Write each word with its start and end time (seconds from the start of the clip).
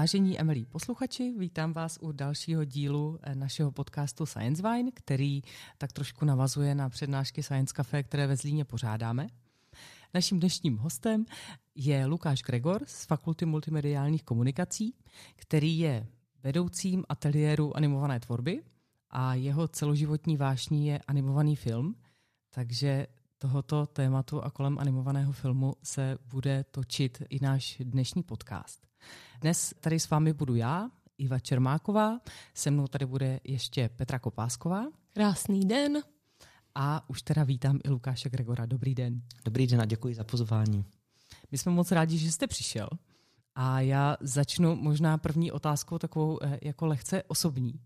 Vážení 0.00 0.40
Emilí 0.40 0.64
posluchači, 0.66 1.34
vítám 1.38 1.72
vás 1.72 1.98
u 2.00 2.12
dalšího 2.12 2.64
dílu 2.64 3.18
eh, 3.22 3.34
našeho 3.34 3.72
podcastu 3.72 4.26
Science 4.26 4.62
Vine, 4.62 4.90
který 4.94 5.42
tak 5.78 5.92
trošku 5.92 6.24
navazuje 6.24 6.74
na 6.74 6.88
přednášky 6.88 7.42
Science 7.42 7.74
Cafe, 7.76 8.02
které 8.02 8.26
ve 8.26 8.36
Zlíně 8.36 8.64
pořádáme. 8.64 9.28
Naším 10.14 10.40
dnešním 10.40 10.76
hostem 10.76 11.24
je 11.74 12.06
Lukáš 12.06 12.42
Gregor 12.42 12.82
z 12.86 13.04
Fakulty 13.04 13.46
multimediálních 13.46 14.22
komunikací, 14.22 14.94
který 15.36 15.78
je 15.78 16.06
vedoucím 16.42 17.04
ateliéru 17.08 17.76
animované 17.76 18.20
tvorby 18.20 18.62
a 19.10 19.34
jeho 19.34 19.68
celoživotní 19.68 20.36
vášní 20.36 20.86
je 20.86 20.98
animovaný 20.98 21.56
film, 21.56 21.96
takže 22.50 23.06
tohoto 23.38 23.86
tématu 23.86 24.42
a 24.42 24.50
kolem 24.50 24.78
animovaného 24.78 25.32
filmu 25.32 25.74
se 25.82 26.18
bude 26.24 26.64
točit 26.70 27.22
i 27.28 27.38
náš 27.42 27.76
dnešní 27.84 28.22
podcast. 28.22 28.89
Dnes 29.40 29.74
tady 29.80 30.00
s 30.00 30.10
vámi 30.10 30.32
budu 30.32 30.54
já, 30.54 30.90
Iva 31.18 31.38
Čermáková, 31.38 32.20
se 32.54 32.70
mnou 32.70 32.86
tady 32.86 33.06
bude 33.06 33.40
ještě 33.44 33.88
Petra 33.88 34.18
Kopásková. 34.18 34.86
Krásný 35.14 35.60
den. 35.60 36.02
A 36.74 37.10
už 37.10 37.22
teda 37.22 37.44
vítám 37.44 37.78
i 37.84 37.90
Lukáše 37.90 38.30
Gregora. 38.30 38.66
Dobrý 38.66 38.94
den. 38.94 39.22
Dobrý 39.44 39.66
den 39.66 39.80
a 39.80 39.84
děkuji 39.84 40.14
za 40.14 40.24
pozvání. 40.24 40.84
My 41.50 41.58
jsme 41.58 41.72
moc 41.72 41.92
rádi, 41.92 42.18
že 42.18 42.32
jste 42.32 42.46
přišel. 42.46 42.88
A 43.54 43.80
já 43.80 44.16
začnu 44.20 44.76
možná 44.76 45.18
první 45.18 45.52
otázkou 45.52 45.98
takovou 45.98 46.38
eh, 46.42 46.58
jako 46.62 46.86
lehce 46.86 47.22
osobní. 47.22 47.80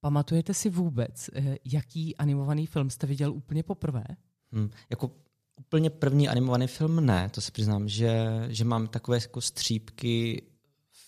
Pamatujete 0.00 0.54
si 0.54 0.70
vůbec, 0.70 1.30
eh, 1.34 1.56
jaký 1.64 2.16
animovaný 2.16 2.66
film 2.66 2.90
jste 2.90 3.06
viděl 3.06 3.32
úplně 3.32 3.62
poprvé? 3.62 4.04
Hmm, 4.52 4.70
jako 4.90 5.10
úplně 5.58 5.90
první 5.90 6.28
animovaný 6.28 6.66
film 6.66 7.06
ne, 7.06 7.30
to 7.34 7.40
se 7.40 7.52
přiznám, 7.52 7.88
že, 7.88 8.28
že 8.48 8.64
mám 8.64 8.86
takové 8.86 9.16
jako 9.16 9.40
střípky 9.40 10.42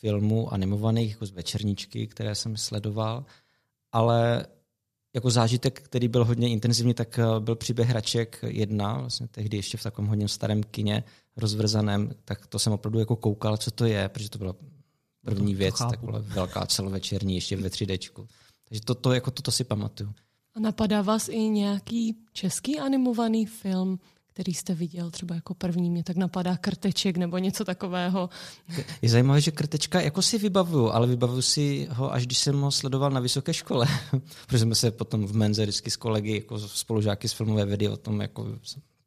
filmů 0.01 0.53
animovaných, 0.53 1.11
jako 1.11 1.27
z 1.27 1.31
večerníčky, 1.31 2.07
které 2.07 2.35
jsem 2.35 2.57
sledoval, 2.57 3.25
ale 3.93 4.47
jako 5.15 5.31
zážitek, 5.31 5.81
který 5.81 6.09
byl 6.09 6.25
hodně 6.25 6.49
intenzivní, 6.49 6.95
tak 6.95 7.19
eh, 7.19 7.41
byl 7.41 7.57
příběh 7.57 7.89
Hraček 7.89 8.39
jedna, 8.47 8.99
vlastně 9.01 9.29
tehdy 9.29 9.57
ještě 9.57 9.79
v 9.79 9.83
takovém 9.83 10.09
hodně 10.09 10.29
starém 10.29 10.63
kině 10.63 11.05
rozvrzaném, 11.37 12.11
tak 12.25 12.47
to 12.47 12.59
jsem 12.59 12.73
opravdu 12.73 12.99
jako 12.99 13.17
koukal, 13.17 13.57
co 13.57 13.71
to 13.71 13.85
je, 13.85 14.09
protože 14.09 14.31
to 14.31 14.39
byla 14.39 14.55
první 15.25 15.53
no 15.53 15.57
to, 15.57 15.59
věc, 15.59 15.79
taková 15.79 16.19
velká 16.19 16.67
celovečerní, 16.67 17.35
ještě 17.35 17.57
ve 17.57 17.69
3D. 17.69 18.27
Takže 18.69 18.81
to, 18.85 18.95
to, 18.95 19.13
jako 19.13 19.31
toto 19.31 19.51
si 19.51 19.65
pamatuju. 19.65 20.13
A 20.55 20.61
napadá 20.61 21.03
vás 21.03 21.29
i 21.29 21.39
nějaký 21.39 22.17
český 22.33 22.79
animovaný 22.79 23.47
film, 23.47 23.99
který 24.41 24.55
jste 24.55 24.75
viděl 24.75 25.11
třeba 25.11 25.35
jako 25.35 25.55
první, 25.55 25.91
mě 25.91 26.05
tak 26.05 26.17
napadá 26.17 26.57
krteček 26.57 27.17
nebo 27.17 27.39
něco 27.39 27.65
takového. 27.65 28.31
Je 29.03 29.09
zajímavé, 29.09 29.41
že 29.41 29.51
krtečka 29.51 30.01
jako 30.01 30.23
si 30.23 30.39
vybavuju, 30.39 30.91
ale 30.91 31.07
vybavuju 31.07 31.43
si 31.43 31.89
ho, 31.91 32.13
až 32.13 32.27
když 32.27 32.39
jsem 32.39 32.61
ho 32.61 32.71
sledoval 32.71 33.11
na 33.11 33.21
vysoké 33.21 33.55
škole, 33.55 33.87
protože 34.47 34.59
jsme 34.59 34.75
se 34.75 34.91
potom 34.91 35.27
v 35.27 35.37
menze 35.37 35.63
vždycky 35.63 35.91
s 35.91 35.97
kolegy, 35.97 36.35
jako 36.35 36.59
spolužáky 36.59 37.29
z 37.29 37.33
filmové 37.33 37.67
vědy 37.67 37.89
o 37.89 37.97
tom 37.97 38.21
jako 38.21 38.47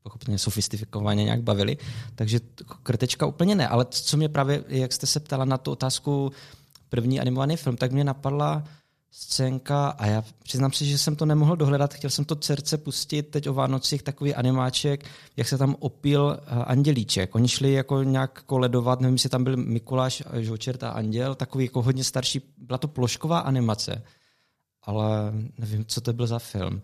pochopitelně 0.03 0.37
sofistifikovaně 0.37 1.23
nějak 1.23 1.41
bavili. 1.41 1.77
Takže 2.15 2.39
krtečka 2.83 3.25
úplně 3.25 3.55
ne, 3.55 3.67
ale 3.67 3.85
co 3.89 4.17
mě 4.17 4.29
právě, 4.29 4.63
jak 4.67 4.93
jste 4.93 5.07
se 5.07 5.19
ptala 5.19 5.45
na 5.45 5.57
tu 5.57 5.71
otázku 5.71 6.31
první 6.89 7.19
animovaný 7.19 7.57
film, 7.57 7.77
tak 7.77 7.91
mě 7.91 8.03
napadla 8.03 8.63
scénka 9.15 9.87
a 9.87 10.05
já 10.05 10.23
přiznám 10.43 10.71
si, 10.71 10.85
že 10.85 10.97
jsem 10.97 11.15
to 11.15 11.25
nemohl 11.25 11.55
dohledat, 11.55 11.93
chtěl 11.93 12.09
jsem 12.09 12.25
to 12.25 12.35
dcerce 12.35 12.77
pustit 12.77 13.23
teď 13.23 13.49
o 13.49 13.53
Vánocích, 13.53 14.03
takový 14.03 14.35
animáček, 14.35 15.05
jak 15.37 15.47
se 15.47 15.57
tam 15.57 15.75
opil 15.79 16.37
eh, 16.39 16.63
andělíček. 16.63 17.35
Oni 17.35 17.47
šli 17.47 17.73
jako 17.73 18.03
nějak 18.03 18.43
koledovat, 18.43 19.01
nevím, 19.01 19.15
jestli 19.15 19.29
tam 19.29 19.43
byl 19.43 19.57
Mikuláš, 19.57 20.23
Žočert 20.39 20.83
a 20.83 20.89
Anděl, 20.89 21.35
takový 21.35 21.65
jako 21.65 21.81
hodně 21.81 22.03
starší, 22.03 22.41
byla 22.57 22.77
to 22.77 22.87
plošková 22.87 23.39
animace, 23.39 24.03
ale 24.81 25.33
nevím, 25.57 25.85
co 25.85 26.01
to 26.01 26.13
byl 26.13 26.27
za 26.27 26.39
film. 26.39 26.81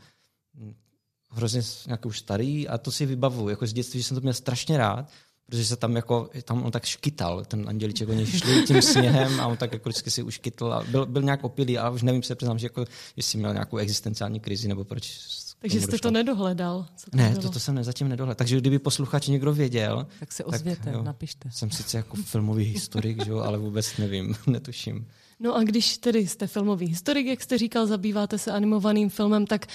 Hrozně 1.32 1.62
nějaký 1.88 2.08
už 2.08 2.20
starý 2.20 2.68
a 2.68 2.78
to 2.78 2.92
si 2.92 3.06
vybavu, 3.06 3.50
jako 3.50 3.68
z 3.68 3.74
dětství, 3.74 4.00
že 4.00 4.04
jsem 4.04 4.16
to 4.16 4.22
měl 4.22 4.34
strašně 4.34 4.78
rád 4.78 5.10
protože 5.50 5.66
se 5.66 5.76
tam 5.76 5.96
jako, 5.96 6.30
tam 6.44 6.66
on 6.66 6.72
tak 6.72 6.86
škytal, 6.86 7.46
ten 7.46 7.70
andělíček, 7.70 8.10
oni 8.10 8.26
šli 8.26 8.64
tím 8.64 8.82
sněhem 8.82 9.40
a 9.40 9.48
on 9.48 9.58
tak 9.58 9.74
jako 9.74 9.90
vždycky 9.90 10.12
si 10.12 10.24
uškytl 10.24 10.74
a 10.74 10.84
byl, 10.84 11.06
byl 11.06 11.22
nějak 11.22 11.44
opilý 11.44 11.78
a 11.78 11.90
už 11.90 12.02
nevím 12.02 12.24
se 12.24 12.36
přiznám, 12.36 12.60
že 12.60 12.66
jako, 12.66 12.86
jestli 13.16 13.40
měl 13.40 13.54
nějakou 13.54 13.78
existenciální 13.78 14.40
krizi 14.40 14.68
nebo 14.68 14.84
proč 14.84 15.20
takže 15.62 15.82
jste 15.82 15.98
to 15.98 16.12
nedohledal? 16.12 16.86
Co 16.96 17.12
to 17.12 17.18
ne, 17.18 17.36
to, 17.36 17.50
to 17.50 17.60
jsem 17.60 17.76
ne, 17.76 17.84
zatím 17.84 18.10
nedohledal. 18.10 18.36
Takže 18.36 18.58
kdyby 18.58 18.80
posluchač 18.80 19.28
někdo 19.28 19.54
věděl... 19.54 20.08
Tak 20.20 20.32
se 20.32 20.44
ozvěte, 20.44 20.84
tak, 20.84 20.94
jo, 20.94 21.04
napište. 21.04 21.50
Jsem 21.52 21.72
sice 21.72 21.98
jako 21.98 22.18
filmový 22.18 22.64
historik, 22.64 23.26
že 23.26 23.32
jo, 23.32 23.38
ale 23.38 23.58
vůbec 23.58 23.98
nevím, 23.98 24.36
netuším. 24.48 25.08
No 25.40 25.56
a 25.56 25.64
když 25.64 25.98
tedy 25.98 26.28
jste 26.28 26.48
filmový 26.48 26.88
historik, 26.88 27.28
jak 27.28 27.42
jste 27.42 27.58
říkal, 27.58 27.88
zabýváte 27.88 28.38
se 28.38 28.52
animovaným 28.52 29.10
filmem, 29.10 29.48
tak 29.48 29.66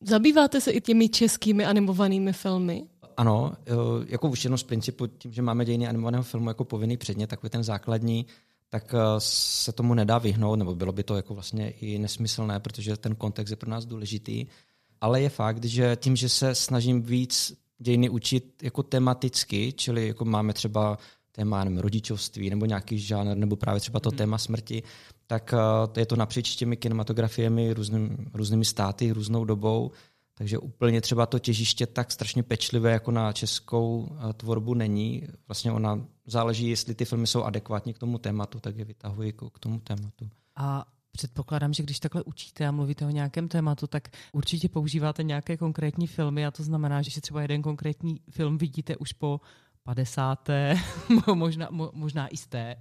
zabýváte 0.00 0.60
se 0.60 0.70
i 0.70 0.80
těmi 0.80 1.08
českými 1.08 1.64
animovanými 1.64 2.32
filmy? 2.32 2.82
Ano, 3.20 3.52
eh, 3.66 3.72
jako 4.06 4.28
už 4.28 4.44
jenom 4.44 4.58
z 4.58 4.62
principu 4.62 5.06
tím, 5.06 5.32
že 5.32 5.42
máme 5.42 5.64
dějiny 5.64 5.88
animovaného 5.88 6.24
filmu 6.24 6.50
jako 6.50 6.64
povinný 6.64 6.96
předmět, 6.96 7.26
takový 7.26 7.50
ten 7.50 7.64
základní, 7.64 8.26
tak 8.68 8.94
eh, 8.94 8.98
se 9.18 9.72
tomu 9.72 9.94
nedá 9.94 10.18
vyhnout, 10.18 10.58
nebo 10.58 10.74
bylo 10.74 10.92
by 10.92 11.02
to 11.02 11.16
jako 11.16 11.34
vlastně 11.34 11.70
i 11.70 11.98
nesmyslné, 11.98 12.60
protože 12.60 12.96
ten 12.96 13.14
kontext 13.14 13.50
je 13.50 13.56
pro 13.56 13.70
nás 13.70 13.84
důležitý. 13.84 14.46
Ale 15.00 15.22
je 15.22 15.28
fakt, 15.28 15.64
že 15.64 15.96
tím, 16.00 16.16
že 16.16 16.28
se 16.28 16.54
snažím 16.54 17.02
víc 17.02 17.52
dějiny 17.78 18.08
učit 18.08 18.62
jako 18.62 18.82
tematicky, 18.82 19.72
čili 19.72 20.08
jako 20.08 20.24
máme 20.24 20.52
třeba 20.52 20.98
téma 21.32 21.64
nevím, 21.64 21.78
rodičovství 21.78 22.50
nebo 22.50 22.66
nějaký 22.66 22.98
žánr, 22.98 23.36
nebo 23.36 23.56
právě 23.56 23.80
třeba 23.80 24.00
to 24.00 24.08
hmm. 24.10 24.18
téma 24.18 24.38
smrti, 24.38 24.82
tak 25.26 25.54
eh, 25.54 26.00
je 26.00 26.06
to 26.06 26.16
napříč 26.16 26.56
těmi 26.56 26.76
kinematografiemi, 26.76 27.72
různým, 27.72 28.30
různými 28.34 28.64
státy, 28.64 29.12
různou 29.12 29.44
dobou, 29.44 29.90
takže 30.40 30.58
úplně 30.58 31.00
třeba 31.00 31.26
to 31.26 31.38
těžiště 31.38 31.86
tak 31.86 32.12
strašně 32.12 32.42
pečlivé 32.42 32.92
jako 32.92 33.10
na 33.10 33.32
českou 33.32 34.08
eh, 34.10 34.32
tvorbu 34.32 34.74
není. 34.74 35.22
Vlastně 35.48 35.72
ona 35.72 36.06
záleží, 36.26 36.68
jestli 36.68 36.94
ty 36.94 37.04
filmy 37.04 37.26
jsou 37.26 37.42
adekvátní 37.42 37.94
k 37.94 37.98
tomu 37.98 38.18
tématu, 38.18 38.60
tak 38.60 38.76
je 38.76 38.84
vytahuji 38.84 39.32
k 39.32 39.58
tomu 39.58 39.80
tématu. 39.80 40.30
A 40.56 40.86
Předpokládám, 41.12 41.72
že 41.72 41.82
když 41.82 42.00
takhle 42.00 42.22
učíte 42.22 42.66
a 42.66 42.70
mluvíte 42.70 43.06
o 43.06 43.10
nějakém 43.10 43.48
tématu, 43.48 43.86
tak 43.86 44.08
určitě 44.32 44.68
používáte 44.68 45.22
nějaké 45.22 45.56
konkrétní 45.56 46.06
filmy 46.06 46.46
a 46.46 46.50
to 46.50 46.62
znamená, 46.62 47.02
že 47.02 47.10
si 47.10 47.20
třeba 47.20 47.42
jeden 47.42 47.62
konkrétní 47.62 48.20
film 48.30 48.58
vidíte 48.58 48.96
už 48.96 49.12
po 49.12 49.40
50. 49.82 50.48
možná, 51.34 51.68
možná 51.92 52.28
i 52.28 52.36
té. 52.48 52.76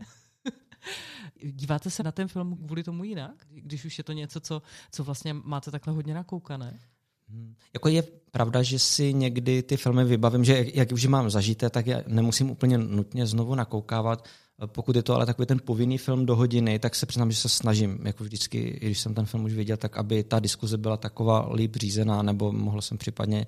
Díváte 1.51 1.89
se 1.89 2.03
na 2.03 2.11
ten 2.11 2.27
film 2.27 2.57
kvůli 2.65 2.83
tomu 2.83 3.03
jinak, 3.03 3.45
když 3.49 3.85
už 3.85 3.97
je 3.97 4.03
to 4.03 4.11
něco, 4.11 4.39
co, 4.39 4.61
co 4.91 5.03
vlastně 5.03 5.33
máte 5.33 5.71
takhle 5.71 5.93
hodně 5.93 6.13
nakoukané? 6.13 6.79
Hmm. 7.29 7.53
Jako 7.73 7.89
je 7.89 8.03
pravda, 8.31 8.63
že 8.63 8.79
si 8.79 9.13
někdy 9.13 9.63
ty 9.63 9.77
filmy 9.77 10.05
vybavím, 10.05 10.45
že 10.45 10.57
jak, 10.57 10.75
jak 10.75 10.91
už 10.91 11.05
mám 11.05 11.29
zažité, 11.29 11.69
tak 11.69 11.87
já 11.87 12.01
nemusím 12.07 12.51
úplně 12.51 12.77
nutně 12.77 13.27
znovu 13.27 13.55
nakoukávat. 13.55 14.25
Pokud 14.65 14.95
je 14.95 15.03
to 15.03 15.15
ale 15.15 15.25
takový 15.25 15.45
ten 15.45 15.59
povinný 15.65 15.97
film 15.97 16.25
do 16.25 16.35
hodiny, 16.35 16.79
tak 16.79 16.95
se 16.95 17.05
přiznám, 17.05 17.31
že 17.31 17.37
se 17.37 17.49
snažím, 17.49 17.99
jako 18.05 18.23
vždycky, 18.23 18.57
i 18.57 18.85
když 18.85 18.99
jsem 18.99 19.13
ten 19.13 19.25
film 19.25 19.43
už 19.43 19.53
viděl, 19.53 19.77
tak 19.77 19.97
aby 19.97 20.23
ta 20.23 20.39
diskuze 20.39 20.77
byla 20.77 20.97
taková 20.97 21.53
líp 21.53 21.75
řízená, 21.75 22.21
nebo 22.21 22.51
mohl 22.51 22.81
jsem 22.81 22.97
případně 22.97 23.47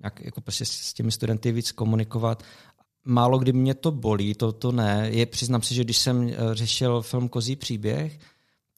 nějak 0.00 0.24
jako 0.24 0.40
prostě 0.40 0.64
s 0.64 0.92
těmi 0.92 1.12
studenty 1.12 1.52
víc 1.52 1.72
komunikovat. 1.72 2.42
Málo 3.04 3.38
kdy 3.38 3.52
mě 3.52 3.74
to 3.74 3.90
bolí, 3.90 4.34
to, 4.34 4.52
to 4.52 4.72
ne. 4.72 5.08
Je, 5.12 5.26
přiznám 5.26 5.62
si, 5.62 5.74
že 5.74 5.84
když 5.84 5.98
jsem 5.98 6.28
eh, 6.28 6.34
řešil 6.52 7.02
film 7.02 7.28
Kozí 7.28 7.56
příběh, 7.56 8.18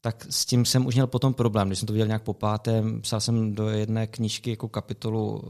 tak 0.05 0.25
s 0.29 0.45
tím 0.45 0.65
jsem 0.65 0.85
už 0.85 0.95
měl 0.95 1.07
potom 1.07 1.33
problém. 1.33 1.67
Když 1.67 1.79
jsem 1.79 1.87
to 1.87 1.93
viděl 1.93 2.07
nějak 2.07 2.23
po 2.23 2.33
pátém, 2.33 3.01
psal 3.01 3.21
jsem 3.21 3.55
do 3.55 3.69
jedné 3.69 4.07
knížky 4.07 4.49
jako 4.49 4.67
kapitolu 4.67 5.41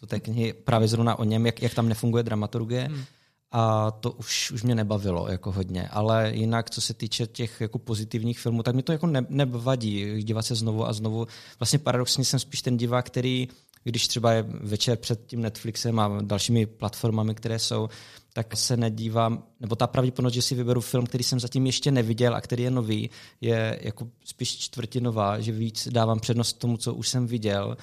do 0.00 0.06
té 0.06 0.20
knihy 0.20 0.52
právě 0.52 0.88
zrovna 0.88 1.18
o 1.18 1.24
něm, 1.24 1.46
jak, 1.46 1.62
jak 1.62 1.74
tam 1.74 1.88
nefunguje 1.88 2.22
dramaturgie. 2.22 2.88
Hmm. 2.88 3.04
A 3.50 3.90
to 3.90 4.10
už, 4.10 4.50
už 4.50 4.62
mě 4.62 4.74
nebavilo 4.74 5.28
jako 5.28 5.52
hodně. 5.52 5.88
Ale 5.88 6.32
jinak, 6.34 6.70
co 6.70 6.80
se 6.80 6.94
týče 6.94 7.26
těch 7.26 7.60
jako 7.60 7.78
pozitivních 7.78 8.38
filmů, 8.38 8.62
tak 8.62 8.74
mi 8.74 8.82
to 8.82 8.92
jako 8.92 9.06
ne, 9.06 9.26
nevadí 9.28 10.22
dívat 10.22 10.42
se 10.42 10.54
znovu 10.54 10.86
a 10.86 10.92
znovu. 10.92 11.26
Vlastně 11.58 11.78
paradoxně 11.78 12.24
jsem 12.24 12.40
spíš 12.40 12.62
ten 12.62 12.76
divák, 12.76 13.06
který 13.06 13.48
když 13.84 14.08
třeba 14.08 14.32
je 14.32 14.42
večer 14.42 14.96
před 14.98 15.26
tím 15.26 15.42
Netflixem 15.42 15.98
a 15.98 16.18
dalšími 16.22 16.66
platformami, 16.66 17.34
které 17.34 17.58
jsou, 17.58 17.88
tak 18.32 18.56
se 18.56 18.76
nedívám, 18.76 19.42
nebo 19.60 19.76
ta 19.76 19.86
pravděpodobnost, 19.86 20.34
že 20.34 20.42
si 20.42 20.54
vyberu 20.54 20.80
film, 20.80 21.06
který 21.06 21.24
jsem 21.24 21.40
zatím 21.40 21.66
ještě 21.66 21.90
neviděl 21.90 22.34
a 22.34 22.40
který 22.40 22.62
je 22.62 22.70
nový, 22.70 23.10
je 23.40 23.78
jako 23.82 24.08
spíš 24.24 24.58
čtvrtinová, 24.58 25.40
že 25.40 25.52
víc 25.52 25.88
dávám 25.88 26.20
přednost 26.20 26.52
tomu, 26.52 26.76
co 26.76 26.94
už 26.94 27.08
jsem 27.08 27.26
viděl. 27.26 27.76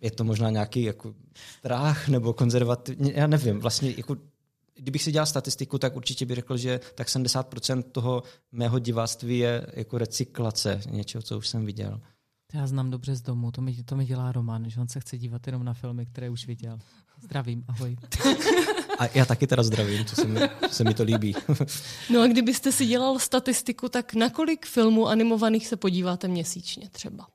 Je 0.00 0.10
to 0.10 0.24
možná 0.24 0.50
nějaký 0.50 0.82
jako 0.82 1.14
strach 1.58 2.08
nebo 2.08 2.32
konzervativní, 2.32 3.12
já 3.14 3.26
nevím, 3.26 3.60
vlastně 3.60 3.94
jako 3.96 4.16
kdybych 4.74 5.02
si 5.02 5.12
dělal 5.12 5.26
statistiku, 5.26 5.78
tak 5.78 5.96
určitě 5.96 6.26
bych 6.26 6.34
řekl, 6.34 6.56
že 6.56 6.80
tak 6.94 7.08
70% 7.08 7.82
toho 7.82 8.22
mého 8.52 8.78
diváctví 8.78 9.38
je 9.38 9.66
jako 9.72 9.98
recyklace 9.98 10.80
něčeho, 10.90 11.22
co 11.22 11.38
už 11.38 11.48
jsem 11.48 11.66
viděl. 11.66 12.00
To 12.52 12.56
já 12.56 12.66
znám 12.66 12.90
dobře 12.90 13.16
z 13.16 13.22
domu, 13.22 13.50
to 13.50 13.60
mi, 13.60 13.82
to 13.82 13.96
mi 13.96 14.04
dělá 14.04 14.32
Roman, 14.32 14.70
že 14.70 14.80
on 14.80 14.88
se 14.88 15.00
chce 15.00 15.18
dívat 15.18 15.46
jenom 15.46 15.64
na 15.64 15.74
filmy, 15.74 16.06
které 16.06 16.30
už 16.30 16.46
viděl. 16.46 16.78
Zdravím, 17.22 17.64
ahoj. 17.68 17.96
A 19.00 19.08
já 19.14 19.24
taky 19.24 19.46
teda 19.46 19.62
zdravím, 19.62 20.04
to 20.04 20.16
se 20.16 20.24
mi, 20.24 20.40
to 20.60 20.68
se 20.68 20.84
mi 20.84 20.94
to 20.94 21.02
líbí. 21.02 21.34
no 22.10 22.20
a 22.20 22.26
kdybyste 22.26 22.72
si 22.72 22.86
dělal 22.86 23.18
statistiku, 23.18 23.88
tak 23.88 24.14
na 24.14 24.30
kolik 24.30 24.66
filmů 24.66 25.08
animovaných 25.08 25.66
se 25.66 25.76
podíváte 25.76 26.28
měsíčně 26.28 26.88
třeba? 26.92 27.26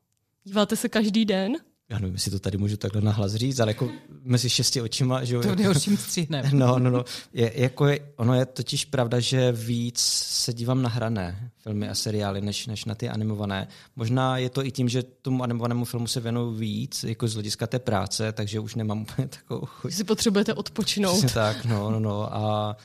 Díváte 0.43 0.75
se 0.75 0.89
každý 0.89 1.25
den? 1.25 1.57
Já 1.89 1.99
nevím, 1.99 2.13
jestli 2.13 2.31
to 2.31 2.39
tady 2.39 2.57
můžu 2.57 2.77
takhle 2.77 3.01
nahlas 3.01 3.33
říct, 3.35 3.59
ale 3.59 3.69
jako 3.69 3.89
mezi 4.23 4.49
šesti 4.49 4.81
očima, 4.81 5.23
že 5.23 5.39
To 5.39 5.55
nejhorším 5.55 5.97
střihnem. 5.97 6.45
No, 6.53 6.79
no, 6.79 6.89
no. 6.89 7.03
Je, 7.33 7.51
jako 7.55 7.87
je, 7.87 7.99
ono 8.15 8.33
je 8.33 8.45
totiž 8.45 8.85
pravda, 8.85 9.19
že 9.19 9.51
víc 9.51 9.99
se 10.21 10.53
dívám 10.53 10.81
na 10.81 10.89
hrané 10.89 11.51
filmy 11.57 11.89
a 11.89 11.95
seriály, 11.95 12.41
než, 12.41 12.67
než 12.67 12.85
na 12.85 12.95
ty 12.95 13.09
animované. 13.09 13.67
Možná 13.95 14.37
je 14.37 14.49
to 14.49 14.65
i 14.65 14.71
tím, 14.71 14.89
že 14.89 15.03
tomu 15.03 15.43
animovanému 15.43 15.85
filmu 15.85 16.07
se 16.07 16.19
věnuju 16.19 16.51
víc, 16.51 17.03
jako 17.03 17.27
z 17.27 17.33
hlediska 17.33 17.67
té 17.67 17.79
práce, 17.79 18.31
takže 18.31 18.59
už 18.59 18.75
nemám 18.75 19.01
úplně 19.11 19.27
takovou 19.27 19.65
chuť. 19.65 19.93
Si 19.93 20.03
potřebujete 20.03 20.53
odpočinout. 20.53 21.17
Přesně 21.17 21.33
tak, 21.33 21.65
no, 21.65 21.91
no, 21.91 21.99
no. 21.99 22.35
A 22.35 22.77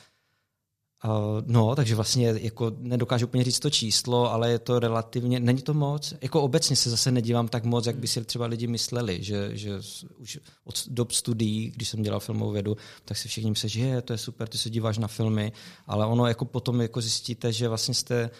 no, 1.46 1.76
takže 1.76 1.94
vlastně 1.94 2.34
jako 2.40 2.72
nedokážu 2.78 3.26
úplně 3.26 3.44
říct 3.44 3.58
to 3.58 3.70
číslo, 3.70 4.32
ale 4.32 4.50
je 4.50 4.58
to 4.58 4.78
relativně, 4.78 5.40
není 5.40 5.62
to 5.62 5.74
moc. 5.74 6.14
Jako 6.22 6.42
obecně 6.42 6.76
se 6.76 6.90
zase 6.90 7.10
nedívám 7.10 7.48
tak 7.48 7.64
moc, 7.64 7.86
jak 7.86 7.96
by 7.96 8.06
si 8.06 8.24
třeba 8.24 8.46
lidi 8.46 8.66
mysleli, 8.66 9.22
že, 9.22 9.56
že 9.56 9.80
už 10.16 10.38
od 10.64 10.88
dob 10.88 11.12
studií, 11.12 11.70
když 11.70 11.88
jsem 11.88 12.02
dělal 12.02 12.20
filmovou 12.20 12.52
vědu, 12.52 12.76
tak 13.04 13.16
si 13.16 13.28
všichni 13.28 13.50
myslí, 13.50 13.68
že 13.68 13.80
je, 13.80 14.02
to 14.02 14.12
je 14.12 14.18
super, 14.18 14.48
ty 14.48 14.58
se 14.58 14.70
díváš 14.70 14.98
na 14.98 15.08
filmy, 15.08 15.52
ale 15.86 16.06
ono 16.06 16.26
jako 16.26 16.44
potom 16.44 16.80
jako 16.80 17.00
zjistíte, 17.00 17.52
že 17.52 17.68
vlastně 17.68 17.94
jste 17.94 18.30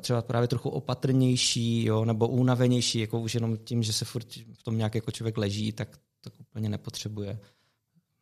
třeba 0.00 0.22
právě 0.22 0.48
trochu 0.48 0.68
opatrnější, 0.68 1.84
jo, 1.84 2.04
nebo 2.04 2.28
únavenější, 2.28 2.98
jako 2.98 3.20
už 3.20 3.34
jenom 3.34 3.56
tím, 3.56 3.82
že 3.82 3.92
se 3.92 4.04
furt 4.04 4.26
v 4.52 4.62
tom 4.62 4.78
nějak 4.78 4.94
jako 4.94 5.10
člověk 5.10 5.38
leží, 5.38 5.72
tak, 5.72 5.98
tak 6.20 6.32
úplně 6.40 6.68
nepotřebuje 6.68 7.38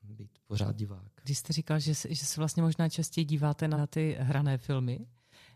být 0.03 0.31
pořád 0.47 0.77
divák. 0.77 1.12
Když 1.23 1.39
jste 1.39 1.53
říkal, 1.53 1.79
že, 1.79 1.95
že 2.09 2.27
se 2.27 2.41
vlastně 2.41 2.63
možná 2.63 2.89
častěji 2.89 3.25
díváte 3.25 3.69
na 3.69 3.87
ty 3.87 4.17
hrané 4.21 4.59
filmy, 4.59 5.07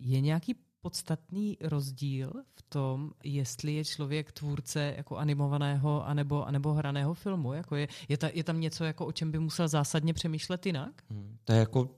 je 0.00 0.20
nějaký 0.20 0.54
podstatný 0.80 1.58
rozdíl 1.60 2.32
v 2.54 2.62
tom, 2.62 3.10
jestli 3.24 3.74
je 3.74 3.84
člověk 3.84 4.32
tvůrce 4.32 4.94
jako 4.96 5.16
animovaného 5.16 6.06
anebo, 6.06 6.46
anebo 6.46 6.72
hraného 6.72 7.14
filmu? 7.14 7.52
Jako 7.52 7.76
je, 7.76 7.88
je, 8.08 8.16
ta, 8.18 8.28
je 8.34 8.44
tam 8.44 8.60
něco, 8.60 8.84
jako 8.84 9.06
o 9.06 9.12
čem 9.12 9.30
by 9.30 9.38
musel 9.38 9.68
zásadně 9.68 10.14
přemýšlet 10.14 10.66
jinak? 10.66 11.02
Hmm, 11.10 11.36
to 11.44 11.52
je 11.52 11.58
jako 11.58 11.88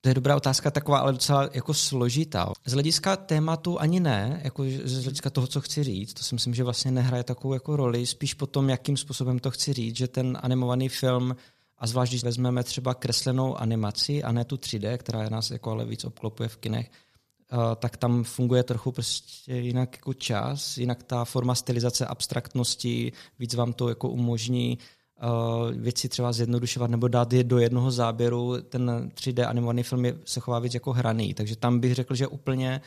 to 0.00 0.10
je 0.10 0.14
dobrá 0.14 0.36
otázka, 0.36 0.70
taková 0.70 0.98
ale 0.98 1.12
docela 1.12 1.48
jako 1.52 1.74
složitá. 1.74 2.52
Z 2.66 2.72
hlediska 2.72 3.16
tématu 3.16 3.80
ani 3.80 4.00
ne, 4.00 4.40
jako 4.44 4.64
z 4.84 5.02
hlediska 5.02 5.30
toho, 5.30 5.46
co 5.46 5.60
chci 5.60 5.84
říct, 5.84 6.14
to 6.14 6.22
si 6.22 6.34
myslím, 6.34 6.54
že 6.54 6.64
vlastně 6.64 6.90
nehraje 6.90 7.24
takovou 7.24 7.54
jako 7.54 7.76
roli, 7.76 8.06
spíš 8.06 8.34
potom, 8.34 8.70
jakým 8.70 8.96
způsobem 8.96 9.38
to 9.38 9.50
chci 9.50 9.72
říct, 9.72 9.96
že 9.96 10.08
ten 10.08 10.38
animovaný 10.42 10.88
film 10.88 11.36
a 11.78 11.86
zvlášť, 11.86 12.12
když 12.12 12.24
vezmeme 12.24 12.64
třeba 12.64 12.94
kreslenou 12.94 13.56
animaci 13.56 14.22
a 14.22 14.32
ne 14.32 14.44
tu 14.44 14.56
3D, 14.56 14.98
která 14.98 15.28
nás 15.28 15.50
jako 15.50 15.70
ale 15.70 15.84
víc 15.84 16.04
obklopuje 16.04 16.48
v 16.48 16.56
kinech, 16.56 16.90
uh, 17.52 17.58
tak 17.76 17.96
tam 17.96 18.24
funguje 18.24 18.62
trochu 18.62 18.92
prostě 18.92 19.54
jinak 19.54 19.96
jako 19.96 20.14
čas, 20.14 20.78
jinak 20.78 21.02
ta 21.02 21.24
forma 21.24 21.54
stylizace 21.54 22.06
abstraktnosti, 22.06 23.12
víc 23.38 23.54
vám 23.54 23.72
to 23.72 23.88
jako 23.88 24.08
umožní 24.08 24.78
uh, 25.22 25.82
věci 25.82 26.08
třeba 26.08 26.32
zjednodušovat 26.32 26.90
nebo 26.90 27.08
dát 27.08 27.32
je 27.32 27.44
do 27.44 27.58
jednoho 27.58 27.90
záběru. 27.90 28.54
Ten 28.68 29.10
3D 29.14 29.48
animovaný 29.48 29.82
film 29.82 30.04
je, 30.04 30.18
se 30.24 30.40
chová 30.40 30.58
víc 30.58 30.74
jako 30.74 30.92
hraný, 30.92 31.34
takže 31.34 31.56
tam 31.56 31.80
bych 31.80 31.94
řekl, 31.94 32.14
že 32.14 32.26
úplně 32.26 32.80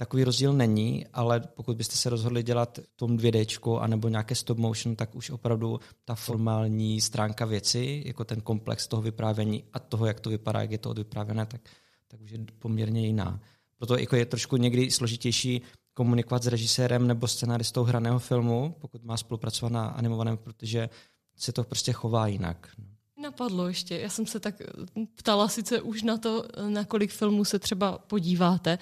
Takový 0.00 0.24
rozdíl 0.24 0.52
není, 0.52 1.06
ale 1.12 1.40
pokud 1.40 1.76
byste 1.76 1.96
se 1.96 2.10
rozhodli 2.10 2.42
dělat 2.42 2.78
tom 2.96 3.16
2D 3.16 3.80
anebo 3.80 4.08
nějaké 4.08 4.34
stop 4.34 4.58
motion, 4.58 4.96
tak 4.96 5.14
už 5.14 5.30
opravdu 5.30 5.80
ta 6.04 6.14
formální 6.14 7.00
stránka 7.00 7.44
věci, 7.44 8.02
jako 8.06 8.24
ten 8.24 8.40
komplex 8.40 8.86
toho 8.86 9.02
vyprávění 9.02 9.64
a 9.72 9.78
toho, 9.78 10.06
jak 10.06 10.20
to 10.20 10.30
vypadá, 10.30 10.60
jak 10.60 10.70
je 10.70 10.78
to 10.78 10.90
odvyprávěné, 10.90 11.46
tak, 11.46 11.60
tak 12.08 12.20
už 12.20 12.30
je 12.30 12.38
poměrně 12.58 13.06
jiná. 13.06 13.40
Proto 13.78 13.98
jako 13.98 14.16
je 14.16 14.26
trošku 14.26 14.56
někdy 14.56 14.90
složitější 14.90 15.62
komunikovat 15.94 16.42
s 16.42 16.46
režisérem 16.46 17.06
nebo 17.06 17.28
scenaristou 17.28 17.82
hraného 17.82 18.18
filmu, 18.18 18.76
pokud 18.80 19.04
má 19.04 19.16
spolupracovat 19.16 19.72
na 19.72 19.86
animovaném, 19.86 20.36
protože 20.36 20.88
se 21.36 21.52
to 21.52 21.64
prostě 21.64 21.92
chová 21.92 22.26
jinak. 22.26 22.68
Napadlo 23.22 23.68
ještě, 23.68 23.98
já 23.98 24.08
jsem 24.08 24.26
se 24.26 24.40
tak 24.40 24.54
ptala 25.14 25.48
sice 25.48 25.80
už 25.80 26.02
na 26.02 26.16
to, 26.16 26.44
na 26.68 26.84
kolik 26.84 27.10
filmů 27.10 27.44
se 27.44 27.58
třeba 27.58 27.98
podíváte, 27.98 28.78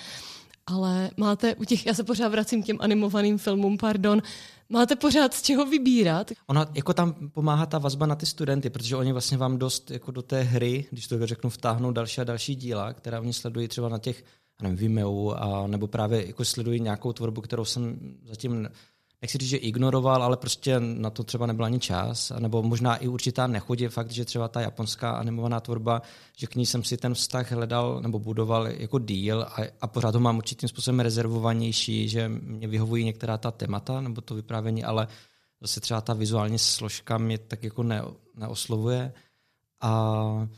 ale 0.71 1.11
máte 1.17 1.55
u 1.55 1.65
těch, 1.65 1.87
já 1.87 1.95
se 1.95 2.05
pořád 2.05 2.29
vracím 2.29 2.63
k 2.63 2.67
těm 2.67 2.77
animovaným 2.81 3.39
filmům, 3.39 3.79
pardon, 3.79 4.23
máte 4.69 4.97
pořád 4.97 5.35
z 5.35 5.43
čeho 5.43 5.67
vybírat? 5.67 6.31
Ono 6.47 6.67
jako 6.75 6.95
tam 6.95 7.31
pomáhá 7.33 7.67
ta 7.67 7.79
vazba 7.79 8.07
na 8.07 8.15
ty 8.15 8.27
studenty, 8.27 8.71
protože 8.71 8.97
oni 8.97 9.13
vlastně 9.13 9.37
vám 9.37 9.59
dost 9.59 9.91
jako 9.91 10.11
do 10.11 10.23
té 10.23 10.43
hry, 10.43 10.87
když 10.91 11.07
to 11.07 11.27
řeknu, 11.27 11.51
vtáhnou 11.51 11.93
další 11.93 12.21
a 12.21 12.25
další 12.25 12.55
díla, 12.55 12.93
která 12.93 13.21
oni 13.21 13.33
sledují 13.33 13.69
třeba 13.69 13.89
na 13.89 13.99
těch 13.99 14.25
nevím, 14.63 14.77
Vimeo, 14.77 15.31
a, 15.31 15.67
nebo 15.67 15.87
právě 15.87 16.27
jako 16.27 16.45
sledují 16.45 16.81
nějakou 16.81 17.13
tvorbu, 17.13 17.41
kterou 17.41 17.65
jsem 17.65 17.99
zatím 18.25 18.69
nechci 19.23 19.39
říct, 19.39 19.49
že 19.49 19.57
ignoroval, 19.57 20.23
ale 20.23 20.37
prostě 20.37 20.81
na 20.81 21.11
to 21.11 21.25
třeba 21.25 21.47
nebyl 21.47 21.65
ani 21.65 21.79
čas, 21.79 22.33
nebo 22.39 22.63
možná 22.63 22.97
i 22.97 23.09
určitá 23.09 23.47
nechodě, 23.47 23.89
fakt, 23.89 24.11
že 24.11 24.25
třeba 24.25 24.49
ta 24.49 24.61
japonská 24.61 25.11
animovaná 25.11 25.61
tvorba, 25.61 26.03
že 26.37 26.47
k 26.47 26.55
ní 26.55 26.67
jsem 26.67 26.85
si 26.85 26.97
ten 26.97 27.15
vztah 27.15 27.53
hledal 27.53 28.01
nebo 28.03 28.19
budoval 28.19 28.69
jako 28.69 28.99
díl 28.99 29.43
a, 29.43 29.57
a 29.81 29.87
pořád 29.87 30.15
ho 30.15 30.21
mám 30.21 30.37
určitým 30.37 30.69
způsobem 30.69 31.01
rezervovanější, 31.01 32.09
že 32.09 32.29
mě 32.29 32.69
vyhovují 32.69 33.05
některá 33.05 33.39
ta 33.39 33.51
témata 33.51 34.01
nebo 34.01 34.21
to 34.21 34.35
vyprávění, 34.35 34.85
ale 34.85 35.09
zase 35.61 35.81
třeba 35.81 36.01
ta 36.01 36.15
vizuální 36.15 36.59
složka 36.59 37.19
mě 37.19 37.39
tak 37.39 37.65
jako 37.65 37.83
ne, 37.83 38.03
neoslovuje. 38.35 39.13
A 39.83 40.49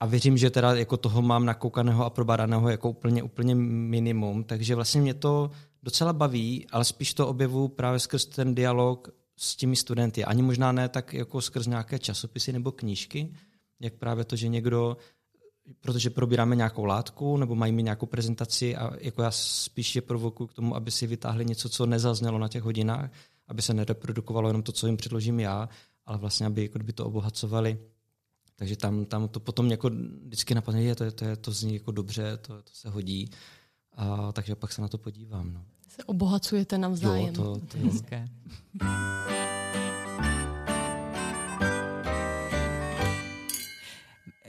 a 0.00 0.06
věřím, 0.06 0.38
že 0.38 0.50
teda 0.50 0.74
jako 0.74 0.96
toho 0.96 1.22
mám 1.22 1.44
nakoukaného 1.44 2.04
a 2.04 2.10
probádaného 2.10 2.68
jako 2.68 2.90
úplně, 2.90 3.22
úplně 3.22 3.54
minimum, 3.54 4.44
takže 4.44 4.74
vlastně 4.74 5.00
mě 5.00 5.14
to 5.14 5.50
docela 5.86 6.12
baví, 6.12 6.66
ale 6.70 6.84
spíš 6.84 7.14
to 7.14 7.28
objevu 7.28 7.68
právě 7.68 7.98
skrz 8.00 8.26
ten 8.26 8.54
dialog 8.54 9.08
s 9.36 9.56
těmi 9.56 9.76
studenty. 9.76 10.24
Ani 10.24 10.42
možná 10.42 10.72
ne 10.72 10.88
tak 10.88 11.14
jako 11.14 11.40
skrz 11.40 11.66
nějaké 11.66 11.98
časopisy 11.98 12.52
nebo 12.52 12.72
knížky, 12.72 13.32
jak 13.80 13.94
právě 13.94 14.24
to, 14.24 14.36
že 14.36 14.48
někdo, 14.48 14.96
protože 15.80 16.10
probíráme 16.10 16.56
nějakou 16.56 16.84
látku 16.84 17.36
nebo 17.36 17.54
mají 17.54 17.72
mi 17.72 17.82
nějakou 17.82 18.06
prezentaci 18.06 18.76
a 18.76 18.90
jako 19.00 19.22
já 19.22 19.30
spíš 19.30 19.96
je 19.96 20.02
provokuju 20.02 20.46
k 20.46 20.54
tomu, 20.54 20.76
aby 20.76 20.90
si 20.90 21.06
vytáhli 21.06 21.44
něco, 21.44 21.68
co 21.68 21.86
nezaznělo 21.86 22.38
na 22.38 22.48
těch 22.48 22.62
hodinách, 22.62 23.10
aby 23.48 23.62
se 23.62 23.74
nereprodukovalo 23.74 24.48
jenom 24.48 24.62
to, 24.62 24.72
co 24.72 24.86
jim 24.86 24.96
předložím 24.96 25.40
já, 25.40 25.68
ale 26.06 26.18
vlastně, 26.18 26.46
aby 26.46 26.62
jako 26.62 26.78
by 26.78 26.92
to 26.92 27.06
obohacovali. 27.06 27.78
Takže 28.56 28.76
tam, 28.76 29.04
tam 29.04 29.28
to 29.28 29.40
potom 29.40 29.70
jako 29.70 29.90
vždycky 30.26 30.54
napadne, 30.54 30.82
je, 30.82 30.94
to, 30.94 31.04
je, 31.04 31.10
to, 31.10 31.24
je, 31.24 31.36
to 31.36 31.50
zní 31.52 31.74
jako 31.74 31.92
dobře, 31.92 32.36
to, 32.36 32.62
to 32.62 32.72
se 32.72 32.88
hodí. 32.88 33.30
A, 33.96 34.32
takže 34.32 34.54
pak 34.54 34.72
se 34.72 34.82
na 34.82 34.88
to 34.88 34.98
podívám. 34.98 35.52
No. 35.52 35.60
Se 35.88 36.04
obohacujete 36.04 36.78
navzájem. 36.78 37.34
Jo, 37.34 37.42
to, 37.42 37.60
to 37.66 37.76
je 37.76 37.84
hezké. 37.84 38.28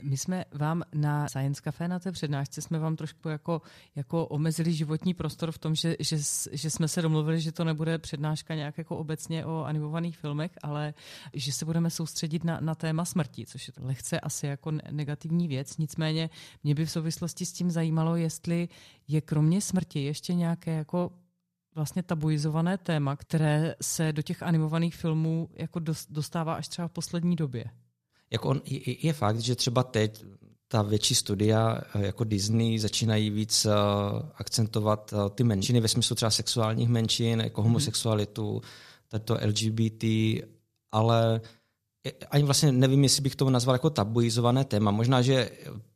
My 0.02 0.16
jsme 0.16 0.44
vám 0.52 0.82
na 0.94 1.28
Science 1.28 1.60
Café 1.62 1.88
na 1.88 1.98
té 1.98 2.12
přednášce 2.12 2.62
jsme 2.62 2.78
vám 2.78 2.96
trošku 2.96 3.28
jako, 3.28 3.62
jako 3.96 4.26
omezili 4.26 4.72
životní 4.72 5.14
prostor 5.14 5.52
v 5.52 5.58
tom, 5.58 5.74
že, 5.74 5.96
že, 6.00 6.16
že 6.52 6.70
jsme 6.70 6.88
se 6.88 7.02
domluvili, 7.02 7.40
že 7.40 7.52
to 7.52 7.64
nebude 7.64 7.98
přednáška 7.98 8.54
nějak 8.54 8.78
jako 8.78 8.96
obecně 8.96 9.44
o 9.46 9.64
animovaných 9.64 10.18
filmech, 10.18 10.50
ale 10.62 10.94
že 11.34 11.52
se 11.52 11.64
budeme 11.64 11.90
soustředit 11.90 12.44
na, 12.44 12.60
na 12.60 12.74
téma 12.74 13.04
smrti, 13.04 13.46
což 13.46 13.68
je 13.68 13.74
lehce 13.78 14.20
asi 14.20 14.46
jako 14.46 14.70
negativní 14.90 15.48
věc. 15.48 15.76
Nicméně 15.78 16.30
mě 16.64 16.74
by 16.74 16.86
v 16.86 16.90
souvislosti 16.90 17.46
s 17.46 17.52
tím 17.52 17.70
zajímalo, 17.70 18.16
jestli 18.16 18.68
je 19.08 19.20
kromě 19.20 19.60
smrti 19.60 20.04
ještě 20.04 20.34
nějaké 20.34 20.74
jako 20.74 21.12
vlastně 21.74 22.02
tabuizované 22.02 22.78
téma, 22.78 23.16
které 23.16 23.74
se 23.82 24.12
do 24.12 24.22
těch 24.22 24.42
animovaných 24.42 24.96
filmů 24.96 25.48
jako 25.54 25.80
dostává 26.10 26.54
až 26.54 26.68
třeba 26.68 26.88
v 26.88 26.92
poslední 26.92 27.36
době 27.36 27.64
jako 28.30 28.48
on, 28.48 28.60
je, 28.64 29.06
je 29.06 29.12
fakt, 29.12 29.38
že 29.38 29.54
třeba 29.54 29.82
teď 29.82 30.24
ta 30.68 30.82
větší 30.82 31.14
studia 31.14 31.80
eh, 31.94 32.06
jako 32.06 32.24
Disney 32.24 32.78
začínají 32.78 33.30
víc 33.30 33.66
uh, 33.66 33.72
akcentovat 34.34 35.12
uh, 35.12 35.28
ty 35.28 35.44
menšiny 35.44 35.80
ve 35.80 35.88
smyslu 35.88 36.16
třeba 36.16 36.30
sexuálních 36.30 36.88
menšin, 36.88 37.40
jako 37.40 37.60
mhm. 37.60 37.68
homosexualitu, 37.68 38.62
tato 39.08 39.38
LGBT, 39.44 40.04
ale 40.92 41.40
ani 42.30 42.44
vlastně 42.44 42.72
nevím, 42.72 43.02
jestli 43.02 43.22
bych 43.22 43.36
to 43.36 43.50
nazval 43.50 43.74
jako 43.74 43.90
tabuizované 43.90 44.64
téma. 44.64 44.90
Možná, 44.90 45.22
že 45.22 45.50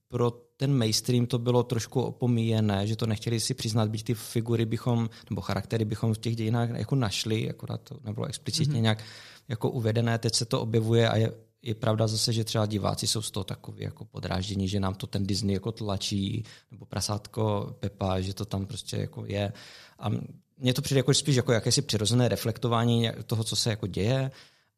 pro 0.08 0.30
ten 0.30 0.78
mainstream 0.78 1.26
to 1.26 1.38
bylo 1.38 1.62
trošku 1.62 2.02
opomíjené, 2.02 2.86
že 2.86 2.96
to 2.96 3.06
nechtěli 3.06 3.40
si 3.40 3.54
přiznat, 3.54 3.88
byť 3.88 4.04
ty 4.04 4.14
figury 4.14 4.66
bychom, 4.66 5.10
nebo 5.30 5.40
charaktery 5.40 5.84
bychom 5.84 6.14
v 6.14 6.18
těch 6.18 6.36
dějinách 6.36 6.70
jako 6.70 6.94
našli, 6.94 7.50
akorát 7.50 7.80
to 7.80 7.98
nebylo 8.04 8.26
explicitně 8.26 8.78
mm-hmm. 8.78 8.82
nějak 8.82 9.04
jako 9.48 9.70
uvedené, 9.70 10.18
teď 10.18 10.34
se 10.34 10.44
to 10.44 10.60
objevuje 10.60 11.08
a 11.08 11.16
je 11.16 11.32
je 11.62 11.75
pravda 11.75 12.07
zase, 12.07 12.33
že 12.33 12.45
třeba 12.45 12.66
diváci 12.66 13.07
jsou 13.07 13.23
z 13.23 13.31
toho 13.31 13.45
takový 13.45 13.83
jako 13.83 14.04
podráždění, 14.04 14.69
že 14.69 14.81
nám 14.81 14.95
to 14.95 15.07
ten 15.07 15.26
Disney 15.26 15.54
jako 15.54 15.73
tlačí, 15.73 16.45
nebo 16.71 16.87
prasátko 16.87 17.75
Pepa, 17.81 18.21
že 18.21 18.35
to 18.35 18.45
tam 18.45 18.66
prostě 18.66 18.97
jako 18.97 19.25
je. 19.26 19.52
A 19.99 20.11
mně 20.59 20.75
to 20.75 20.83
přijde 20.83 20.99
jako 20.99 21.14
spíš 21.14 21.37
jako 21.37 21.52
jakési 21.52 21.83
přirozené 21.83 22.28
reflektování 22.28 23.11
toho, 23.26 23.45
co 23.45 23.57
se 23.57 23.71
jako 23.71 23.87
děje. 23.87 24.31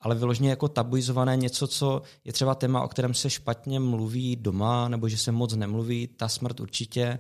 ale 0.05 0.15
vyloženě 0.15 0.51
jako 0.51 0.69
tabuizované 0.69 1.37
něco, 1.37 1.67
co 1.67 2.03
je 2.25 2.33
třeba 2.33 2.55
téma, 2.55 2.83
o 2.83 2.89
kterém 2.89 3.15
se 3.15 3.31
špatně 3.31 3.81
mluví 3.81 4.37
doma, 4.37 4.89
nebo 4.89 5.09
že 5.09 5.19
se 5.19 5.33
moc 5.33 5.55
nemluví, 5.55 6.07
ta 6.07 6.29
smrt 6.29 6.61
určitě. 6.61 7.19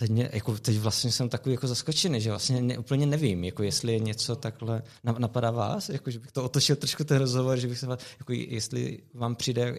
Teď, 0.00 0.10
mě, 0.10 0.30
jako, 0.32 0.58
teď 0.58 0.78
vlastně 0.78 1.12
jsem 1.12 1.28
takový 1.28 1.52
jako 1.52 1.66
zaskočený, 1.66 2.20
že 2.20 2.30
vlastně 2.30 2.62
ne, 2.62 2.78
úplně 2.78 3.06
nevím, 3.06 3.44
jako 3.44 3.62
jestli 3.62 3.92
je 3.92 3.98
něco 3.98 4.36
takhle, 4.36 4.82
napadá 5.18 5.50
vás, 5.50 5.88
jako, 5.88 6.10
že 6.10 6.18
bych 6.18 6.32
to 6.32 6.44
otočil 6.44 6.76
trošku 6.76 7.04
ten 7.04 7.18
rozhovor, 7.18 7.58
že 7.58 7.68
bych 7.68 7.78
se 7.78 7.86
vás, 7.86 8.00
jako 8.18 8.32
jestli 8.32 9.02
vám 9.14 9.36
přijde, 9.36 9.78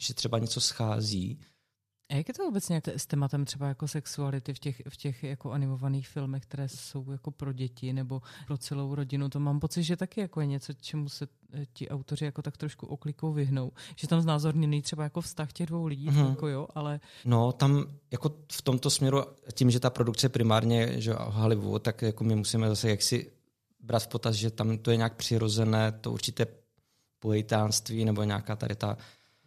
že 0.00 0.14
třeba 0.14 0.38
něco 0.38 0.60
schází, 0.60 1.40
a 2.10 2.14
jak 2.14 2.28
je 2.28 2.34
to 2.34 2.48
obecně 2.48 2.82
s 2.86 3.06
tématem 3.06 3.44
třeba 3.44 3.68
jako 3.68 3.88
sexuality 3.88 4.54
v 4.54 4.58
těch, 4.58 4.82
v 4.88 4.96
těch 4.96 5.24
jako 5.24 5.52
animovaných 5.52 6.08
filmech, 6.08 6.42
které 6.42 6.68
jsou 6.68 7.10
jako 7.10 7.30
pro 7.30 7.52
děti 7.52 7.92
nebo 7.92 8.22
pro 8.46 8.58
celou 8.58 8.94
rodinu? 8.94 9.28
To 9.28 9.40
mám 9.40 9.60
pocit, 9.60 9.82
že 9.82 9.96
taky 9.96 10.20
jako 10.20 10.40
je 10.40 10.46
něco, 10.46 10.72
čemu 10.72 11.08
se 11.08 11.28
eh, 11.52 11.66
ti 11.72 11.88
autoři 11.88 12.24
jako 12.24 12.42
tak 12.42 12.56
trošku 12.56 12.86
oklikou 12.86 13.32
vyhnou. 13.32 13.72
Že 13.96 14.08
tam 14.08 14.20
znázorněný 14.20 14.82
třeba 14.82 15.04
jako 15.04 15.20
vztah 15.20 15.52
těch 15.52 15.66
dvou 15.66 15.86
lidí, 15.86 16.08
mm-hmm. 16.08 16.28
jako 16.28 16.48
jo, 16.48 16.68
ale... 16.74 17.00
No, 17.24 17.52
tam 17.52 17.84
jako 18.10 18.34
v 18.52 18.62
tomto 18.62 18.90
směru, 18.90 19.24
tím, 19.52 19.70
že 19.70 19.80
ta 19.80 19.90
produkce 19.90 20.28
primárně 20.28 21.00
že 21.00 21.14
Hollywood, 21.18 21.82
tak 21.82 22.02
jako 22.02 22.24
my 22.24 22.36
musíme 22.36 22.68
zase 22.68 22.90
jaksi 22.90 23.32
brát 23.80 24.02
v 24.02 24.08
potaz, 24.08 24.34
že 24.36 24.50
tam 24.50 24.78
to 24.78 24.90
je 24.90 24.96
nějak 24.96 25.16
přirozené, 25.16 25.92
to 25.92 26.12
určité 26.12 26.46
pojitánství 27.18 28.04
nebo 28.04 28.22
nějaká 28.22 28.56
tady 28.56 28.74
ta 28.74 28.96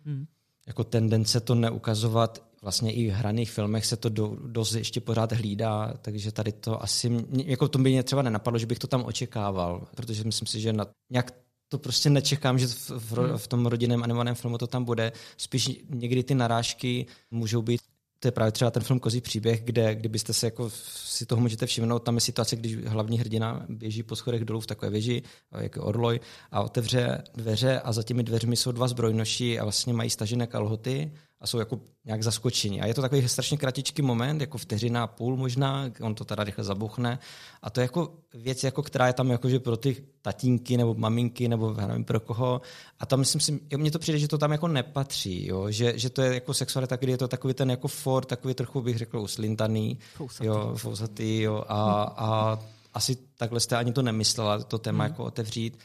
hmm. 0.05 0.25
jako 0.67 0.83
tendence 0.83 1.39
to 1.39 1.55
neukazovat 1.55 2.50
vlastně 2.61 2.93
i 2.93 3.09
v 3.09 3.13
hraných 3.13 3.51
filmech 3.51 3.85
se 3.85 3.97
to 3.97 4.09
do, 4.09 4.37
dost 4.45 4.73
ještě 4.73 5.01
pořád 5.01 5.31
hlídá, 5.31 5.93
takže 6.01 6.31
tady 6.31 6.51
to 6.51 6.83
asi, 6.83 7.25
jako 7.45 7.67
to 7.67 7.79
by 7.79 7.89
mě 7.89 8.03
třeba 8.03 8.21
nenapadlo, 8.21 8.59
že 8.59 8.65
bych 8.65 8.79
to 8.79 8.87
tam 8.87 9.03
očekával, 9.05 9.87
protože 9.95 10.23
myslím 10.23 10.47
si, 10.47 10.59
že 10.59 10.73
na, 10.73 10.85
nějak 11.11 11.31
to 11.69 11.77
prostě 11.77 12.09
nečekám, 12.09 12.59
že 12.59 12.67
v, 12.67 12.89
v, 12.89 13.17
hmm. 13.17 13.37
v 13.37 13.47
tom 13.47 13.65
rodinném 13.65 14.03
animovaném 14.03 14.35
filmu 14.35 14.57
to 14.57 14.67
tam 14.67 14.83
bude. 14.83 15.11
Spíš 15.37 15.69
někdy 15.89 16.23
ty 16.23 16.35
narážky 16.35 17.05
můžou 17.31 17.61
být 17.61 17.81
to 18.21 18.27
je 18.27 18.31
právě 18.31 18.51
třeba 18.51 18.71
ten 18.71 18.83
film 18.83 18.99
Kozí 18.99 19.21
příběh, 19.21 19.61
kde 19.61 19.95
kdybyste 19.95 20.33
se 20.33 20.47
jako 20.47 20.69
si 20.69 21.25
toho 21.25 21.41
můžete 21.41 21.65
všimnout, 21.65 21.99
tam 21.99 22.15
je 22.15 22.21
situace, 22.21 22.55
když 22.55 22.85
hlavní 22.85 23.19
hrdina 23.19 23.65
běží 23.69 24.03
po 24.03 24.15
schodech 24.15 24.45
dolů 24.45 24.59
v 24.59 24.67
takové 24.67 24.91
věži, 24.91 25.21
jako 25.57 25.83
orloj, 25.83 26.19
a 26.51 26.61
otevře 26.61 27.23
dveře 27.35 27.79
a 27.79 27.93
za 27.93 28.03
těmi 28.03 28.23
dveřmi 28.23 28.55
jsou 28.55 28.71
dva 28.71 28.87
zbrojnoši 28.87 29.59
a 29.59 29.63
vlastně 29.63 29.93
mají 29.93 30.09
stažené 30.09 30.47
kalhoty 30.47 31.11
a 31.41 31.47
jsou 31.47 31.59
jako 31.59 31.79
nějak 32.05 32.23
zaskočení. 32.23 32.81
A 32.81 32.85
je 32.85 32.93
to 32.93 33.01
takový 33.01 33.29
strašně 33.29 33.57
kratičký 33.57 34.01
moment, 34.01 34.41
jako 34.41 34.57
vteřina 34.57 35.03
a 35.03 35.07
půl 35.07 35.37
možná, 35.37 35.85
on 36.01 36.15
to 36.15 36.25
teda 36.25 36.43
rychle 36.43 36.63
zabuchne. 36.63 37.19
A 37.61 37.69
to 37.69 37.79
je 37.79 37.83
jako 37.83 38.13
věc, 38.33 38.63
jako, 38.63 38.83
která 38.83 39.07
je 39.07 39.13
tam 39.13 39.29
jakože 39.31 39.59
pro 39.59 39.77
ty 39.77 40.03
tatínky 40.21 40.77
nebo 40.77 40.93
maminky 40.93 41.47
nebo 41.47 41.73
nevím 41.73 42.05
pro 42.05 42.19
koho. 42.19 42.61
A 42.99 43.05
tam 43.05 43.19
myslím 43.19 43.41
si, 43.41 43.59
mně 43.77 43.91
to 43.91 43.99
přijde, 43.99 44.19
že 44.19 44.27
to 44.27 44.37
tam 44.37 44.51
jako 44.51 44.67
nepatří, 44.67 45.47
jo? 45.47 45.71
Že, 45.71 45.99
že 45.99 46.09
to 46.09 46.21
je 46.21 46.33
jako 46.33 46.53
sexualita, 46.53 46.95
kdy 46.95 47.11
je 47.11 47.17
to 47.17 47.27
takový 47.27 47.53
ten 47.53 47.69
jako 47.69 47.87
for, 47.87 48.25
takový 48.25 48.53
trochu 48.53 48.81
bych 48.81 48.97
řekl 48.97 49.19
uslintaný, 49.19 49.97
fousatý, 50.15 50.47
jo, 50.47 50.73
fousatý, 50.75 51.41
jo, 51.41 51.63
a, 51.67 52.03
a 52.17 52.59
asi 52.93 53.17
takhle 53.37 53.59
jste 53.59 53.75
ani 53.77 53.93
to 53.93 54.01
nemyslela, 54.01 54.63
to 54.63 54.77
téma 54.77 55.03
hmm. 55.03 55.11
jako 55.11 55.23
otevřít 55.23 55.77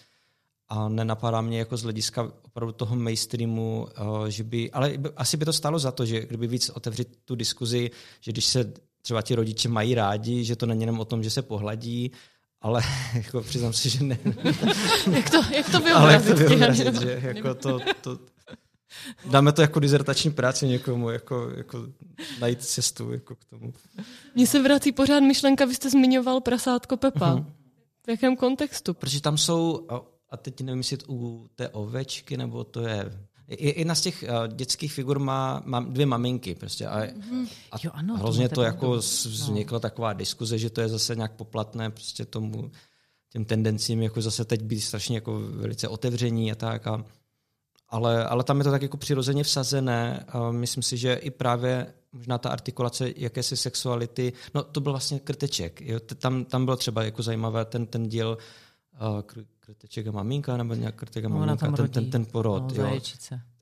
a 0.68 0.88
nenapadá 0.88 1.40
mě 1.40 1.58
jako 1.58 1.76
z 1.76 1.82
hlediska 1.82 2.32
opravdu 2.42 2.72
toho 2.72 2.96
mainstreamu, 2.96 3.88
eh, 3.96 4.30
že 4.30 4.44
by, 4.44 4.70
ale 4.70 4.92
asi 5.16 5.36
by 5.36 5.44
to 5.44 5.52
stalo 5.52 5.78
za 5.78 5.92
to, 5.92 6.06
že 6.06 6.20
kdyby 6.20 6.46
víc 6.46 6.70
otevřít 6.70 7.08
tu 7.24 7.34
diskuzi, 7.34 7.90
že 8.20 8.32
když 8.32 8.44
se 8.44 8.72
třeba 9.02 9.22
ti 9.22 9.34
rodiče 9.34 9.68
mají 9.68 9.94
rádi, 9.94 10.44
že 10.44 10.56
to 10.56 10.66
není 10.66 10.80
jenom 10.80 11.00
o 11.00 11.04
tom, 11.04 11.22
že 11.22 11.30
se 11.30 11.42
pohladí, 11.42 12.12
ale 12.60 12.82
jako 13.14 13.40
přiznám 13.40 13.72
si, 13.72 13.90
že 13.90 14.04
ne. 14.04 14.18
jak 15.12 15.30
to, 15.30 15.42
jak 15.54 15.70
to 15.70 15.96
ale 15.96 16.12
jak 16.12 16.26
to 16.26 16.34
vyobrazit, 16.34 17.00
že 17.00 17.20
jako 17.22 17.54
to, 17.54 17.78
to, 18.00 18.18
Dáme 19.30 19.52
to 19.52 19.62
jako 19.62 19.80
dizertační 19.80 20.30
práci 20.30 20.66
někomu, 20.66 21.10
jako, 21.10 21.50
jako 21.56 21.86
najít 22.40 22.64
cestu 22.64 23.12
jako 23.12 23.34
k 23.34 23.44
tomu. 23.44 23.72
Mně 24.34 24.46
se 24.46 24.62
vrací 24.62 24.92
pořád 24.92 25.20
myšlenka, 25.20 25.64
vy 25.64 25.74
jste 25.74 25.90
zmiňoval 25.90 26.40
prasátko 26.40 26.96
Pepa. 26.96 27.34
Uh-huh. 27.34 27.44
V 28.06 28.08
jakém 28.08 28.36
kontextu? 28.36 28.94
Protože 28.94 29.20
tam 29.20 29.38
jsou 29.38 29.86
a 30.30 30.36
teď 30.36 30.60
nevím, 30.60 30.78
jestli 30.78 30.98
u 31.08 31.48
té 31.54 31.68
ovečky, 31.68 32.36
nebo 32.36 32.64
to 32.64 32.80
je 32.80 33.26
Jedna 33.48 33.94
z 33.94 34.00
těch 34.00 34.24
uh, 34.28 34.54
dětských 34.54 34.92
figur 34.92 35.18
má, 35.18 35.62
má 35.64 35.80
dvě 35.80 36.06
maminky 36.06 36.54
prostě 36.54 36.86
a, 36.86 37.00
mm-hmm. 37.00 37.48
a 37.72 37.76
jo, 37.84 37.90
ano, 37.94 38.16
hrozně 38.16 38.48
to, 38.48 38.54
to 38.54 38.62
jako 38.62 38.86
no. 38.86 38.98
vznikla 38.98 39.76
no. 39.76 39.80
taková 39.80 40.12
diskuze, 40.12 40.58
že 40.58 40.70
to 40.70 40.80
je 40.80 40.88
zase 40.88 41.16
nějak 41.16 41.32
poplatné 41.32 41.90
prostě 41.90 42.24
tomu 42.24 42.70
těm 43.32 43.44
tendencím 43.44 44.02
jako 44.02 44.22
zase 44.22 44.44
teď 44.44 44.62
být 44.62 44.80
strašně 44.80 45.16
jako 45.16 45.40
velice 45.40 45.88
otevření 45.88 46.52
a 46.52 46.54
tak 46.54 46.86
a, 46.86 47.04
ale, 47.88 48.26
ale 48.26 48.44
tam 48.44 48.58
je 48.58 48.64
to 48.64 48.70
tak 48.70 48.82
jako 48.82 48.96
přirozeně 48.96 49.44
vsazené 49.44 50.24
a 50.28 50.50
myslím 50.50 50.82
si, 50.82 50.96
že 50.96 51.14
i 51.14 51.30
právě 51.30 51.94
možná 52.12 52.38
ta 52.38 52.50
artikulace 52.50 53.12
jakési 53.16 53.56
sexuality, 53.56 54.32
no 54.54 54.62
to 54.62 54.80
byl 54.80 54.92
vlastně 54.92 55.20
krteček, 55.20 55.80
jo, 55.80 56.00
tam, 56.00 56.44
tam 56.44 56.64
bylo 56.64 56.76
třeba 56.76 57.02
jako 57.02 57.22
zajímavé 57.22 57.64
ten, 57.64 57.86
ten 57.86 58.08
díl 58.08 58.38
uh, 59.00 59.22
krteček 59.66 60.06
a 60.06 60.10
maminka, 60.10 60.56
nebo 60.56 60.74
nějak 60.74 60.94
krteček 60.94 61.24
a 61.24 61.28
maminka, 61.28 61.72
ten, 61.72 61.88
ten, 61.88 62.10
ten 62.10 62.24
porod. 62.24 62.76
No, 62.76 62.84
jo. 62.84 63.00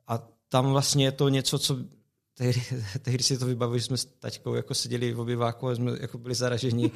A 0.06 0.18
tam 0.48 0.70
vlastně 0.70 1.04
je 1.04 1.12
to 1.12 1.28
něco, 1.28 1.58
co 1.58 1.76
tehdy, 2.34 2.62
tehdy 3.02 3.24
si 3.24 3.38
to 3.38 3.46
vybavuji, 3.46 3.80
že 3.80 3.86
jsme 3.86 3.96
s 3.96 4.04
taťkou 4.04 4.54
jako 4.54 4.74
seděli 4.74 5.12
v 5.12 5.20
obyváku 5.20 5.68
a 5.68 5.74
jsme 5.74 5.92
jako 6.00 6.18
byli 6.18 6.34
zaraženi. 6.34 6.90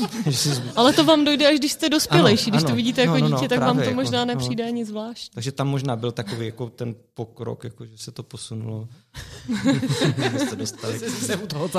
Ale 0.76 0.92
to 0.92 1.04
vám 1.04 1.24
dojde, 1.24 1.48
až 1.48 1.58
když 1.58 1.72
jste 1.72 1.88
dospělejší. 1.88 2.50
Když 2.50 2.62
ano, 2.62 2.70
to 2.70 2.76
vidíte 2.76 3.00
jako 3.00 3.18
no, 3.18 3.28
no, 3.28 3.36
dítě, 3.36 3.48
tak 3.48 3.60
vám 3.60 3.76
to 3.76 3.82
jako, 3.82 3.94
možná 3.94 4.18
jako, 4.18 4.28
nepřijde 4.28 4.64
no. 4.64 4.68
ani 4.68 4.84
zvlášť. 4.84 5.34
Takže 5.34 5.52
tam 5.52 5.68
možná 5.68 5.96
byl 5.96 6.12
takový 6.12 6.46
jako 6.46 6.70
ten 6.70 6.94
pokrok, 7.14 7.64
jako, 7.64 7.86
že 7.86 7.98
se 7.98 8.12
to 8.12 8.22
posunulo. 8.22 8.88
jste 10.38 10.56
dostali. 10.56 10.98
se 10.98 11.36
u 11.36 11.46
toho 11.46 11.70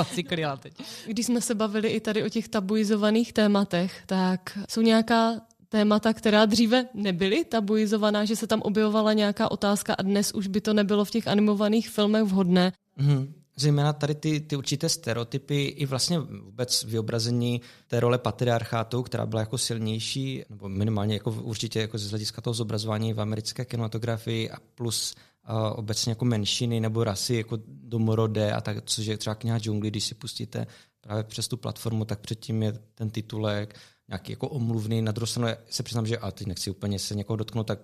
teď. 0.60 0.72
Když 1.06 1.26
jsme 1.26 1.40
se 1.40 1.54
bavili 1.54 1.88
i 1.88 2.00
tady 2.00 2.24
o 2.24 2.28
těch 2.28 2.48
tabuizovaných 2.48 3.32
tématech, 3.32 4.02
tak 4.06 4.58
jsou 4.68 4.80
nějaká 4.80 5.40
témata, 5.70 6.12
která 6.12 6.46
dříve 6.46 6.86
nebyly 6.94 7.44
tabuizovaná, 7.44 8.24
že 8.24 8.36
se 8.36 8.46
tam 8.46 8.62
objevovala 8.62 9.12
nějaká 9.12 9.50
otázka 9.50 9.94
a 9.94 10.02
dnes 10.02 10.32
už 10.32 10.46
by 10.46 10.60
to 10.60 10.74
nebylo 10.74 11.04
v 11.04 11.10
těch 11.10 11.28
animovaných 11.28 11.90
filmech 11.90 12.22
vhodné. 12.22 12.72
Mm-hmm. 12.98 13.32
Zejména 13.56 13.92
tady 13.92 14.14
ty, 14.14 14.40
ty 14.40 14.56
určité 14.56 14.88
stereotypy 14.88 15.64
i 15.64 15.86
vlastně 15.86 16.18
vůbec 16.18 16.84
vyobrazení 16.84 17.60
té 17.86 18.00
role 18.00 18.18
patriarchátu, 18.18 19.02
která 19.02 19.26
byla 19.26 19.40
jako 19.40 19.58
silnější, 19.58 20.42
nebo 20.50 20.68
minimálně 20.68 21.14
jako 21.14 21.30
určitě 21.30 21.80
jako 21.80 21.98
z 21.98 22.10
hlediska 22.10 22.40
toho 22.40 22.54
zobrazování 22.54 23.12
v 23.12 23.20
americké 23.20 23.64
kinematografii 23.64 24.50
a 24.50 24.56
plus 24.74 25.14
uh, 25.48 25.56
obecně 25.78 26.12
jako 26.12 26.24
menšiny 26.24 26.80
nebo 26.80 27.04
rasy 27.04 27.34
jako 27.34 27.58
domorodé 27.66 28.52
a 28.52 28.60
tak, 28.60 28.76
což 28.84 29.06
je 29.06 29.18
třeba 29.18 29.34
kniha 29.34 29.58
džungli, 29.58 29.90
když 29.90 30.04
si 30.04 30.14
pustíte 30.14 30.66
právě 31.00 31.24
přes 31.24 31.48
tu 31.48 31.56
platformu, 31.56 32.04
tak 32.04 32.20
předtím 32.20 32.62
je 32.62 32.72
ten 32.94 33.10
titulek, 33.10 33.78
nějaký 34.10 34.32
jako 34.32 34.48
omluvný. 34.48 35.02
Na 35.02 35.12
druhou 35.12 35.26
stranu 35.26 35.48
se 35.70 35.82
přiznám, 35.82 36.06
že 36.06 36.18
a 36.18 36.30
teď 36.30 36.46
nechci 36.46 36.70
úplně 36.70 36.98
se 36.98 37.14
někoho 37.14 37.36
dotknout, 37.36 37.66
tak 37.66 37.78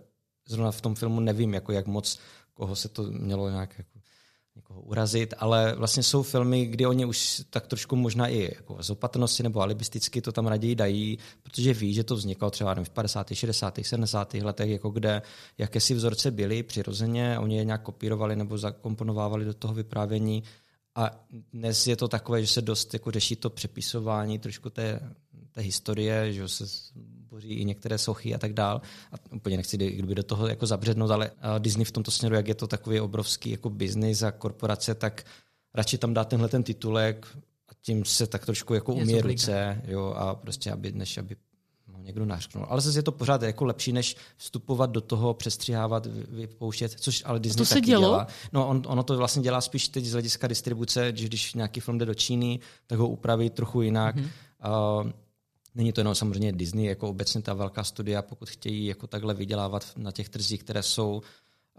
zrovna 0.48 0.72
v 0.72 0.80
tom 0.80 0.94
filmu 0.94 1.20
nevím, 1.20 1.54
jako 1.54 1.72
jak 1.72 1.86
moc 1.86 2.18
koho 2.54 2.76
se 2.76 2.88
to 2.88 3.02
mělo 3.02 3.50
nějak 3.50 3.78
jako 3.78 3.98
někoho 4.56 4.80
urazit, 4.80 5.34
ale 5.38 5.74
vlastně 5.74 6.02
jsou 6.02 6.22
filmy, 6.22 6.66
kdy 6.66 6.86
oni 6.86 7.04
už 7.04 7.42
tak 7.50 7.66
trošku 7.66 7.96
možná 7.96 8.28
i 8.28 8.54
jako 8.54 8.82
z 8.82 8.90
opatrnosti 8.90 9.42
nebo 9.42 9.60
alibisticky 9.60 10.20
to 10.20 10.32
tam 10.32 10.46
raději 10.46 10.74
dají, 10.74 11.18
protože 11.42 11.74
ví, 11.74 11.94
že 11.94 12.04
to 12.04 12.16
vznikalo 12.16 12.50
třeba 12.50 12.74
nevím, 12.74 12.84
v 12.84 12.90
50., 12.90 13.26
60., 13.32 13.78
70. 13.82 14.34
letech, 14.34 14.70
jako 14.70 14.90
kde 14.90 15.22
jakési 15.58 15.94
vzorce 15.94 16.30
byly 16.30 16.62
přirozeně, 16.62 17.38
oni 17.38 17.56
je 17.56 17.64
nějak 17.64 17.82
kopírovali 17.82 18.36
nebo 18.36 18.58
zakomponovávali 18.58 19.44
do 19.44 19.54
toho 19.54 19.74
vyprávění 19.74 20.42
a 20.94 21.10
dnes 21.52 21.86
je 21.86 21.96
to 21.96 22.08
takové, 22.08 22.40
že 22.40 22.46
se 22.46 22.62
dost 22.62 22.94
jako 22.94 23.10
řeší 23.10 23.36
to 23.36 23.50
přepisování 23.50 24.38
trošku 24.38 24.70
té 24.70 25.00
té 25.56 25.62
historie, 25.62 26.32
že 26.32 26.48
se 26.48 26.64
boří 27.30 27.48
i 27.48 27.64
některé 27.64 27.98
sochy 27.98 28.34
a 28.34 28.38
tak 28.38 28.52
dál. 28.52 28.80
A 29.12 29.16
úplně 29.34 29.56
nechci 29.56 29.76
kdyby 29.76 30.14
do 30.14 30.22
toho 30.22 30.48
jako 30.48 30.66
zabřednout, 30.66 31.10
ale 31.10 31.30
Disney 31.58 31.84
v 31.84 31.92
tomto 31.92 32.10
směru, 32.10 32.34
jak 32.34 32.48
je 32.48 32.54
to 32.54 32.66
takový 32.66 33.00
obrovský 33.00 33.50
jako 33.50 33.70
biznis 33.70 34.22
a 34.22 34.30
korporace, 34.30 34.94
tak 34.94 35.24
radši 35.74 35.98
tam 35.98 36.14
dá 36.14 36.24
tenhle 36.24 36.48
ten 36.48 36.62
titulek 36.62 37.26
a 37.68 37.72
tím 37.82 38.04
se 38.04 38.26
tak 38.26 38.46
trošku 38.46 38.74
jako 38.74 38.94
umí 38.94 39.20
ruce, 39.20 39.82
jo, 39.84 40.14
a 40.16 40.34
prostě, 40.34 40.72
aby, 40.72 40.92
než 40.92 41.18
aby 41.18 41.36
ho 41.92 42.02
někdo 42.02 42.24
nařknul. 42.24 42.66
Ale 42.68 42.80
zase 42.80 42.98
je 42.98 43.02
to 43.02 43.12
pořád 43.12 43.42
jako 43.42 43.64
lepší, 43.64 43.92
než 43.92 44.16
vstupovat 44.36 44.90
do 44.90 45.00
toho, 45.00 45.34
přestřihávat, 45.34 46.06
vypouštět, 46.28 46.92
což 47.00 47.22
ale 47.26 47.40
Disney 47.40 47.66
to 47.66 47.74
taky 47.74 47.86
se 47.86 47.86
dělo? 47.86 48.02
dělá. 48.02 48.26
No 48.52 48.68
on, 48.68 48.82
ono 48.86 49.02
to 49.02 49.16
vlastně 49.16 49.42
dělá 49.42 49.60
spíš 49.60 49.88
teď 49.88 50.04
z 50.04 50.12
hlediska 50.12 50.46
distribuce, 50.46 51.12
že 51.14 51.26
když 51.26 51.54
nějaký 51.54 51.80
film 51.80 51.98
jde 51.98 52.06
do 52.06 52.14
Číny, 52.14 52.60
tak 52.86 52.98
ho 52.98 53.08
upraví 53.08 53.50
trochu 53.50 53.82
jinak. 53.82 54.16
Mm-hmm. 54.16 55.04
Uh, 55.04 55.10
Není 55.76 55.92
to 55.92 56.00
jenom 56.00 56.14
samozřejmě 56.14 56.52
Disney, 56.52 56.86
jako 56.86 57.08
obecně 57.08 57.42
ta 57.42 57.54
velká 57.54 57.84
studia, 57.84 58.22
pokud 58.22 58.50
chtějí 58.50 58.86
jako 58.86 59.06
takhle 59.06 59.34
vydělávat 59.34 59.92
na 59.96 60.12
těch 60.12 60.28
trzích, 60.28 60.62
které 60.62 60.82
jsou 60.82 61.22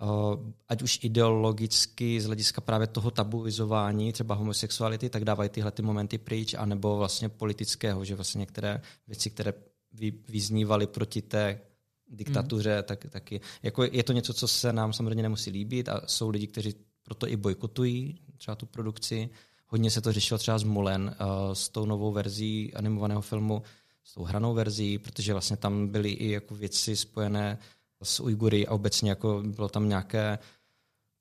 Uh, 0.01 0.51
ať 0.67 0.81
už 0.81 0.99
ideologicky 1.03 2.21
z 2.21 2.25
hlediska 2.25 2.61
právě 2.61 2.87
toho 2.87 3.11
tabuizování, 3.11 4.13
třeba 4.13 4.35
homosexuality, 4.35 5.09
tak 5.09 5.25
dávají 5.25 5.49
tyhle 5.49 5.71
ty 5.71 5.81
momenty 5.81 6.17
pryč, 6.17 6.53
anebo 6.53 6.97
vlastně 6.97 7.29
politického, 7.29 8.05
že 8.05 8.15
vlastně 8.15 8.39
některé 8.39 8.81
věci, 9.07 9.29
které 9.29 9.53
vy, 9.93 10.13
vyznívaly 10.29 10.87
proti 10.87 11.21
té 11.21 11.61
diktatuře, 12.07 12.77
mm. 12.77 12.83
tak, 12.83 13.05
taky. 13.09 13.41
Jako 13.63 13.83
je 13.83 14.03
to 14.03 14.13
něco, 14.13 14.33
co 14.33 14.47
se 14.47 14.73
nám 14.73 14.93
samozřejmě 14.93 15.23
nemusí 15.23 15.51
líbit 15.51 15.89
a 15.89 16.01
jsou 16.05 16.29
lidi, 16.29 16.47
kteří 16.47 16.75
proto 17.03 17.27
i 17.27 17.35
bojkotují 17.35 18.19
třeba 18.37 18.55
tu 18.55 18.65
produkci. 18.65 19.29
Hodně 19.67 19.91
se 19.91 20.01
to 20.01 20.11
řešilo 20.11 20.37
třeba 20.37 20.57
s 20.57 20.63
Mulen, 20.63 21.15
uh, 21.21 21.53
s 21.53 21.69
tou 21.69 21.85
novou 21.85 22.11
verzí 22.11 22.73
animovaného 22.73 23.21
filmu, 23.21 23.61
s 24.07 24.13
tou 24.13 24.23
hranou 24.23 24.53
verzí, 24.53 24.97
protože 24.97 25.33
vlastně 25.33 25.57
tam 25.57 25.87
byly 25.87 26.09
i 26.09 26.31
jako 26.31 26.55
věci 26.55 26.95
spojené 26.95 27.57
s 28.03 28.19
Ujgury 28.19 28.67
a 28.67 28.71
obecně 28.71 29.09
jako 29.09 29.43
bylo 29.45 29.69
tam 29.69 29.89
nějaké 29.89 30.39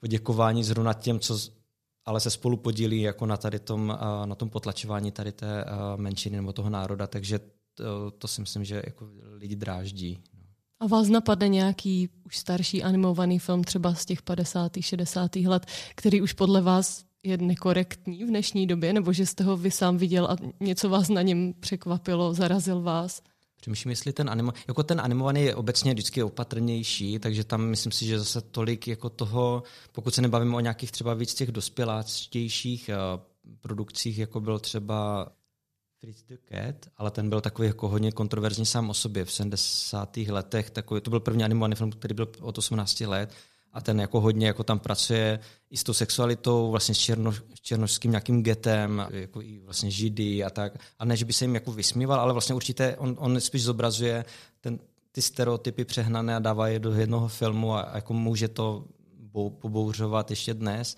poděkování 0.00 0.64
zrovna 0.64 0.92
těm, 0.92 1.20
co 1.20 1.38
ale 2.04 2.20
se 2.20 2.30
spolu 2.30 2.56
podílí 2.56 3.00
jako 3.00 3.26
na 3.26 3.36
tady 3.36 3.58
tom, 3.58 3.98
na 4.24 4.34
tom 4.34 4.50
potlačování 4.50 5.12
tady 5.12 5.32
té 5.32 5.64
menšiny 5.96 6.36
nebo 6.36 6.52
toho 6.52 6.70
národa, 6.70 7.06
takže 7.06 7.40
to, 7.74 8.10
to 8.10 8.28
si 8.28 8.40
myslím, 8.40 8.64
že 8.64 8.82
jako 8.86 9.08
lidi 9.32 9.56
dráždí. 9.56 10.22
A 10.80 10.86
vás 10.86 11.08
napadne 11.08 11.48
nějaký 11.48 12.08
už 12.24 12.38
starší 12.38 12.82
animovaný 12.82 13.38
film 13.38 13.64
třeba 13.64 13.94
z 13.94 14.04
těch 14.04 14.22
50. 14.22 14.72
60. 14.80 15.36
let, 15.36 15.66
který 15.94 16.22
už 16.22 16.32
podle 16.32 16.60
vás 16.60 17.05
je 17.26 17.38
nekorektní 17.38 18.24
v 18.24 18.28
dnešní 18.28 18.66
době, 18.66 18.92
nebo 18.92 19.12
že 19.12 19.26
jste 19.26 19.44
ho 19.44 19.56
vy 19.56 19.70
sám 19.70 19.98
viděl 19.98 20.26
a 20.26 20.36
něco 20.60 20.88
vás 20.88 21.08
na 21.08 21.22
něm 21.22 21.54
překvapilo, 21.60 22.34
zarazil 22.34 22.82
vás? 22.82 23.22
Přemýšlím, 23.60 23.90
jestli 23.90 24.12
ten, 24.12 24.30
animo, 24.30 24.52
jako 24.68 24.82
ten 24.82 25.00
animovaný 25.00 25.42
je 25.42 25.54
obecně 25.54 25.92
vždycky 25.92 26.22
opatrnější, 26.22 27.18
takže 27.18 27.44
tam 27.44 27.66
myslím 27.66 27.92
si, 27.92 28.06
že 28.06 28.18
zase 28.18 28.40
tolik 28.40 28.88
jako 28.88 29.10
toho, 29.10 29.62
pokud 29.92 30.14
se 30.14 30.22
nebavíme 30.22 30.56
o 30.56 30.60
nějakých 30.60 30.92
třeba 30.92 31.14
víc 31.14 31.34
těch 31.34 31.52
dospěláčtějších 31.52 32.90
uh, 33.16 33.20
produkcích, 33.60 34.18
jako 34.18 34.40
byl 34.40 34.58
třeba 34.58 35.28
Fritz 36.00 36.22
the 36.22 36.36
Cat, 36.48 36.92
ale 36.96 37.10
ten 37.10 37.28
byl 37.28 37.40
takový 37.40 37.68
jako 37.68 37.88
hodně 37.88 38.12
kontroverzní 38.12 38.66
sám 38.66 38.90
o 38.90 38.94
sobě 38.94 39.24
v 39.24 39.32
70. 39.32 40.16
letech. 40.16 40.70
Takový, 40.70 41.00
to 41.00 41.10
byl 41.10 41.20
první 41.20 41.44
animovaný 41.44 41.74
film, 41.74 41.90
který 41.90 42.14
byl 42.14 42.32
od 42.40 42.58
18 42.58 43.00
let 43.00 43.32
a 43.76 43.80
ten 43.80 44.00
jako 44.00 44.20
hodně 44.20 44.46
jako 44.46 44.64
tam 44.64 44.78
pracuje 44.78 45.40
i 45.70 45.76
s 45.76 45.84
tou 45.84 45.92
sexualitou, 45.92 46.70
vlastně 46.70 46.94
s, 46.94 46.98
černo, 46.98 47.32
s 47.32 47.60
černožským 47.62 48.10
nějakým 48.10 48.42
getem, 48.42 49.06
jako 49.10 49.42
i 49.42 49.58
vlastně 49.58 49.90
židy 49.90 50.44
a 50.44 50.50
tak. 50.50 50.72
A 50.98 51.04
ne, 51.04 51.16
že 51.16 51.24
by 51.24 51.32
se 51.32 51.44
jim 51.44 51.54
jako 51.54 51.72
vysmíval, 51.72 52.20
ale 52.20 52.32
vlastně 52.32 52.54
určitě 52.54 52.96
on, 52.98 53.16
on 53.18 53.40
spíš 53.40 53.62
zobrazuje 53.62 54.24
ten, 54.60 54.78
ty 55.12 55.22
stereotypy 55.22 55.84
přehnané 55.84 56.36
a 56.36 56.38
dává 56.38 56.68
je 56.68 56.78
do 56.78 56.92
jednoho 56.92 57.28
filmu 57.28 57.74
a, 57.74 57.80
a 57.80 57.96
jako 57.96 58.12
může 58.12 58.48
to 58.48 58.84
bou, 59.18 59.50
pobouřovat 59.50 60.30
ještě 60.30 60.54
dnes. 60.54 60.96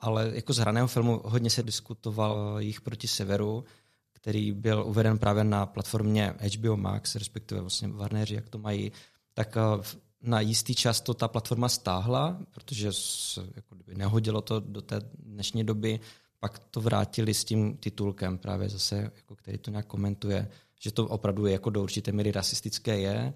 Ale 0.00 0.30
jako 0.34 0.52
z 0.52 0.58
hraného 0.58 0.88
filmu 0.88 1.20
hodně 1.24 1.50
se 1.50 1.62
diskutoval 1.62 2.56
jich 2.58 2.80
proti 2.80 3.08
severu, 3.08 3.64
který 4.12 4.52
byl 4.52 4.84
uveden 4.86 5.18
právě 5.18 5.44
na 5.44 5.66
platformě 5.66 6.34
HBO 6.56 6.76
Max, 6.76 7.16
respektive 7.16 7.60
vlastně 7.60 7.88
Warneri, 7.88 8.34
jak 8.34 8.48
to 8.48 8.58
mají, 8.58 8.92
tak 9.34 9.56
eh, 9.56 10.00
na 10.22 10.40
jistý 10.40 10.74
čas 10.74 11.00
to 11.00 11.14
ta 11.14 11.28
platforma 11.28 11.68
stáhla, 11.68 12.38
protože 12.50 12.92
se 12.92 13.40
jako 13.54 13.74
kdyby 13.74 13.94
nehodilo 13.94 14.40
to 14.40 14.60
do 14.60 14.82
té 14.82 15.00
dnešní 15.18 15.64
doby, 15.64 16.00
pak 16.40 16.58
to 16.58 16.80
vrátili 16.80 17.34
s 17.34 17.44
tím 17.44 17.76
titulkem 17.76 18.38
právě 18.38 18.68
zase, 18.68 18.96
jako 18.96 19.36
který 19.36 19.58
to 19.58 19.70
nějak 19.70 19.86
komentuje, 19.86 20.48
že 20.80 20.92
to 20.92 21.08
opravdu 21.08 21.46
je 21.46 21.52
jako 21.52 21.70
do 21.70 21.82
určité 21.82 22.12
míry 22.12 22.32
rasistické 22.32 22.98
je, 22.98 23.34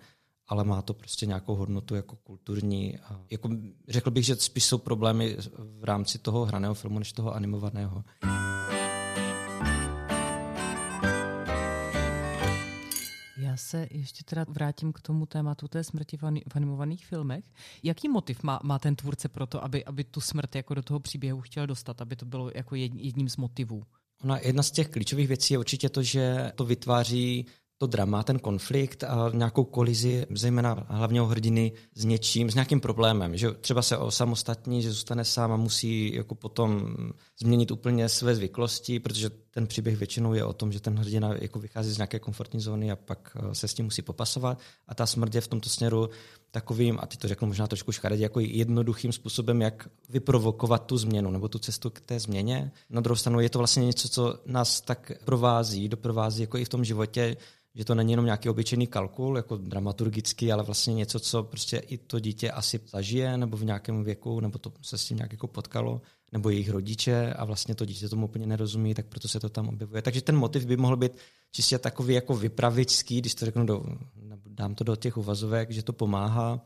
ale 0.48 0.64
má 0.64 0.82
to 0.82 0.94
prostě 0.94 1.26
nějakou 1.26 1.54
hodnotu 1.54 1.94
jako 1.94 2.16
kulturní. 2.16 2.98
A 2.98 3.20
jako 3.30 3.50
řekl 3.88 4.10
bych, 4.10 4.24
že 4.24 4.36
spíš 4.36 4.64
jsou 4.64 4.78
problémy 4.78 5.36
v 5.58 5.84
rámci 5.84 6.18
toho 6.18 6.44
hraného 6.44 6.74
filmu, 6.74 6.98
než 6.98 7.12
toho 7.12 7.34
animovaného. 7.34 8.04
Se 13.56 13.88
ještě 13.90 14.24
teda 14.24 14.44
vrátím 14.48 14.92
k 14.92 15.00
tomu 15.00 15.26
tématu 15.26 15.68
té 15.68 15.84
smrti 15.84 16.16
v 16.16 16.56
animovaných 16.56 17.06
filmech. 17.06 17.44
Jaký 17.82 18.08
motiv 18.08 18.42
má, 18.42 18.60
má 18.62 18.78
ten 18.78 18.96
tvůrce 18.96 19.28
pro 19.28 19.46
to, 19.46 19.64
aby, 19.64 19.84
aby 19.84 20.04
tu 20.04 20.20
smrt 20.20 20.54
jako 20.54 20.74
do 20.74 20.82
toho 20.82 21.00
příběhu 21.00 21.40
chtěl 21.40 21.66
dostat, 21.66 22.00
aby 22.00 22.16
to 22.16 22.26
bylo 22.26 22.50
jako 22.54 22.74
jedním 22.74 23.28
z 23.28 23.36
motivů? 23.36 23.82
Ona, 24.22 24.38
jedna 24.38 24.62
z 24.62 24.70
těch 24.70 24.88
klíčových 24.88 25.28
věcí 25.28 25.54
je 25.54 25.58
určitě 25.58 25.88
to, 25.88 26.02
že 26.02 26.52
to 26.54 26.64
vytváří 26.64 27.46
to 27.84 27.88
drama, 27.88 28.22
ten 28.22 28.38
konflikt 28.38 29.04
a 29.04 29.30
nějakou 29.34 29.64
kolizi, 29.64 30.26
zejména 30.30 30.86
hlavního 30.88 31.26
hrdiny 31.26 31.72
s 31.94 32.04
něčím, 32.04 32.50
s 32.50 32.54
nějakým 32.54 32.80
problémem, 32.80 33.36
že 33.36 33.52
třeba 33.52 33.82
se 33.82 33.96
osamostatní, 33.96 34.82
že 34.82 34.92
zůstane 34.92 35.24
sám 35.24 35.52
a 35.52 35.56
musí 35.56 36.14
jako 36.14 36.34
potom 36.34 36.96
změnit 37.40 37.70
úplně 37.70 38.08
své 38.08 38.34
zvyklosti, 38.34 39.00
protože 39.00 39.30
ten 39.50 39.66
příběh 39.66 39.96
většinou 39.96 40.34
je 40.34 40.44
o 40.44 40.52
tom, 40.52 40.72
že 40.72 40.80
ten 40.80 40.98
hrdina 40.98 41.34
jako 41.40 41.58
vychází 41.58 41.92
z 41.92 41.98
nějaké 41.98 42.18
komfortní 42.18 42.60
zóny 42.60 42.90
a 42.90 42.96
pak 42.96 43.36
eh, 43.36 43.54
se 43.54 43.68
s 43.68 43.74
tím 43.74 43.84
musí 43.84 44.02
popasovat 44.02 44.58
a 44.88 44.94
ta 44.94 45.06
smrt 45.06 45.34
je 45.34 45.40
v 45.40 45.48
tomto 45.48 45.68
směru 45.68 46.10
takovým, 46.50 46.98
a 47.02 47.06
ty 47.06 47.16
to 47.16 47.28
řeknu 47.28 47.48
možná 47.48 47.66
trošku 47.66 47.92
škaredě, 47.92 48.22
jako 48.22 48.40
jednoduchým 48.40 49.12
způsobem, 49.12 49.62
jak 49.62 49.88
vyprovokovat 50.08 50.86
tu 50.86 50.96
změnu 50.96 51.30
nebo 51.30 51.48
tu 51.48 51.58
cestu 51.58 51.90
k 51.90 52.00
té 52.00 52.20
změně. 52.20 52.70
Na 52.90 53.00
druhou 53.00 53.16
stranu 53.16 53.40
je 53.40 53.50
to 53.50 53.58
vlastně 53.58 53.86
něco, 53.86 54.08
co 54.08 54.38
nás 54.46 54.80
tak 54.80 55.12
provází, 55.24 55.88
doprovází 55.88 56.40
jako 56.42 56.58
i 56.58 56.64
v 56.64 56.68
tom 56.68 56.84
životě, 56.84 57.36
že 57.74 57.84
to 57.84 57.94
není 57.94 58.12
jenom 58.12 58.24
nějaký 58.24 58.48
obyčejný 58.48 58.86
kalkul, 58.86 59.36
jako 59.36 59.56
dramaturgický, 59.56 60.52
ale 60.52 60.62
vlastně 60.62 60.94
něco, 60.94 61.20
co 61.20 61.42
prostě 61.42 61.76
i 61.76 61.98
to 61.98 62.20
dítě 62.20 62.50
asi 62.50 62.80
zažije, 62.86 63.36
nebo 63.36 63.56
v 63.56 63.64
nějakém 63.64 64.04
věku, 64.04 64.40
nebo 64.40 64.58
to 64.58 64.72
se 64.82 64.98
s 64.98 65.04
tím 65.04 65.16
nějak 65.16 65.32
jako 65.32 65.46
potkalo, 65.46 66.00
nebo 66.32 66.50
jejich 66.50 66.70
rodiče 66.70 67.32
a 67.32 67.44
vlastně 67.44 67.74
to 67.74 67.84
dítě 67.84 68.08
tomu 68.08 68.26
úplně 68.26 68.46
nerozumí, 68.46 68.94
tak 68.94 69.06
proto 69.06 69.28
se 69.28 69.40
to 69.40 69.48
tam 69.48 69.68
objevuje. 69.68 70.02
Takže 70.02 70.22
ten 70.22 70.36
motiv 70.36 70.66
by 70.66 70.76
mohl 70.76 70.96
být 70.96 71.12
čistě 71.52 71.78
takový 71.78 72.14
jako 72.14 72.36
vypravičský, 72.36 73.20
když 73.20 73.34
to 73.34 73.44
řeknu, 73.44 73.66
do, 73.66 73.84
dám 74.46 74.74
to 74.74 74.84
do 74.84 74.96
těch 74.96 75.16
uvazovek, 75.16 75.70
že 75.70 75.82
to 75.82 75.92
pomáhá, 75.92 76.60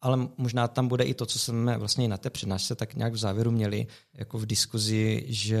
ale 0.00 0.28
možná 0.36 0.68
tam 0.68 0.88
bude 0.88 1.04
i 1.04 1.14
to, 1.14 1.26
co 1.26 1.38
jsme 1.38 1.78
vlastně 1.78 2.04
i 2.04 2.08
na 2.08 2.16
té 2.16 2.30
přednášce 2.30 2.74
tak 2.74 2.94
nějak 2.94 3.12
v 3.12 3.16
závěru 3.16 3.50
měli, 3.50 3.86
jako 4.14 4.38
v 4.38 4.46
diskuzi, 4.46 5.24
že 5.28 5.60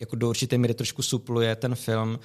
jako 0.00 0.16
do 0.16 0.28
určité 0.28 0.58
míry 0.58 0.74
trošku 0.74 1.02
supluje 1.02 1.56
ten 1.56 1.74
film 1.74 2.18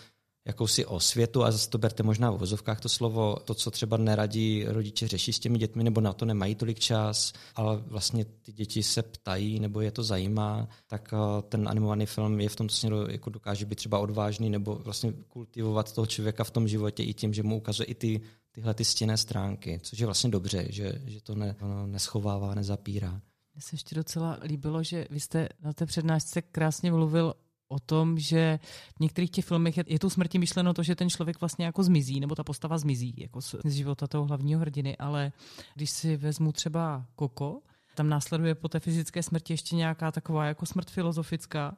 jakousi 0.45 0.85
osvětu 0.85 1.43
a 1.43 1.51
zase 1.51 1.69
to 1.69 1.77
berte 1.77 2.03
možná 2.03 2.31
v 2.31 2.37
vozovkách 2.37 2.79
to 2.79 2.89
slovo, 2.89 3.35
to, 3.45 3.53
co 3.53 3.71
třeba 3.71 3.97
neradí 3.97 4.65
rodiče 4.67 5.07
řeší 5.07 5.33
s 5.33 5.39
těmi 5.39 5.57
dětmi, 5.57 5.83
nebo 5.83 6.01
na 6.01 6.13
to 6.13 6.25
nemají 6.25 6.55
tolik 6.55 6.79
čas, 6.79 7.33
ale 7.55 7.77
vlastně 7.77 8.25
ty 8.25 8.51
děti 8.51 8.83
se 8.83 9.01
ptají, 9.01 9.59
nebo 9.59 9.81
je 9.81 9.91
to 9.91 10.03
zajímá, 10.03 10.67
tak 10.87 11.13
eh, 11.13 11.41
ten 11.41 11.67
animovaný 11.67 12.05
film 12.05 12.41
je 12.41 12.49
v 12.49 12.55
tom 12.55 12.69
směru 12.69 13.11
jako 13.11 13.29
dokáže 13.29 13.65
být 13.65 13.75
třeba 13.75 13.99
odvážný, 13.99 14.49
nebo 14.49 14.75
vlastně 14.75 15.13
kultivovat 15.27 15.91
toho 15.91 16.07
člověka 16.07 16.43
v 16.43 16.51
tom 16.51 16.67
životě 16.67 17.03
i 17.03 17.13
tím, 17.13 17.33
že 17.33 17.43
mu 17.43 17.57
ukazuje 17.57 17.85
i 17.85 17.95
ty, 17.95 18.21
tyhle 18.51 18.73
ty 18.73 18.85
stěné 18.85 19.17
stránky, 19.17 19.79
což 19.83 19.99
je 19.99 20.05
vlastně 20.05 20.29
dobře, 20.29 20.67
že, 20.69 21.01
že 21.05 21.21
to 21.21 21.35
ne, 21.35 21.55
neschovává, 21.85 22.55
nezapírá. 22.55 23.21
Mně 23.53 23.61
se 23.61 23.73
ještě 23.73 23.95
docela 23.95 24.39
líbilo, 24.43 24.83
že 24.83 25.07
vy 25.09 25.19
jste 25.19 25.49
na 25.61 25.73
té 25.73 25.85
přednášce 25.85 26.41
krásně 26.41 26.91
mluvil 26.91 27.33
o 27.73 27.79
tom, 27.79 28.19
že 28.19 28.59
v 28.97 28.99
některých 28.99 29.31
těch 29.31 29.45
filmech 29.45 29.77
je, 29.77 29.83
je 29.87 29.99
tu 29.99 30.09
smrti 30.09 30.39
myšleno 30.39 30.73
to, 30.73 30.83
že 30.83 30.95
ten 30.95 31.09
člověk 31.09 31.41
vlastně 31.41 31.65
jako 31.65 31.83
zmizí, 31.83 32.19
nebo 32.19 32.35
ta 32.35 32.43
postava 32.43 32.77
zmizí 32.77 33.13
jako 33.17 33.41
z, 33.41 33.55
z 33.65 33.73
života 33.73 34.07
toho 34.07 34.25
hlavního 34.25 34.59
hrdiny, 34.59 34.97
ale 34.97 35.31
když 35.75 35.89
si 35.91 36.17
vezmu 36.17 36.51
třeba 36.51 37.05
Koko, 37.15 37.61
tam 37.95 38.09
následuje 38.09 38.55
po 38.55 38.69
té 38.69 38.79
fyzické 38.79 39.23
smrti 39.23 39.53
ještě 39.53 39.75
nějaká 39.75 40.11
taková 40.11 40.45
jako 40.45 40.65
smrt 40.65 40.89
filozofická, 40.89 41.77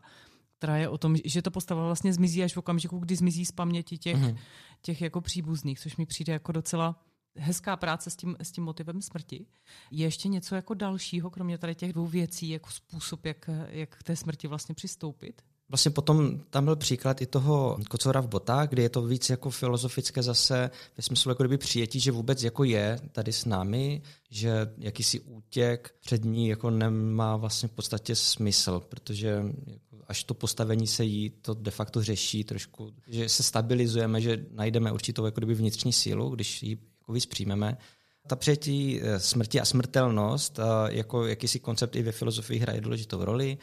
která 0.58 0.77
je 0.77 0.89
o 0.89 0.97
tom, 0.97 1.15
že 1.25 1.41
ta 1.41 1.49
postava 1.49 1.86
vlastně 1.86 2.13
zmizí 2.13 2.43
až 2.43 2.53
v 2.53 2.58
okamžiku, 2.58 2.99
kdy 2.99 3.15
zmizí 3.15 3.45
z 3.45 3.51
paměti 3.51 3.97
těch, 3.97 4.17
mm-hmm. 4.17 4.38
těch 4.81 5.01
jako 5.01 5.21
příbuzných, 5.21 5.79
což 5.79 5.97
mi 5.97 6.05
přijde 6.05 6.34
jako 6.34 6.51
docela 6.51 7.01
hezká 7.38 7.77
práce 7.77 8.10
s 8.10 8.15
tím, 8.15 8.36
s 8.39 8.51
tím 8.51 8.63
motivem 8.63 9.01
smrti. 9.01 9.45
Je 9.91 10.05
ještě 10.05 10.27
něco 10.27 10.55
jako 10.55 10.73
dalšího, 10.73 11.29
kromě 11.29 11.58
tady 11.58 11.75
těch 11.75 11.93
dvou 11.93 12.05
věcí, 12.05 12.49
jako 12.49 12.69
způsob, 12.71 13.25
jak, 13.25 13.49
jak 13.69 13.95
k 13.95 14.03
té 14.03 14.15
smrti 14.15 14.47
vlastně 14.47 14.75
přistoupit? 14.75 15.41
Vlastně 15.69 15.91
potom 15.91 16.39
tam 16.49 16.65
byl 16.65 16.75
příklad 16.75 17.21
i 17.21 17.25
toho 17.25 17.78
kocora 17.89 18.21
v 18.21 18.28
botách, 18.28 18.69
kde 18.69 18.82
je 18.82 18.89
to 18.89 19.01
víc 19.01 19.30
jako 19.30 19.49
filozofické 19.49 20.23
zase 20.23 20.69
ve 20.97 21.04
smyslu 21.04 21.32
jako 21.32 21.43
kdyby 21.43 21.58
přijetí, 21.58 21.99
že 21.99 22.12
vůbec 22.12 22.43
jako 22.43 22.63
je 22.63 22.99
tady 23.12 23.34
s 23.34 23.45
námi, 23.45 24.01
že 24.30 24.73
jakýsi 24.78 25.19
útěk 25.19 25.95
před 26.01 26.25
ní 26.25 26.47
jako 26.47 26.69
nemá 26.69 27.38
vlastně 27.38 27.69
v 27.69 27.71
podstatě 27.71 28.15
smysl, 28.15 28.80
protože 28.89 29.43
až 30.08 30.23
to 30.23 30.34
postavení 30.34 30.88
se 30.88 31.04
jí 31.04 31.30
to 31.30 31.54
de 31.54 31.71
facto 31.71 32.04
řeší 32.04 32.43
trošku, 32.43 32.93
že 33.08 33.30
se 33.30 33.43
stabilizujeme, 33.43 34.21
že 34.21 34.45
najdeme 34.51 34.91
určitou 34.91 35.25
jako 35.25 35.39
kdyby 35.39 35.54
vnitřní 35.54 35.93
sílu, 35.93 36.30
když 36.30 36.63
ji 36.63 36.78
jako 36.99 37.13
víc 37.13 37.25
přijmeme. 37.25 37.78
Ta 38.28 38.36
přijetí 38.36 39.01
eh, 39.01 39.19
smrti 39.19 39.60
a 39.60 39.65
smrtelnost 39.65 40.60
jako 40.88 41.28
jakýsi 41.28 41.60
koncept 41.60 41.95
i 41.95 42.04
ve 42.04 42.12
filozofii 42.12 42.60
hraje 42.60 42.82
důležitou 42.82 43.25
roli 43.25 43.58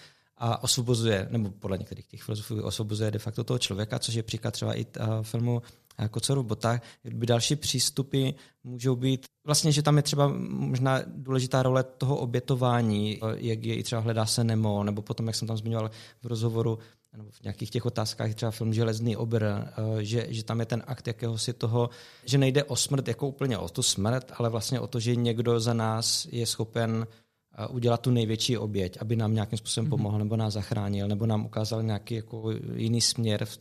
a 0.44 0.62
osvobozuje, 0.62 1.28
nebo 1.30 1.50
podle 1.50 1.78
některých 1.78 2.06
těch 2.06 2.22
filozofů 2.22 2.62
osvobozuje 2.62 3.10
de 3.10 3.18
facto 3.18 3.44
toho 3.44 3.58
člověka, 3.58 3.98
což 3.98 4.14
je 4.14 4.22
příklad 4.22 4.50
třeba 4.50 4.74
i 4.74 4.86
uh, 4.86 5.22
filmu 5.22 5.62
Kocoru 6.10 6.42
Botách. 6.42 6.82
By 7.04 7.26
další 7.26 7.56
přístupy 7.56 8.30
můžou 8.64 8.96
být 8.96 9.26
vlastně, 9.46 9.72
že 9.72 9.82
tam 9.82 9.96
je 9.96 10.02
třeba 10.02 10.32
možná 10.48 11.00
důležitá 11.06 11.62
role 11.62 11.82
toho 11.82 12.16
obětování, 12.16 13.20
jak 13.34 13.64
je 13.64 13.74
i 13.74 13.82
třeba 13.82 14.00
hledá 14.00 14.26
se 14.26 14.44
Nemo, 14.44 14.84
nebo 14.84 15.02
potom, 15.02 15.26
jak 15.26 15.36
jsem 15.36 15.48
tam 15.48 15.56
zmiňoval 15.56 15.90
v 16.22 16.26
rozhovoru, 16.26 16.78
nebo 17.16 17.30
v 17.30 17.42
nějakých 17.42 17.70
těch 17.70 17.86
otázkách 17.86 18.34
třeba 18.34 18.50
film 18.50 18.74
Železný 18.74 19.16
obr, 19.16 19.44
eh, 19.44 19.64
že, 20.04 20.26
že 20.28 20.44
tam 20.44 20.60
je 20.60 20.66
ten 20.66 20.82
akt 20.86 21.06
jakéhosi 21.06 21.52
toho, 21.52 21.90
že 22.24 22.38
nejde 22.38 22.64
o 22.64 22.76
smrt 22.76 23.08
jako 23.08 23.28
úplně 23.28 23.58
o 23.58 23.68
tu 23.68 23.82
smrt, 23.82 24.32
ale 24.36 24.48
vlastně 24.48 24.80
o 24.80 24.86
to, 24.86 25.00
že 25.00 25.16
někdo 25.16 25.60
za 25.60 25.74
nás 25.74 26.26
je 26.30 26.46
schopen 26.46 27.06
eh, 27.08 27.21
udělat 27.70 28.00
tu 28.00 28.10
největší 28.10 28.58
oběť, 28.58 28.98
aby 29.00 29.16
nám 29.16 29.34
nějakým 29.34 29.58
způsobem 29.58 29.84
mhm. 29.84 29.90
pomohl, 29.90 30.18
nebo 30.18 30.36
nás 30.36 30.54
zachránil, 30.54 31.08
nebo 31.08 31.26
nám 31.26 31.46
ukázal 31.46 31.82
nějaký 31.82 32.14
jako 32.14 32.50
jiný 32.74 33.00
směr 33.00 33.44
v 33.44 33.60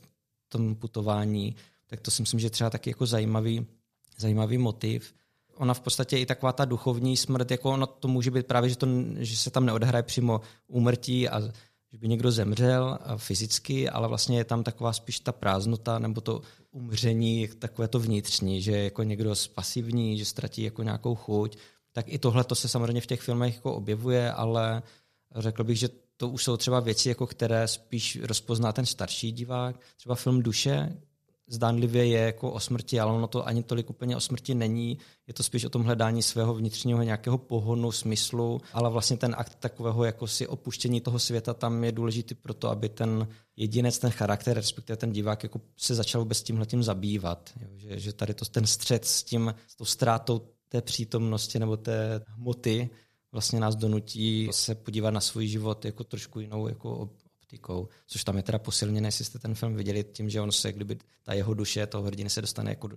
tom 0.49 0.75
putování. 0.75 1.55
Tak 1.87 2.01
to 2.01 2.11
si 2.11 2.21
myslím, 2.21 2.39
že 2.39 2.49
třeba 2.49 2.69
taky 2.69 2.89
jako 2.89 3.05
zajímavý, 3.05 3.65
zajímavý 4.17 4.57
motiv. 4.57 5.13
Ona 5.55 5.73
v 5.73 5.79
podstatě 5.79 6.17
i 6.17 6.25
taková 6.25 6.51
ta 6.51 6.65
duchovní 6.65 7.17
smrt, 7.17 7.51
jako 7.51 7.71
ono 7.71 7.87
to 7.87 8.07
může 8.07 8.31
být 8.31 8.47
právě, 8.47 8.69
že, 8.69 8.75
to, 8.75 8.87
že 9.17 9.37
se 9.37 9.51
tam 9.51 9.65
neodehraje 9.65 10.03
přímo 10.03 10.41
úmrtí 10.67 11.29
a 11.29 11.41
že 11.91 11.97
by 11.97 12.07
někdo 12.07 12.31
zemřel 12.31 12.99
fyzicky, 13.17 13.89
ale 13.89 14.07
vlastně 14.07 14.37
je 14.37 14.43
tam 14.43 14.63
taková 14.63 14.93
spíš 14.93 15.19
ta 15.19 15.31
prázdnota 15.31 15.99
nebo 15.99 16.21
to 16.21 16.41
umření, 16.71 17.47
takové 17.59 17.87
to 17.87 17.99
vnitřní, 17.99 18.61
že 18.61 18.71
je 18.71 18.83
jako 18.83 19.03
někdo 19.03 19.33
pasivní, 19.53 20.17
že 20.17 20.25
ztratí 20.25 20.63
jako 20.63 20.83
nějakou 20.83 21.15
chuť. 21.15 21.57
Tak 21.93 22.05
i 22.07 22.19
tohle 22.19 22.43
to 22.43 22.55
se 22.55 22.67
samozřejmě 22.67 23.01
v 23.01 23.05
těch 23.05 23.21
filmech 23.21 23.55
jako 23.55 23.73
objevuje, 23.73 24.31
ale 24.31 24.83
řekl 25.35 25.63
bych, 25.63 25.79
že 25.79 25.89
to 26.17 26.29
už 26.29 26.43
jsou 26.43 26.57
třeba 26.57 26.79
věci, 26.79 27.09
jako 27.09 27.27
které 27.27 27.67
spíš 27.67 28.19
rozpozná 28.21 28.71
ten 28.71 28.85
starší 28.85 29.31
divák. 29.31 29.75
Třeba 29.97 30.15
film 30.15 30.41
Duše, 30.41 30.97
zdánlivě 31.51 32.05
je 32.05 32.19
jako 32.19 32.51
o 32.51 32.59
smrti, 32.59 32.99
ale 32.99 33.11
ono 33.11 33.27
to 33.27 33.47
ani 33.47 33.63
tolik 33.63 33.89
úplně 33.89 34.17
o 34.17 34.19
smrti 34.19 34.55
není. 34.55 34.97
Je 35.27 35.33
to 35.33 35.43
spíš 35.43 35.65
o 35.65 35.69
tom 35.69 35.83
hledání 35.83 36.23
svého 36.23 36.53
vnitřního 36.53 37.03
nějakého 37.03 37.37
pohonu, 37.37 37.91
smyslu, 37.91 38.61
ale 38.73 38.89
vlastně 38.89 39.17
ten 39.17 39.35
akt 39.37 39.55
takového 39.55 40.03
jako 40.03 40.27
si 40.27 40.47
opuštění 40.47 41.01
toho 41.01 41.19
světa 41.19 41.53
tam 41.53 41.83
je 41.83 41.91
důležitý 41.91 42.35
pro 42.35 42.53
to, 42.53 42.69
aby 42.69 42.89
ten 42.89 43.27
jedinec, 43.55 43.99
ten 43.99 44.11
charakter, 44.11 44.55
respektive 44.55 44.97
ten 44.97 45.11
divák 45.11 45.43
jako 45.43 45.61
se 45.77 45.95
začal 45.95 46.21
vůbec 46.21 46.43
tímhletím 46.43 46.83
zabývat. 46.83 47.49
Jo? 47.61 47.67
Že, 47.75 47.99
že 47.99 48.13
tady 48.13 48.33
to, 48.33 48.45
ten 48.45 48.67
střed 48.67 49.05
s 49.05 49.23
tím, 49.23 49.55
s 49.67 49.75
tou 49.75 49.85
ztrátou 49.85 50.41
té 50.71 50.81
přítomnosti 50.81 51.59
nebo 51.59 51.77
té 51.77 52.21
hmoty 52.27 52.89
vlastně 53.31 53.59
nás 53.59 53.75
donutí 53.75 54.49
se 54.51 54.75
podívat 54.75 55.11
na 55.11 55.21
svůj 55.21 55.47
život 55.47 55.85
jako 55.85 56.03
trošku 56.03 56.39
jinou 56.39 56.67
jako 56.67 56.97
optikou, 56.97 57.87
což 58.07 58.23
tam 58.23 58.37
je 58.37 58.43
teda 58.43 58.59
posilněné, 58.59 59.07
jestli 59.07 59.25
jste 59.25 59.39
ten 59.39 59.55
film 59.55 59.75
viděli, 59.75 60.03
tím, 60.03 60.29
že 60.29 60.41
on 60.41 60.51
se, 60.51 60.71
kdyby 60.71 60.97
ta 61.23 61.33
jeho 61.33 61.53
duše, 61.53 61.87
toho 61.87 62.03
hrdiny 62.03 62.29
se 62.29 62.41
dostane 62.41 62.71
jako 62.71 62.89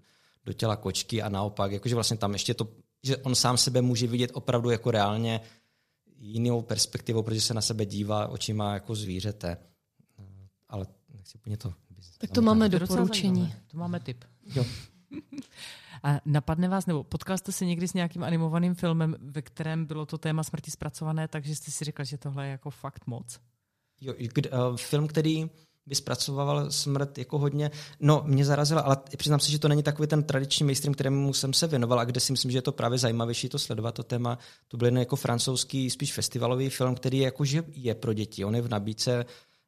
do, 0.44 0.52
těla 0.52 0.76
kočky 0.76 1.22
a 1.22 1.28
naopak, 1.28 1.72
jakože 1.72 1.94
vlastně 1.94 2.16
tam 2.16 2.32
ještě 2.32 2.54
to, 2.54 2.68
že 3.02 3.16
on 3.16 3.34
sám 3.34 3.56
sebe 3.56 3.82
může 3.82 4.06
vidět 4.06 4.30
opravdu 4.34 4.70
jako 4.70 4.90
reálně 4.90 5.40
jinou 6.18 6.62
perspektivou, 6.62 7.22
protože 7.22 7.40
se 7.40 7.54
na 7.54 7.60
sebe 7.60 7.86
dívá 7.86 8.28
očima 8.28 8.74
jako 8.74 8.94
zvířete. 8.94 9.56
Ale 10.68 10.86
nechci 11.14 11.38
úplně 11.38 11.56
to... 11.56 11.74
Tak 12.18 12.30
to 12.30 12.42
máme 12.42 12.68
doporučení. 12.68 13.54
To 13.66 13.78
máme 13.78 14.00
tip. 14.00 14.24
Jo. 14.54 14.64
A 16.04 16.20
napadne 16.24 16.68
vás, 16.68 16.86
nebo 16.86 17.04
potkal 17.04 17.38
jste 17.38 17.52
se 17.52 17.64
někdy 17.64 17.88
s 17.88 17.94
nějakým 17.94 18.24
animovaným 18.24 18.74
filmem, 18.74 19.16
ve 19.20 19.42
kterém 19.42 19.86
bylo 19.86 20.06
to 20.06 20.18
téma 20.18 20.42
smrti 20.42 20.70
zpracované, 20.70 21.28
takže 21.28 21.56
jste 21.56 21.70
si 21.70 21.84
řekl, 21.84 22.04
že 22.04 22.18
tohle 22.18 22.46
je 22.46 22.50
jako 22.50 22.70
fakt 22.70 23.06
moc? 23.06 23.40
Jo, 24.00 24.14
uh, 24.14 24.76
film, 24.76 25.08
který 25.08 25.50
by 25.86 25.94
zpracovával 25.94 26.70
smrt 26.70 27.18
jako 27.18 27.38
hodně. 27.38 27.70
No, 28.00 28.22
mě 28.26 28.44
zarazilo, 28.44 28.86
ale 28.86 28.96
přiznám 29.16 29.40
se, 29.40 29.50
že 29.50 29.58
to 29.58 29.68
není 29.68 29.82
takový 29.82 30.08
ten 30.08 30.22
tradiční 30.22 30.64
mainstream, 30.64 30.94
kterému 30.94 31.32
jsem 31.32 31.52
se 31.52 31.66
věnoval 31.66 32.00
a 32.00 32.04
kde 32.04 32.20
si 32.20 32.32
myslím, 32.32 32.50
že 32.50 32.58
je 32.58 32.62
to 32.62 32.72
právě 32.72 32.98
zajímavější 32.98 33.48
to 33.48 33.58
sledovat, 33.58 33.92
to 33.92 34.02
téma. 34.02 34.38
To 34.68 34.76
byl 34.76 34.86
jen 34.86 34.98
jako 34.98 35.16
francouzský, 35.16 35.90
spíš 35.90 36.12
festivalový 36.12 36.70
film, 36.70 36.94
který 36.94 37.18
je, 37.18 37.24
jako, 37.24 37.44
že 37.44 37.64
je 37.74 37.94
pro 37.94 38.12
děti. 38.12 38.44
On 38.44 38.56
je 38.56 38.62
v 38.62 38.68
nabídce 38.68 39.24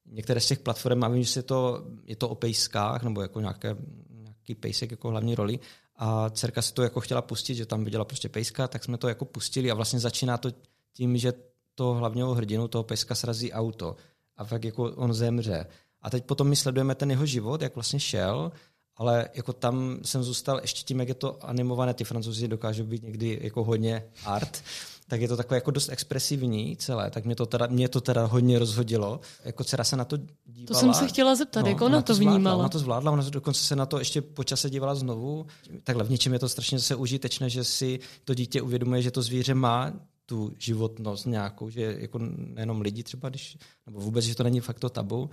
některé 0.07 0.40
z 0.40 0.46
těch 0.46 0.59
platform, 0.59 1.05
a 1.05 1.09
vím, 1.09 1.22
že 1.22 1.38
je 1.38 1.42
to, 1.42 1.87
je 2.05 2.16
to 2.16 2.29
o 2.29 2.35
pejskách, 2.35 3.03
nebo 3.03 3.22
jako 3.22 3.40
nějaké, 3.40 3.77
nějaký 4.11 4.55
pejsek 4.55 4.90
jako 4.90 5.11
hlavní 5.11 5.35
roli. 5.35 5.59
A 5.99 6.31
dcerka 6.31 6.63
si 6.63 6.75
to 6.75 6.83
jako 6.83 7.01
chtěla 7.01 7.23
pustit, 7.23 7.55
že 7.55 7.67
tam 7.67 7.85
viděla 7.85 8.05
prostě 8.05 8.29
pejska, 8.29 8.69
tak 8.69 8.85
jsme 8.85 8.99
to 8.99 9.09
jako 9.09 9.25
pustili 9.25 9.71
a 9.71 9.75
vlastně 9.75 10.01
začíná 10.01 10.39
to 10.39 10.51
tím, 10.93 11.17
že 11.17 11.33
to 11.75 11.95
hlavního 11.95 12.35
hrdinu, 12.35 12.69
toho 12.69 12.85
pejska 12.85 13.15
srazí 13.15 13.53
auto. 13.53 13.97
A 14.37 14.45
fakt 14.45 14.65
jako 14.65 14.83
on 14.83 15.15
zemře. 15.15 15.67
A 16.03 16.11
teď 16.11 16.25
potom 16.25 16.49
my 16.49 16.57
sledujeme 16.57 16.95
ten 16.95 17.11
jeho 17.11 17.27
život, 17.27 17.63
jak 17.63 17.75
vlastně 17.75 18.01
šel, 18.01 18.53
ale 18.97 19.29
jako 19.35 19.53
tam 19.53 19.99
jsem 20.03 20.23
zůstal 20.23 20.59
ještě 20.63 20.83
tím, 20.83 21.01
jak 21.01 21.09
je 21.09 21.15
to 21.15 21.45
animované, 21.45 21.95
ty 21.95 22.05
francouzi 22.05 22.49
dokážou 22.49 22.85
být 22.85 23.03
někdy 23.03 23.39
jako 23.43 23.65
hodně 23.65 24.05
art, 24.25 24.63
tak 25.09 25.21
je 25.21 25.29
to 25.29 25.37
takové 25.37 25.57
jako 25.57 25.71
dost 25.71 25.88
expresivní 25.88 26.77
celé, 26.77 27.11
tak 27.11 27.25
mě 27.25 27.37
to 27.37 27.47
teda, 27.47 27.66
mě 27.66 27.88
to 27.88 28.01
teda 28.01 28.25
hodně 28.25 28.59
rozhodilo. 28.59 29.21
Jako 29.45 29.64
dcera 29.64 29.85
se 29.85 29.97
na 29.97 30.05
to 30.05 30.16
dívala. 30.16 30.66
To 30.66 30.75
jsem 30.75 30.95
se 30.95 31.09
chtěla 31.09 31.35
zeptat, 31.35 31.62
no, 31.62 31.69
jak 31.69 31.81
ona, 31.81 31.87
ona 31.87 32.03
to 32.03 32.14
vnímala. 32.14 32.38
Zvládla, 32.38 32.59
ona 32.59 32.69
to 32.69 32.79
zvládla, 32.79 33.12
ona 33.12 33.31
dokonce 33.31 33.61
se 33.61 33.77
na 33.77 33.87
to 33.87 33.99
ještě 33.99 34.23
po 34.23 34.45
čase 34.45 34.71
dívala 34.71 34.95
znovu. 34.95 35.47
Takhle 35.85 36.05
v 36.05 36.11
něčem 36.11 36.33
je 36.33 36.38
to 36.38 36.49
strašně 36.49 36.79
zase 36.79 36.95
užitečné, 36.95 37.51
že 37.51 37.64
si 37.64 38.01
to 38.25 38.35
dítě 38.35 38.62
uvědomuje, 38.62 39.03
že 39.03 39.11
to 39.11 39.23
zvíře 39.23 39.55
má 39.55 39.92
tu 40.27 40.53
životnost 40.59 41.27
nějakou, 41.27 41.71
že 41.71 41.97
jako 41.99 42.19
nejenom 42.37 42.81
lidi 42.81 43.03
třeba, 43.03 43.29
když, 43.29 43.59
nebo 43.87 44.01
vůbec, 44.01 44.25
že 44.25 44.35
to 44.35 44.42
není 44.42 44.61
fakt 44.61 44.79
to 44.79 44.88
tabu, 44.88 45.31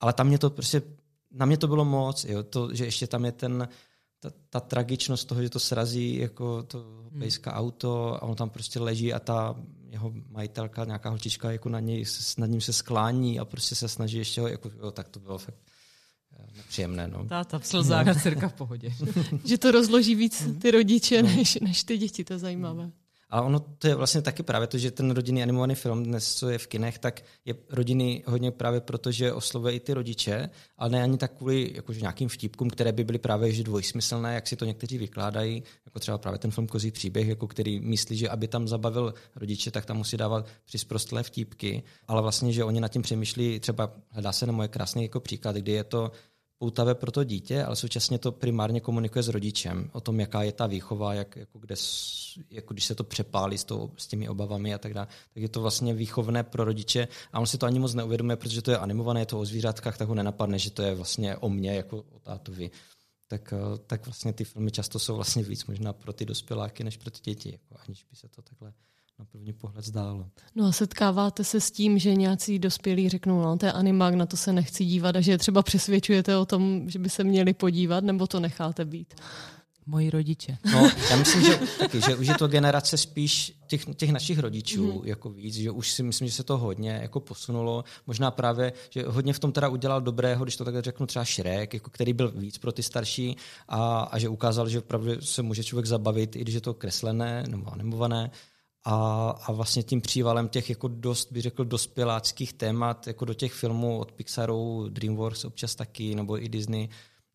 ale 0.00 0.12
tam 0.12 0.26
mě 0.26 0.38
to 0.38 0.50
prostě, 0.50 0.82
na 1.30 1.46
mě 1.46 1.56
to 1.56 1.68
bylo 1.68 1.84
moc, 1.84 2.24
jo, 2.24 2.42
to, 2.42 2.74
že 2.74 2.84
ještě 2.84 3.06
tam 3.06 3.24
je 3.24 3.32
ten, 3.32 3.68
ta, 4.20 4.30
ta 4.50 4.60
tragičnost 4.60 5.28
toho, 5.28 5.42
že 5.42 5.50
to 5.50 5.60
srazí 5.60 6.16
jako 6.16 6.62
to 6.62 6.78
hmm. 7.10 7.20
pejská 7.20 7.54
auto 7.54 8.14
a 8.14 8.22
on 8.22 8.36
tam 8.36 8.50
prostě 8.50 8.80
leží 8.80 9.12
a 9.12 9.18
ta 9.18 9.56
jeho 9.90 10.12
majitelka, 10.30 10.84
nějaká 10.84 11.08
holčička 11.08 11.52
jako 11.52 11.68
na 11.68 11.80
něj, 11.80 12.04
nad 12.38 12.46
ním 12.46 12.60
se 12.60 12.72
sklání 12.72 13.38
a 13.38 13.44
prostě 13.44 13.74
se 13.74 13.88
snaží 13.88 14.18
ještě 14.18 14.40
ho, 14.40 14.48
jako, 14.48 14.70
jo, 14.82 14.90
tak 14.90 15.08
to 15.08 15.20
bylo 15.20 15.38
fakt 15.38 15.58
eh, 16.38 16.46
nepříjemné. 16.56 17.08
No. 17.08 17.24
Táta 17.24 17.58
v 17.58 17.66
slzách, 17.66 18.06
no. 18.06 18.14
dcerka 18.14 18.48
v 18.48 18.52
pohodě. 18.52 18.94
že 19.44 19.58
to 19.58 19.70
rozloží 19.70 20.14
víc 20.14 20.48
ty 20.62 20.70
rodiče 20.70 21.22
no. 21.22 21.28
než, 21.28 21.58
než 21.60 21.84
ty 21.84 21.98
děti, 21.98 22.24
to 22.24 22.32
je 22.32 22.38
zajímavé. 22.38 22.90
Ale 23.30 23.42
ono 23.42 23.60
to 23.60 23.88
je 23.88 23.94
vlastně 23.94 24.22
taky 24.22 24.42
právě 24.42 24.66
to, 24.66 24.78
že 24.78 24.90
ten 24.90 25.10
rodinný 25.10 25.42
animovaný 25.42 25.74
film 25.74 26.04
dnes, 26.04 26.34
co 26.34 26.48
je 26.48 26.58
v 26.58 26.66
kinech, 26.66 26.98
tak 26.98 27.22
je 27.44 27.54
rodinný 27.70 28.24
hodně 28.26 28.50
právě 28.50 28.80
proto, 28.80 29.12
že 29.12 29.32
oslovuje 29.32 29.74
i 29.74 29.80
ty 29.80 29.94
rodiče, 29.94 30.50
ale 30.78 30.90
ne 30.90 31.02
ani 31.02 31.18
tak 31.18 31.32
kvůli 31.32 31.72
jakože 31.74 32.00
nějakým 32.00 32.28
vtipkům, 32.28 32.70
které 32.70 32.92
by 32.92 33.04
byly 33.04 33.18
právě 33.18 33.52
že 33.52 33.64
dvojsmyslné, 33.64 34.34
jak 34.34 34.46
si 34.46 34.56
to 34.56 34.64
někteří 34.64 34.98
vykládají, 34.98 35.62
jako 35.86 35.98
třeba 35.98 36.18
právě 36.18 36.38
ten 36.38 36.50
film 36.50 36.66
Kozí 36.66 36.90
příběh, 36.90 37.28
jako 37.28 37.46
který 37.46 37.80
myslí, 37.80 38.16
že 38.16 38.28
aby 38.28 38.48
tam 38.48 38.68
zabavil 38.68 39.14
rodiče, 39.36 39.70
tak 39.70 39.86
tam 39.86 39.96
musí 39.96 40.16
dávat 40.16 40.46
přisprostlé 40.64 41.22
vtípky, 41.22 41.82
ale 42.08 42.22
vlastně, 42.22 42.52
že 42.52 42.64
oni 42.64 42.80
nad 42.80 42.88
tím 42.88 43.02
přemýšlí, 43.02 43.60
třeba 43.60 43.92
hledá 44.10 44.32
se 44.32 44.46
na 44.46 44.52
moje 44.52 44.68
krásný 44.68 45.02
jako 45.02 45.20
příklad, 45.20 45.56
kdy 45.56 45.72
je 45.72 45.84
to 45.84 46.12
poutavé 46.58 46.94
pro 46.94 47.10
to 47.10 47.24
dítě, 47.24 47.64
ale 47.64 47.76
současně 47.76 48.18
to 48.18 48.32
primárně 48.32 48.80
komunikuje 48.80 49.22
s 49.22 49.28
rodičem 49.28 49.90
o 49.92 50.00
tom, 50.00 50.20
jaká 50.20 50.42
je 50.42 50.52
ta 50.52 50.66
výchova, 50.66 51.14
jak, 51.14 51.36
jako 51.36 51.58
kde, 51.58 51.74
jako 52.50 52.74
když 52.74 52.84
se 52.84 52.94
to 52.94 53.04
přepálí 53.04 53.58
s, 53.58 53.64
to, 53.64 53.90
s 53.96 54.06
těmi 54.06 54.28
obavami 54.28 54.74
a 54.74 54.78
tak 54.78 54.94
dále, 54.94 55.06
tak 55.06 55.42
je 55.42 55.48
to 55.48 55.60
vlastně 55.60 55.94
výchovné 55.94 56.42
pro 56.42 56.64
rodiče 56.64 57.08
a 57.32 57.40
on 57.40 57.46
si 57.46 57.58
to 57.58 57.66
ani 57.66 57.78
moc 57.78 57.94
neuvědomuje, 57.94 58.36
protože 58.36 58.62
to 58.62 58.70
je 58.70 58.78
animované, 58.78 59.20
je 59.20 59.26
to 59.26 59.40
o 59.40 59.44
zvířátkách, 59.44 59.98
tak 59.98 60.08
ho 60.08 60.14
nenapadne, 60.14 60.58
že 60.58 60.70
to 60.70 60.82
je 60.82 60.94
vlastně 60.94 61.36
o 61.36 61.48
mně, 61.48 61.74
jako 61.74 62.04
o 62.12 62.18
tátovi. 62.18 62.70
Tak, 63.28 63.52
eh, 63.52 63.78
tak 63.86 64.06
vlastně 64.06 64.32
ty 64.32 64.44
filmy 64.44 64.70
často 64.70 64.98
jsou 64.98 65.14
vlastně 65.16 65.42
víc 65.42 65.66
možná 65.66 65.92
pro 65.92 66.12
ty 66.12 66.24
dospěláky, 66.24 66.84
než 66.84 66.96
pro 66.96 67.10
ty 67.10 67.18
děti, 67.22 67.52
jako 67.52 67.82
aniž 67.86 68.04
by 68.10 68.16
se 68.16 68.28
to 68.28 68.42
takhle 68.42 68.72
na 69.18 69.24
první 69.24 69.52
pohled 69.52 69.84
zdálo. 69.84 70.26
No 70.54 70.66
a 70.66 70.72
setkáváte 70.72 71.44
se 71.44 71.60
s 71.60 71.70
tím, 71.70 71.98
že 71.98 72.14
nějací 72.14 72.58
dospělí 72.58 73.08
řeknou, 73.08 73.42
no 73.42 73.56
to 73.56 73.66
je 73.66 73.72
animák, 73.72 74.14
na 74.14 74.26
to 74.26 74.36
se 74.36 74.52
nechci 74.52 74.84
dívat 74.84 75.16
a 75.16 75.20
že 75.20 75.32
je 75.32 75.38
třeba 75.38 75.62
přesvědčujete 75.62 76.36
o 76.36 76.46
tom, 76.46 76.90
že 76.90 76.98
by 76.98 77.08
se 77.08 77.24
měli 77.24 77.54
podívat, 77.54 78.04
nebo 78.04 78.26
to 78.26 78.40
necháte 78.40 78.84
být? 78.84 79.14
Moji 79.88 80.10
rodiče. 80.10 80.58
No, 80.72 80.90
já 81.10 81.16
myslím, 81.16 81.42
že, 81.42 81.60
taky, 81.78 82.00
že 82.00 82.16
už 82.16 82.26
je 82.26 82.34
to 82.34 82.48
generace 82.48 82.96
spíš 82.96 83.52
těch, 83.66 83.84
těch 83.96 84.12
našich 84.12 84.38
rodičů 84.38 84.92
mm. 84.92 85.08
jako 85.08 85.30
víc, 85.30 85.54
že 85.54 85.70
už 85.70 85.92
si 85.92 86.02
myslím, 86.02 86.28
že 86.28 86.34
se 86.34 86.44
to 86.44 86.58
hodně 86.58 86.98
jako 87.02 87.20
posunulo. 87.20 87.84
Možná 88.06 88.30
právě, 88.30 88.72
že 88.90 89.04
hodně 89.06 89.32
v 89.32 89.38
tom 89.38 89.52
teda 89.52 89.68
udělal 89.68 90.00
dobrého, 90.00 90.44
když 90.44 90.56
to 90.56 90.64
takhle 90.64 90.82
řeknu, 90.82 91.06
třeba 91.06 91.24
Šrek, 91.24 91.74
jako 91.74 91.90
který 91.90 92.12
byl 92.12 92.30
víc 92.30 92.58
pro 92.58 92.72
ty 92.72 92.82
starší 92.82 93.36
a, 93.68 94.00
a 94.00 94.18
že 94.18 94.28
ukázal, 94.28 94.68
že 94.68 94.78
opravdu 94.78 95.20
se 95.20 95.42
může 95.42 95.64
člověk 95.64 95.86
zabavit, 95.86 96.36
i 96.36 96.40
když 96.40 96.54
je 96.54 96.60
to 96.60 96.74
kreslené 96.74 97.44
nebo 97.48 97.72
animované 97.72 98.30
a, 98.88 99.30
a 99.30 99.52
vlastně 99.52 99.82
tím 99.82 100.00
přívalem 100.00 100.48
těch 100.48 100.70
jako 100.70 100.88
dost, 100.88 101.32
bych 101.32 101.42
řekl, 101.42 101.64
dospěláckých 101.64 102.52
témat 102.52 103.06
jako 103.06 103.24
do 103.24 103.34
těch 103.34 103.52
filmů 103.52 103.98
od 103.98 104.12
Pixaru, 104.12 104.88
DreamWorks 104.88 105.44
občas 105.44 105.74
taky, 105.74 106.14
nebo 106.14 106.42
i 106.42 106.48
Disney. 106.48 106.88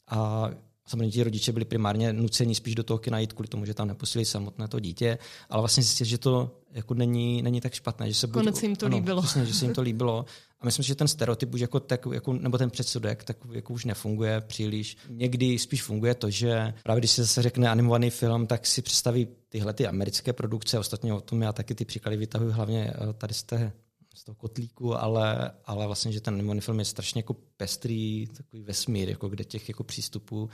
A 0.07 0.49
samozřejmě 0.87 1.11
ti 1.11 1.23
rodiče 1.23 1.51
byli 1.51 1.65
primárně 1.65 2.13
nuceni 2.13 2.55
spíš 2.55 2.75
do 2.75 2.83
toho 2.83 2.97
kina 2.97 3.19
jít 3.19 3.33
kvůli 3.33 3.47
tomu, 3.47 3.65
že 3.65 3.73
tam 3.73 3.87
nepustili 3.87 4.25
samotné 4.25 4.67
to 4.67 4.79
dítě, 4.79 5.17
ale 5.49 5.61
vlastně 5.61 5.83
zjistili, 5.83 6.09
že 6.09 6.17
to 6.17 6.51
jako 6.71 6.93
není, 6.93 7.41
není 7.41 7.61
tak 7.61 7.73
špatné. 7.73 8.11
Že 8.11 8.15
se 8.15 8.27
Konec 8.27 8.55
buď, 8.55 8.63
jim 8.63 8.75
to 8.75 8.85
ano, 8.85 8.97
líbilo. 8.97 9.21
Přesně, 9.21 9.45
že 9.45 9.53
se 9.53 9.65
jim 9.65 9.73
to 9.73 9.81
líbilo. 9.91 10.25
A 10.59 10.65
myslím, 10.65 10.83
že 10.83 10.95
ten 10.95 11.07
stereotyp 11.07 11.53
už 11.53 11.61
jako, 11.61 11.79
tak, 11.79 12.05
jako, 12.13 12.33
nebo 12.33 12.57
ten 12.57 12.69
předsudek 12.69 13.23
tak 13.23 13.37
jako 13.51 13.73
už 13.73 13.85
nefunguje 13.85 14.41
příliš. 14.41 14.97
Někdy 15.09 15.59
spíš 15.59 15.83
funguje 15.83 16.15
to, 16.15 16.29
že 16.29 16.73
právě 16.83 17.01
když 17.01 17.11
se 17.11 17.21
zase 17.21 17.41
řekne 17.41 17.69
animovaný 17.69 18.09
film, 18.09 18.47
tak 18.47 18.65
si 18.65 18.81
představí 18.81 19.27
tyhle 19.49 19.73
ty 19.73 19.87
americké 19.87 20.33
produkce, 20.33 20.79
ostatně 20.79 21.13
o 21.13 21.21
tom 21.21 21.41
já 21.41 21.53
taky 21.53 21.75
ty 21.75 21.85
příklady 21.85 22.17
vytahuji 22.17 22.51
hlavně 22.51 22.93
eh, 22.93 23.13
tady 23.13 23.33
z 23.33 23.43
té 23.43 23.71
z 24.15 24.23
toho 24.23 24.35
kotlíku, 24.35 24.95
ale, 24.95 25.51
ale 25.65 25.87
vlastně, 25.87 26.11
že 26.11 26.21
ten 26.21 26.33
animovaný 26.33 26.61
film 26.61 26.79
je 26.79 26.85
strašně 26.85 27.19
jako 27.19 27.33
pestrý, 27.33 28.27
takový 28.27 28.63
vesmír, 28.63 29.09
jako 29.09 29.29
kde 29.29 29.43
těch 29.43 29.69
jako 29.69 29.83
přístupů 29.83 30.49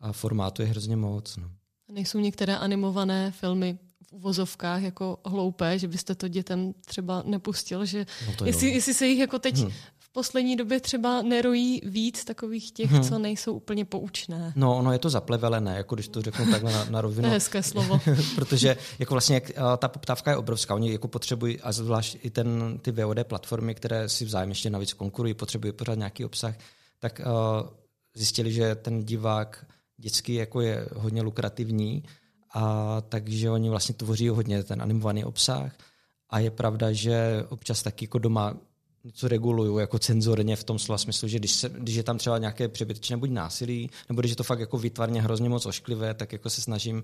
a 0.00 0.12
formátu 0.12 0.62
je 0.62 0.68
hrozně 0.68 0.96
moc. 0.96 1.36
No. 1.36 1.50
Nejsou 1.92 2.18
některé 2.18 2.56
animované 2.56 3.30
filmy 3.30 3.78
v 4.08 4.12
uvozovkách 4.12 4.82
jako 4.82 5.18
hloupé, 5.26 5.78
že 5.78 5.88
byste 5.88 6.14
to 6.14 6.28
dětem 6.28 6.74
třeba 6.84 7.22
nepustil, 7.26 7.84
že 7.84 8.06
no 8.40 8.46
jestli, 8.46 8.68
jestli 8.70 8.94
se 8.94 9.06
jich 9.06 9.18
jako 9.18 9.38
teď 9.38 9.56
hmm 9.58 9.72
v 10.08 10.12
poslední 10.12 10.56
době 10.56 10.80
třeba 10.80 11.22
nerojí 11.22 11.80
víc 11.84 12.24
takových 12.24 12.72
těch, 12.72 12.90
hmm. 12.90 13.02
co 13.02 13.18
nejsou 13.18 13.52
úplně 13.52 13.84
poučné. 13.84 14.52
No, 14.56 14.78
ono 14.78 14.92
je 14.92 14.98
to 14.98 15.10
zaplevelené, 15.10 15.76
jako 15.76 15.94
když 15.94 16.08
to 16.08 16.22
řeknu 16.22 16.50
takhle 16.50 16.72
na, 16.72 16.84
na 16.84 17.00
rovinu. 17.00 17.22
to 17.22 17.26
je 17.26 17.32
hezké 17.32 17.62
slovo. 17.62 18.00
Protože 18.34 18.76
jako 18.98 19.14
vlastně 19.14 19.34
jak, 19.34 19.50
ta 19.78 19.88
poptávka 19.88 20.30
je 20.30 20.36
obrovská. 20.36 20.74
Oni 20.74 20.92
jako 20.92 21.08
potřebují, 21.08 21.60
a 21.60 21.72
zvlášť 21.72 22.18
i 22.22 22.30
ten, 22.30 22.78
ty 22.82 22.92
VOD 22.92 23.18
platformy, 23.24 23.74
které 23.74 24.08
si 24.08 24.24
vzájemně 24.24 24.50
ještě 24.50 24.70
navíc 24.70 24.92
konkurují, 24.92 25.34
potřebují 25.34 25.72
pořád 25.72 25.94
nějaký 25.94 26.24
obsah, 26.24 26.54
tak 26.98 27.20
uh, 27.26 27.68
zjistili, 28.14 28.52
že 28.52 28.74
ten 28.74 29.04
divák 29.04 29.66
dětský 29.98 30.34
jako 30.34 30.60
je 30.60 30.88
hodně 30.94 31.22
lukrativní 31.22 32.04
a 32.54 33.00
takže 33.00 33.50
oni 33.50 33.70
vlastně 33.70 33.94
tvoří 33.94 34.28
hodně 34.28 34.62
ten 34.62 34.82
animovaný 34.82 35.24
obsah. 35.24 35.76
A 36.30 36.38
je 36.38 36.50
pravda, 36.50 36.92
že 36.92 37.44
občas 37.48 37.82
taky 37.82 38.04
jako 38.04 38.18
doma 38.18 38.56
něco 39.04 39.28
reguluju 39.28 39.78
jako 39.78 39.98
cenzorně 39.98 40.56
v 40.56 40.64
tom 40.64 40.78
slova 40.78 40.98
smyslu, 40.98 41.28
že 41.28 41.38
když, 41.38 41.52
se, 41.52 41.68
když 41.68 41.94
je 41.94 42.02
tam 42.02 42.18
třeba 42.18 42.38
nějaké 42.38 42.68
přebytečné 42.68 43.16
buď 43.16 43.30
násilí, 43.30 43.90
nebo 44.08 44.20
když 44.20 44.30
je 44.30 44.36
to 44.36 44.44
fakt 44.44 44.60
jako 44.60 44.78
výtvarně 44.78 45.22
hrozně 45.22 45.48
moc 45.48 45.66
ošklivé, 45.66 46.14
tak 46.14 46.32
jako 46.32 46.50
se 46.50 46.60
snažím, 46.60 47.02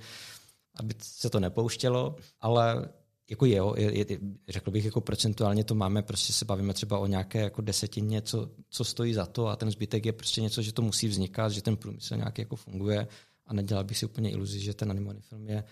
aby 0.77 0.95
se 1.03 1.31
to 1.31 1.41
nepouštělo, 1.41 2.17
ale 2.41 2.89
jako 3.31 3.47
je, 3.47 3.61
je, 3.77 3.99
je, 3.99 4.19
řekl 4.49 4.71
bych, 4.71 4.85
jako 4.85 5.01
procentuálně 5.01 5.65
to 5.65 5.75
máme, 5.75 6.03
prostě 6.03 6.33
se 6.33 6.45
bavíme 6.45 6.75
třeba 6.75 6.99
o 6.99 7.07
nějaké 7.07 7.41
jako 7.41 7.63
desetině, 7.63 8.23
co, 8.23 8.51
co 8.69 8.85
stojí 8.85 9.15
za 9.15 9.27
to 9.27 9.49
a 9.49 9.57
ten 9.57 9.71
zbytek 9.71 10.07
je 10.07 10.13
prostě 10.13 10.41
něco, 10.41 10.63
že 10.63 10.73
to 10.73 10.83
musí 10.83 11.09
vznikat, 11.09 11.53
že 11.53 11.63
ten 11.63 11.77
průmysl 11.77 12.17
nějaký 12.17 12.43
jako 12.43 12.57
funguje 12.57 13.09
a 13.47 13.55
nedělal 13.55 13.85
bych 13.85 13.99
si 13.99 14.07
úplně 14.07 14.31
iluzi, 14.31 14.61
že 14.61 14.75
ten 14.75 14.91
animovaný 14.91 15.21
film 15.21 15.49
je 15.49 15.65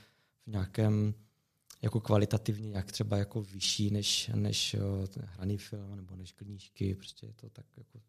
v 0.47 0.51
nějakém 0.51 1.15
jako 1.83 2.01
kvalitativně 2.01 2.73
jak 2.73 2.93
třeba 2.93 3.17
jako 3.17 3.43
vyšší 3.43 3.91
než, 3.91 4.31
než 4.35 4.77
ten 5.09 5.25
hraný 5.25 5.59
film 5.59 5.97
nebo 5.97 6.17
než 6.17 6.33
knížky. 6.33 6.95
Prostě 6.95 7.27
je 7.27 7.33
to 7.33 7.51
tak 7.51 7.67
jako 7.77 8.01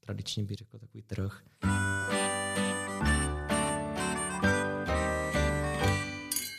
tradičně 0.00 0.44
bych 0.44 0.56
řekl 0.56 0.78
takový 0.78 1.02
trh. 1.02 1.44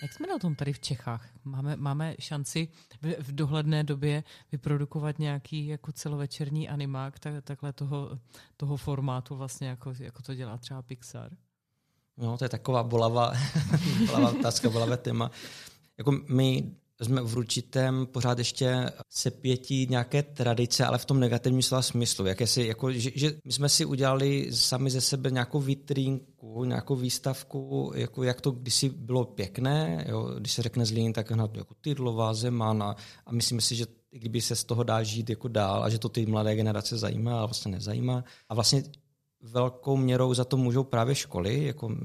Jak 0.10 0.14
jsme 0.16 0.28
na 0.28 0.40
tom 0.40 0.56
tady 0.56 0.74
v 0.74 0.80
Čechách? 0.80 1.30
Máme, 1.44 1.76
máme 1.76 2.16
šanci 2.20 2.68
v, 3.02 3.16
v 3.20 3.32
dohledné 3.32 3.84
době 3.84 4.24
vyprodukovat 4.52 5.20
nějaký 5.20 5.68
jako 5.68 5.92
celovečerní 5.92 6.70
animák 6.70 7.20
tak, 7.20 7.44
takhle 7.44 7.74
toho, 7.74 8.20
toho 8.58 8.78
formátu 8.78 9.36
vlastně, 9.36 9.68
jako, 9.68 9.94
jako 10.00 10.22
to 10.22 10.36
dělá 10.36 10.58
třeba 10.58 10.82
Pixar? 10.82 11.32
No, 12.18 12.38
to 12.38 12.46
je 12.46 12.50
taková 12.50 12.84
bolavá, 12.84 13.34
bolavá 14.08 14.32
otázka, 14.32 14.70
bolavé 14.70 14.98
téma. 14.98 15.32
Jako 15.98 16.12
my 16.12 16.76
jsme 17.06 17.22
v 17.22 17.38
určitém 17.38 18.06
pořád 18.06 18.38
ještě 18.38 18.92
se 19.10 19.32
pětí 19.32 19.88
nějaké 19.90 20.24
tradice, 20.24 20.86
ale 20.86 20.98
v 20.98 21.06
tom 21.06 21.20
negativním 21.20 21.62
slova 21.62 21.82
smyslu. 21.82 22.26
si, 22.46 22.64
jako, 22.64 22.92
že, 22.92 23.12
že, 23.16 23.32
my 23.46 23.52
jsme 23.52 23.70
si 23.70 23.86
udělali 23.86 24.48
sami 24.52 24.90
ze 24.90 25.02
sebe 25.02 25.32
nějakou 25.32 25.60
vitrínku, 25.60 26.66
nějakou 26.66 26.96
výstavku, 26.96 27.92
jako 27.96 28.24
jak 28.24 28.42
to 28.42 28.52
kdysi 28.52 28.90
bylo 28.90 29.26
pěkné, 29.26 30.06
jo, 30.10 30.34
když 30.40 30.52
se 30.52 30.62
řekne 30.62 30.86
Zlín, 30.86 31.14
tak 31.14 31.32
hned 31.32 31.56
jako 31.56 31.74
Tydlová, 31.82 32.34
Zeman 32.34 32.84
a, 32.84 32.96
a 33.26 33.32
myslím 33.32 33.62
si, 33.62 33.76
že 33.76 33.86
kdyby 34.12 34.42
se 34.42 34.56
z 34.56 34.64
toho 34.64 34.84
dá 34.84 35.04
žít 35.04 35.30
jako 35.30 35.48
dál 35.48 35.84
a 35.84 35.90
že 35.90 36.00
to 36.00 36.10
ty 36.10 36.26
mladé 36.26 36.56
generace 36.56 36.98
zajímá, 36.98 37.38
ale 37.38 37.48
vlastně 37.48 37.72
nezajímá. 37.72 38.24
A 38.50 38.54
vlastně 38.54 38.84
velkou 39.42 39.98
měrou 39.98 40.34
za 40.34 40.46
to 40.46 40.58
můžou 40.58 40.84
právě 40.84 41.16
školy, 41.16 41.64
jako 41.64 41.96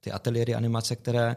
ty 0.00 0.10
ateliéry 0.12 0.54
animace, 0.54 0.96
které 0.96 1.36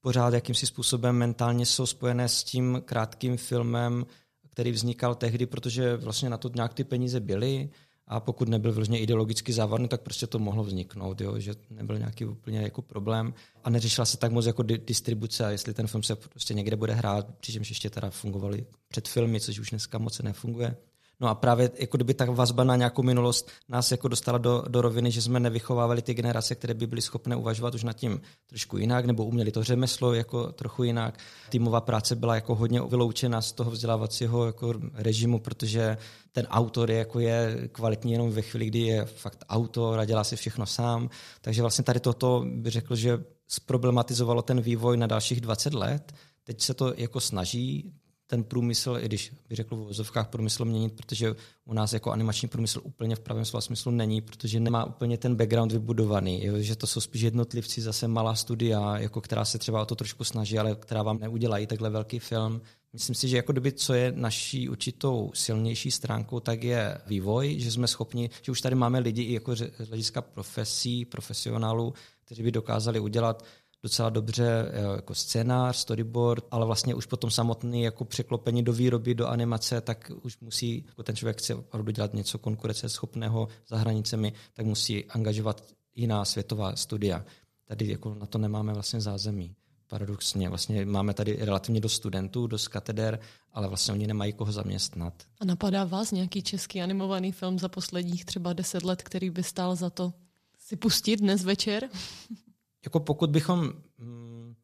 pořád 0.00 0.34
jakýmsi 0.34 0.66
způsobem 0.66 1.16
mentálně 1.16 1.66
jsou 1.66 1.86
spojené 1.86 2.28
s 2.28 2.44
tím 2.44 2.82
krátkým 2.84 3.36
filmem, 3.36 4.06
který 4.50 4.70
vznikal 4.70 5.14
tehdy, 5.14 5.46
protože 5.46 5.96
vlastně 5.96 6.30
na 6.30 6.38
to 6.38 6.50
nějak 6.54 6.74
ty 6.74 6.84
peníze 6.84 7.20
byly 7.20 7.70
a 8.06 8.20
pokud 8.20 8.48
nebyl 8.48 8.72
vyloženě 8.72 8.98
ideologicky 8.98 9.52
závadný, 9.52 9.88
tak 9.88 10.00
prostě 10.00 10.26
to 10.26 10.38
mohlo 10.38 10.64
vzniknout, 10.64 11.20
jo? 11.20 11.38
že 11.38 11.54
nebyl 11.70 11.98
nějaký 11.98 12.24
úplně 12.24 12.60
jako 12.60 12.82
problém 12.82 13.34
a 13.64 13.70
neřešila 13.70 14.04
se 14.04 14.16
tak 14.16 14.32
moc 14.32 14.46
jako 14.46 14.62
di- 14.62 14.78
distribuce, 14.86 15.52
jestli 15.52 15.74
ten 15.74 15.86
film 15.86 16.02
se 16.02 16.16
prostě 16.16 16.54
někde 16.54 16.76
bude 16.76 16.94
hrát, 16.94 17.34
přičemž 17.40 17.68
ještě 17.68 17.90
teda 17.90 18.10
fungovaly 18.10 18.66
před 18.88 19.08
filmy, 19.08 19.40
což 19.40 19.58
už 19.58 19.70
dneska 19.70 19.98
moc 19.98 20.18
nefunguje. 20.18 20.76
No 21.20 21.28
a 21.28 21.34
právě 21.34 21.70
jako 21.78 21.96
kdyby 21.96 22.14
ta 22.14 22.24
vazba 22.24 22.64
na 22.64 22.76
nějakou 22.76 23.02
minulost 23.02 23.50
nás 23.68 23.90
jako 23.90 24.08
dostala 24.08 24.38
do, 24.38 24.64
do 24.68 24.82
roviny, 24.82 25.10
že 25.10 25.22
jsme 25.22 25.40
nevychovávali 25.40 26.02
ty 26.02 26.14
generace, 26.14 26.54
které 26.54 26.74
by 26.74 26.86
byly 26.86 27.02
schopné 27.02 27.36
uvažovat 27.36 27.74
už 27.74 27.84
nad 27.84 27.92
tím 27.92 28.20
trošku 28.46 28.78
jinak, 28.78 29.04
nebo 29.04 29.24
uměli 29.24 29.50
to 29.50 29.64
řemeslo 29.64 30.14
jako 30.14 30.52
trochu 30.52 30.84
jinak. 30.84 31.18
Týmová 31.48 31.80
práce 31.80 32.16
byla 32.16 32.34
jako 32.34 32.54
hodně 32.54 32.80
vyloučena 32.80 33.42
z 33.42 33.52
toho 33.52 33.70
vzdělávacího 33.70 34.46
jako 34.46 34.74
režimu, 34.94 35.38
protože 35.38 35.96
ten 36.32 36.46
autor 36.50 36.90
je, 36.90 36.98
jako 36.98 37.20
je 37.20 37.68
kvalitní 37.72 38.12
jenom 38.12 38.30
ve 38.30 38.42
chvíli, 38.42 38.66
kdy 38.66 38.78
je 38.78 39.04
fakt 39.04 39.44
autor 39.48 39.98
a 39.98 40.04
dělá 40.04 40.24
si 40.24 40.36
všechno 40.36 40.66
sám. 40.66 41.10
Takže 41.40 41.62
vlastně 41.62 41.84
tady 41.84 42.00
toto 42.00 42.44
bych 42.46 42.72
řekl, 42.72 42.96
že 42.96 43.24
zproblematizovalo 43.48 44.42
ten 44.42 44.60
vývoj 44.60 44.96
na 44.96 45.06
dalších 45.06 45.40
20 45.40 45.74
let. 45.74 46.12
Teď 46.44 46.60
se 46.60 46.74
to 46.74 46.94
jako 46.96 47.20
snaží 47.20 47.92
ten 48.30 48.44
průmysl, 48.44 48.98
i 49.00 49.06
když 49.06 49.32
bych 49.48 49.56
řekl 49.56 49.76
v 49.76 49.86
vozovkách 49.86 50.28
průmysl 50.28 50.64
měnit, 50.64 50.92
protože 50.92 51.34
u 51.64 51.74
nás 51.74 51.92
jako 51.92 52.10
animační 52.10 52.48
průmysl 52.48 52.80
úplně 52.84 53.16
v 53.16 53.20
pravém 53.20 53.44
slova 53.44 53.60
smyslu 53.60 53.92
není, 53.92 54.20
protože 54.20 54.60
nemá 54.60 54.84
úplně 54.84 55.18
ten 55.18 55.36
background 55.36 55.72
vybudovaný, 55.72 56.44
jo, 56.44 56.54
že 56.58 56.76
to 56.76 56.86
jsou 56.86 57.00
spíš 57.00 57.22
jednotlivci, 57.22 57.80
zase 57.80 58.08
malá 58.08 58.34
studia, 58.34 58.98
jako 58.98 59.20
která 59.20 59.44
se 59.44 59.58
třeba 59.58 59.82
o 59.82 59.86
to 59.86 59.94
trošku 59.94 60.24
snaží, 60.24 60.58
ale 60.58 60.74
která 60.74 61.02
vám 61.02 61.18
neudělají 61.18 61.66
takhle 61.66 61.90
velký 61.90 62.18
film. 62.18 62.60
Myslím 62.92 63.14
si, 63.14 63.28
že 63.28 63.36
jako 63.36 63.52
doby, 63.52 63.72
co 63.72 63.94
je 63.94 64.12
naší 64.16 64.68
určitou 64.68 65.30
silnější 65.34 65.90
stránkou, 65.90 66.40
tak 66.40 66.62
je 66.62 66.98
vývoj, 67.06 67.56
že 67.58 67.70
jsme 67.70 67.88
schopni, 67.88 68.30
že 68.42 68.52
už 68.52 68.60
tady 68.60 68.74
máme 68.74 68.98
lidi 68.98 69.22
i 69.22 69.32
jako 69.32 69.56
z 69.56 69.88
hlediska 69.88 70.22
profesí, 70.22 71.04
profesionálů, 71.04 71.94
kteří 72.24 72.42
by 72.42 72.52
dokázali 72.52 73.00
udělat 73.00 73.44
docela 73.82 74.10
dobře 74.10 74.70
eh, 74.72 74.96
jako 74.96 75.14
scénář, 75.14 75.76
storyboard, 75.76 76.44
ale 76.50 76.66
vlastně 76.66 76.94
už 76.94 77.06
potom 77.06 77.30
samotný 77.30 77.82
jako 77.82 78.04
překlopení 78.04 78.62
do 78.62 78.72
výroby, 78.72 79.14
do 79.14 79.26
animace, 79.26 79.80
tak 79.80 80.10
už 80.22 80.38
musí, 80.40 80.84
jako 80.88 81.02
ten 81.02 81.16
člověk 81.16 81.38
chce 81.38 81.54
opravdu 81.54 81.92
dělat 81.92 82.14
něco 82.14 82.38
konkurenceschopného 82.38 83.48
za 83.68 83.76
hranicemi, 83.76 84.32
tak 84.54 84.66
musí 84.66 85.04
angažovat 85.04 85.64
jiná 85.94 86.24
světová 86.24 86.76
studia. 86.76 87.24
Tady 87.64 87.88
jako 87.88 88.14
na 88.14 88.26
to 88.26 88.38
nemáme 88.38 88.72
vlastně 88.72 89.00
zázemí. 89.00 89.54
Paradoxně, 89.86 90.48
vlastně 90.48 90.84
máme 90.84 91.14
tady 91.14 91.36
relativně 91.40 91.80
dost 91.80 91.92
studentů, 91.92 92.46
dost 92.46 92.68
kateder, 92.68 93.20
ale 93.52 93.68
vlastně 93.68 93.94
oni 93.94 94.06
nemají 94.06 94.32
koho 94.32 94.52
zaměstnat. 94.52 95.14
A 95.40 95.44
napadá 95.44 95.84
vás 95.84 96.12
nějaký 96.12 96.42
český 96.42 96.82
animovaný 96.82 97.32
film 97.32 97.58
za 97.58 97.68
posledních 97.68 98.24
třeba 98.24 98.52
deset 98.52 98.82
let, 98.82 99.02
který 99.02 99.30
by 99.30 99.42
stál 99.42 99.76
za 99.76 99.90
to 99.90 100.12
si 100.58 100.76
pustit 100.76 101.16
dnes 101.16 101.44
večer? 101.44 101.88
jako 102.84 103.00
pokud 103.00 103.30
bychom 103.30 103.72
mm, 103.98 104.54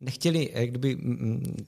nechtěli, 0.00 0.50
jak 0.52 0.70
kdyby, 0.70 0.96
mm, 0.96 1.66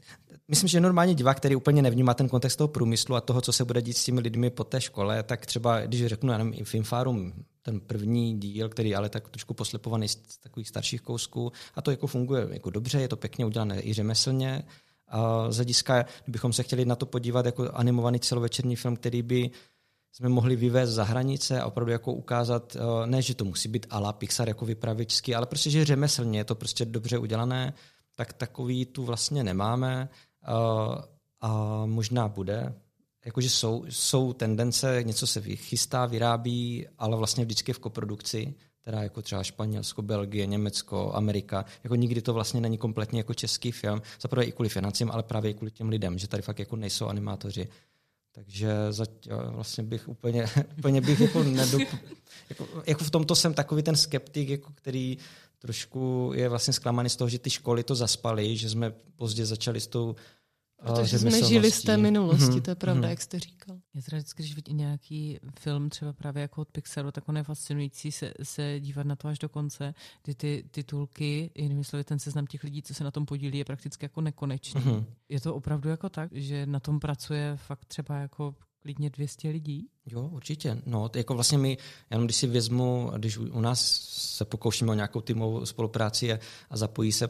myslím, 0.48 0.68
že 0.68 0.80
normálně 0.80 1.14
divák, 1.14 1.36
který 1.36 1.56
úplně 1.56 1.82
nevnímá 1.82 2.14
ten 2.14 2.28
kontext 2.28 2.58
toho 2.58 2.68
průmyslu 2.68 3.14
a 3.14 3.20
toho, 3.20 3.40
co 3.40 3.52
se 3.52 3.64
bude 3.64 3.82
dít 3.82 3.96
s 3.96 4.04
těmi 4.04 4.20
lidmi 4.20 4.50
po 4.50 4.64
té 4.64 4.80
škole, 4.80 5.22
tak 5.22 5.46
třeba, 5.46 5.80
když 5.80 6.06
řeknu, 6.06 6.32
já 6.32 6.38
nevím, 6.38 6.64
Filmfárum, 6.64 7.32
ten 7.62 7.80
první 7.80 8.40
díl, 8.40 8.68
který 8.68 8.94
ale 8.94 9.08
tak 9.08 9.28
trošku 9.28 9.54
poslepovaný 9.54 10.08
z 10.08 10.38
takových 10.40 10.68
starších 10.68 11.00
kousků, 11.00 11.52
a 11.74 11.82
to 11.82 11.90
jako 11.90 12.06
funguje 12.06 12.48
jako 12.50 12.70
dobře, 12.70 13.00
je 13.00 13.08
to 13.08 13.16
pěkně 13.16 13.46
udělané 13.46 13.82
i 13.82 13.92
řemeslně, 13.92 14.64
a 15.10 15.50
z 15.50 15.56
hlediska, 15.56 16.04
kdybychom 16.24 16.52
se 16.52 16.62
chtěli 16.62 16.84
na 16.84 16.96
to 16.96 17.06
podívat 17.06 17.46
jako 17.46 17.70
animovaný 17.72 18.20
celovečerní 18.20 18.76
film, 18.76 18.96
který 18.96 19.22
by 19.22 19.50
jsme 20.12 20.29
mohli 20.29 20.57
vyvést 20.57 20.92
za 20.92 21.05
hranice 21.05 21.61
a 21.61 21.66
opravdu 21.66 21.92
jako 21.92 22.12
ukázat, 22.12 22.77
eh, 22.77 23.07
ne, 23.07 23.23
že 23.23 23.35
to 23.35 23.44
musí 23.44 23.68
být 23.68 23.87
ala 23.90 24.12
Pixar 24.12 24.49
jako 24.49 24.64
vypravičský, 24.66 25.35
ale 25.35 25.46
prostě, 25.46 25.70
že 25.70 25.85
řemeslně 25.85 26.38
je 26.38 26.44
to 26.44 26.55
prostě 26.55 26.85
dobře 26.85 27.18
udělané, 27.18 27.75
tak 28.14 28.33
takový 28.33 28.87
tu 28.87 29.05
vlastně 29.05 29.44
nemáme 29.44 30.09
eh, 30.09 30.49
a 31.40 31.83
možná 31.87 32.29
bude. 32.29 32.75
Jakože 33.25 33.51
jsou, 33.51 33.85
jsou 33.88 34.33
tendence, 34.33 35.03
něco 35.03 35.27
se 35.27 35.40
chystá, 35.40 36.07
vyrábí, 36.07 36.87
ale 36.99 37.16
vlastně 37.16 37.44
vždycky 37.44 37.73
v 37.73 37.79
koprodukci, 37.79 38.55
teda 38.85 39.03
jako 39.03 39.23
třeba 39.23 39.42
Španělsko, 39.42 40.03
Belgie, 40.03 40.46
Německo, 40.46 41.12
Amerika. 41.14 41.64
Jako 41.85 41.94
nikdy 41.94 42.23
to 42.23 42.35
vlastně 42.35 42.61
není 42.61 42.79
kompletně 42.79 43.20
jako 43.20 43.35
český 43.35 43.73
film, 43.73 44.03
zaprvé 44.20 44.44
i 44.44 44.53
kvůli 44.53 44.68
financím, 44.68 45.11
ale 45.11 45.23
právě 45.23 45.51
i 45.51 45.55
kvůli 45.55 45.70
těm 45.70 45.88
lidem, 45.88 46.18
že 46.18 46.29
tady 46.29 46.42
fakt 46.42 46.59
jako 46.59 46.77
nejsou 46.77 47.07
animátoři. 47.07 47.68
Takže 48.33 48.73
za, 48.90 49.05
vlastně 49.51 49.85
bych 49.85 50.09
úplně, 50.09 50.47
úplně 50.79 51.01
bych 51.01 51.21
jako, 51.21 51.43
nedup, 51.43 51.83
jako, 52.49 52.66
jako 52.87 53.05
v 53.05 53.11
tomto 53.11 53.35
jsem 53.35 53.55
takový 53.55 53.83
ten 53.83 53.97
skeptik, 53.97 54.49
jako 54.49 54.73
který 54.73 55.19
trošku 55.59 56.33
je 56.35 56.49
vlastně 56.49 56.73
zklamaný 56.73 57.09
z 57.09 57.16
toho, 57.16 57.29
že 57.29 57.38
ty 57.38 57.51
školy 57.51 57.83
to 57.83 57.95
zaspaly, 57.95 58.57
že 58.57 58.71
jsme 58.71 58.93
pozdě 59.16 59.47
začali 59.47 59.81
s 59.81 59.87
tou 59.87 60.14
Protože 60.83 61.19
jsme 61.19 61.43
žili 61.43 61.71
z 61.71 61.83
té 61.83 61.97
minulosti, 61.97 62.45
mm-hmm. 62.45 62.62
to 62.62 62.71
je 62.71 62.75
pravda, 62.75 63.03
mm-hmm. 63.03 63.11
jak 63.11 63.21
jste 63.21 63.38
říkal. 63.38 63.77
Já 63.95 64.03
teda 64.03 64.16
vždycky, 64.16 64.43
když 64.43 64.55
vidím 64.55 64.77
nějaký 64.77 65.38
film, 65.61 65.90
třeba 65.90 66.12
právě 66.12 66.43
jako 66.43 66.61
od 66.61 66.69
Pixaru, 66.69 67.11
tak 67.11 67.29
on 67.29 67.37
je 67.37 67.43
fascinující 67.43 68.12
se, 68.12 68.35
se 68.43 68.81
dívat 68.81 69.07
na 69.07 69.16
to 69.16 69.29
až 69.29 69.38
do 69.38 69.49
konce, 69.49 69.95
kdy 70.25 70.35
ty 70.35 70.64
titulky, 70.71 71.51
jinými 71.55 71.85
slovy 71.85 72.05
ten 72.05 72.19
seznam 72.19 72.47
těch 72.47 72.64
lidí, 72.64 72.83
co 72.83 72.95
se 72.95 73.05
na 73.05 73.11
tom 73.11 73.27
podílí, 73.27 73.59
je 73.59 73.64
prakticky 73.64 74.05
jako 74.05 74.21
nekonečný. 74.21 74.81
Mm-hmm. 74.81 75.05
Je 75.29 75.40
to 75.40 75.55
opravdu 75.55 75.88
jako 75.88 76.09
tak, 76.09 76.31
že 76.33 76.66
na 76.66 76.81
tom 76.81 77.01
pracuje 77.01 77.57
fakt 77.57 77.85
třeba 77.85 78.16
jako 78.16 78.55
klidně 78.83 79.11
200 79.11 79.49
lidí? 79.49 79.88
Jo, 80.07 80.29
určitě. 80.33 80.83
No, 80.87 81.11
jako 81.16 81.35
vlastně 81.35 81.59
my, 81.59 81.79
jenom 82.11 82.27
když 82.27 82.37
si 82.37 82.47
vezmu, 82.47 83.11
když 83.16 83.38
u 83.38 83.61
nás 83.61 84.01
se 84.11 84.45
pokoušíme 84.45 84.90
o 84.90 84.95
nějakou 84.95 85.21
týmovou 85.21 85.66
spolupráci 85.66 86.33
a, 86.33 86.38
a 86.71 86.77
zapojí 86.77 87.12
se 87.12 87.29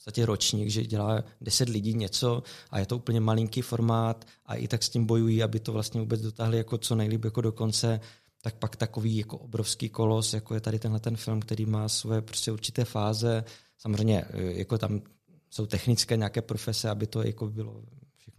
podstatě 0.00 0.26
ročník, 0.26 0.68
že 0.68 0.84
dělá 0.84 1.24
10 1.40 1.68
lidí 1.68 1.94
něco 1.94 2.42
a 2.70 2.78
je 2.78 2.86
to 2.86 2.96
úplně 2.96 3.20
malinký 3.20 3.62
formát 3.62 4.24
a 4.46 4.54
i 4.54 4.68
tak 4.68 4.82
s 4.82 4.88
tím 4.88 5.06
bojují, 5.06 5.42
aby 5.42 5.60
to 5.60 5.72
vlastně 5.72 6.00
vůbec 6.00 6.20
dotáhli 6.20 6.58
jako 6.58 6.78
co 6.78 6.94
nejlíp 6.94 7.24
jako 7.24 7.40
do 7.40 7.52
konce, 7.52 8.00
tak 8.42 8.54
pak 8.54 8.76
takový 8.76 9.16
jako 9.16 9.38
obrovský 9.38 9.88
kolos, 9.88 10.34
jako 10.34 10.54
je 10.54 10.60
tady 10.60 10.78
tenhle 10.78 11.00
ten 11.00 11.16
film, 11.16 11.40
který 11.40 11.66
má 11.66 11.88
své 11.88 12.22
prostě 12.22 12.52
určité 12.52 12.84
fáze. 12.84 13.44
Samozřejmě 13.78 14.24
jako 14.32 14.78
tam 14.78 15.02
jsou 15.50 15.66
technické 15.66 16.16
nějaké 16.16 16.42
profese, 16.42 16.90
aby 16.90 17.06
to 17.06 17.22
jako 17.22 17.46
bylo 17.46 17.82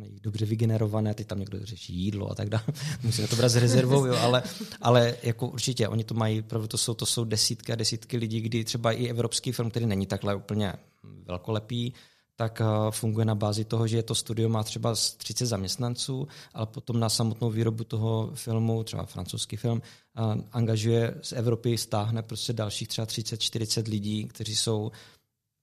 všechno 0.02 0.20
dobře 0.22 0.46
vygenerované, 0.46 1.14
teď 1.14 1.28
tam 1.28 1.40
někdo 1.40 1.66
řeší 1.66 1.94
jídlo 1.94 2.32
a 2.32 2.36
tak 2.36 2.50
dále. 2.50 2.64
Musíme 3.04 3.28
to 3.28 3.36
brát 3.36 3.50
s 3.50 3.56
rezervou, 3.56 4.06
jo, 4.06 4.16
ale, 4.16 4.44
ale 4.82 5.16
jako 5.24 5.48
určitě 5.48 5.88
oni 5.88 6.04
to 6.04 6.14
mají, 6.14 6.44
to 6.68 6.78
jsou, 6.78 6.94
to 6.94 7.06
jsou 7.06 7.24
desítky 7.24 7.74
a 7.74 7.76
desítky 7.76 8.18
lidí, 8.18 8.42
kdy 8.42 8.64
třeba 8.64 8.92
i 8.92 9.08
evropský 9.08 9.52
film, 9.52 9.70
který 9.70 9.86
není 9.86 10.06
takhle 10.06 10.36
úplně 10.36 10.74
velkolepý, 11.04 11.94
tak 12.36 12.62
eh, 12.62 12.66
funguje 12.92 13.26
na 13.26 13.36
bázi 13.36 13.66
toho, 13.66 13.88
že 13.88 14.04
to 14.04 14.16
studio 14.16 14.50
má 14.50 14.64
třeba 14.64 14.96
30 15.18 15.46
zaměstnanců, 15.46 16.28
ale 16.54 16.66
potom 16.66 17.00
na 17.00 17.10
samotnou 17.10 17.50
výrobu 17.50 17.84
toho 17.84 18.32
filmu, 18.34 18.84
třeba 18.84 19.06
francouzský 19.06 19.58
film, 19.58 19.82
eh, 19.82 20.22
angažuje 20.52 21.16
z 21.22 21.34
Evropy, 21.34 21.78
stáhne 21.78 22.22
prostě 22.22 22.54
dalších 22.54 22.88
třeba 22.88 23.06
30-40 23.06 23.88
lidí, 23.88 24.26
kteří 24.26 24.56
jsou 24.56 24.92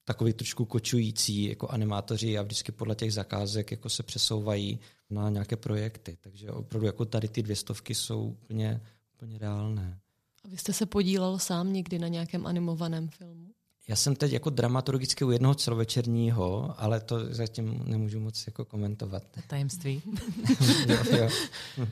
takový 0.09 0.33
trošku 0.33 0.65
kočující 0.65 1.43
jako 1.43 1.67
animátoři 1.67 2.37
a 2.37 2.41
vždycky 2.41 2.71
podle 2.71 2.95
těch 2.95 3.13
zakázek 3.13 3.71
jako 3.71 3.89
se 3.89 4.03
přesouvají 4.03 4.79
na 5.09 5.29
nějaké 5.29 5.55
projekty. 5.55 6.17
Takže 6.21 6.51
opravdu 6.51 6.85
jako 6.85 7.05
tady 7.05 7.27
ty 7.27 7.43
dvě 7.43 7.55
stovky 7.55 7.95
jsou 7.95 8.23
úplně, 8.23 8.81
úplně 9.15 9.37
reálné. 9.37 9.99
A 10.43 10.47
vy 10.47 10.57
jste 10.57 10.73
se 10.73 10.85
podílel 10.85 11.39
sám 11.39 11.73
někdy 11.73 11.99
na 11.99 12.07
nějakém 12.07 12.45
animovaném 12.45 13.07
filmu? 13.07 13.49
Já 13.87 13.95
jsem 13.95 14.15
teď 14.15 14.31
jako 14.31 14.49
dramaturgicky 14.49 15.25
u 15.25 15.31
jednoho 15.31 15.55
celovečerního, 15.55 16.75
ale 16.77 16.99
to 16.99 17.33
zatím 17.33 17.83
nemůžu 17.85 18.19
moc 18.19 18.47
jako 18.47 18.65
komentovat. 18.65 19.23
Tajemství. 19.47 20.01
jo, 20.87 20.97
jo. 21.17 21.29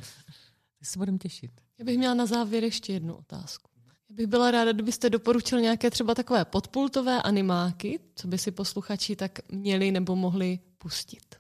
Tak 0.80 0.90
se 0.90 1.00
budeme 1.00 1.18
těšit. 1.18 1.52
Já 1.80 1.86
bych 1.86 1.98
měla 1.98 2.14
na 2.14 2.26
závěr 2.26 2.64
ještě 2.64 2.94
jednu 2.94 3.16
otázku. 3.16 3.70
Já 4.10 4.16
bych 4.16 4.28
byla 4.28 4.52
ráda, 4.52 4.72
kdybyste 4.72 5.10
doporučil 5.10 5.62
nějaké 5.62 5.92
třeba 5.92 6.16
takové 6.16 6.46
podpultové 6.46 7.22
animáky, 7.22 8.00
co 8.16 8.28
by 8.28 8.38
si 8.38 8.52
posluchači 8.52 9.16
tak 9.16 9.40
měli 9.52 9.92
nebo 9.92 10.16
mohli 10.16 10.60
pustit. 10.78 11.36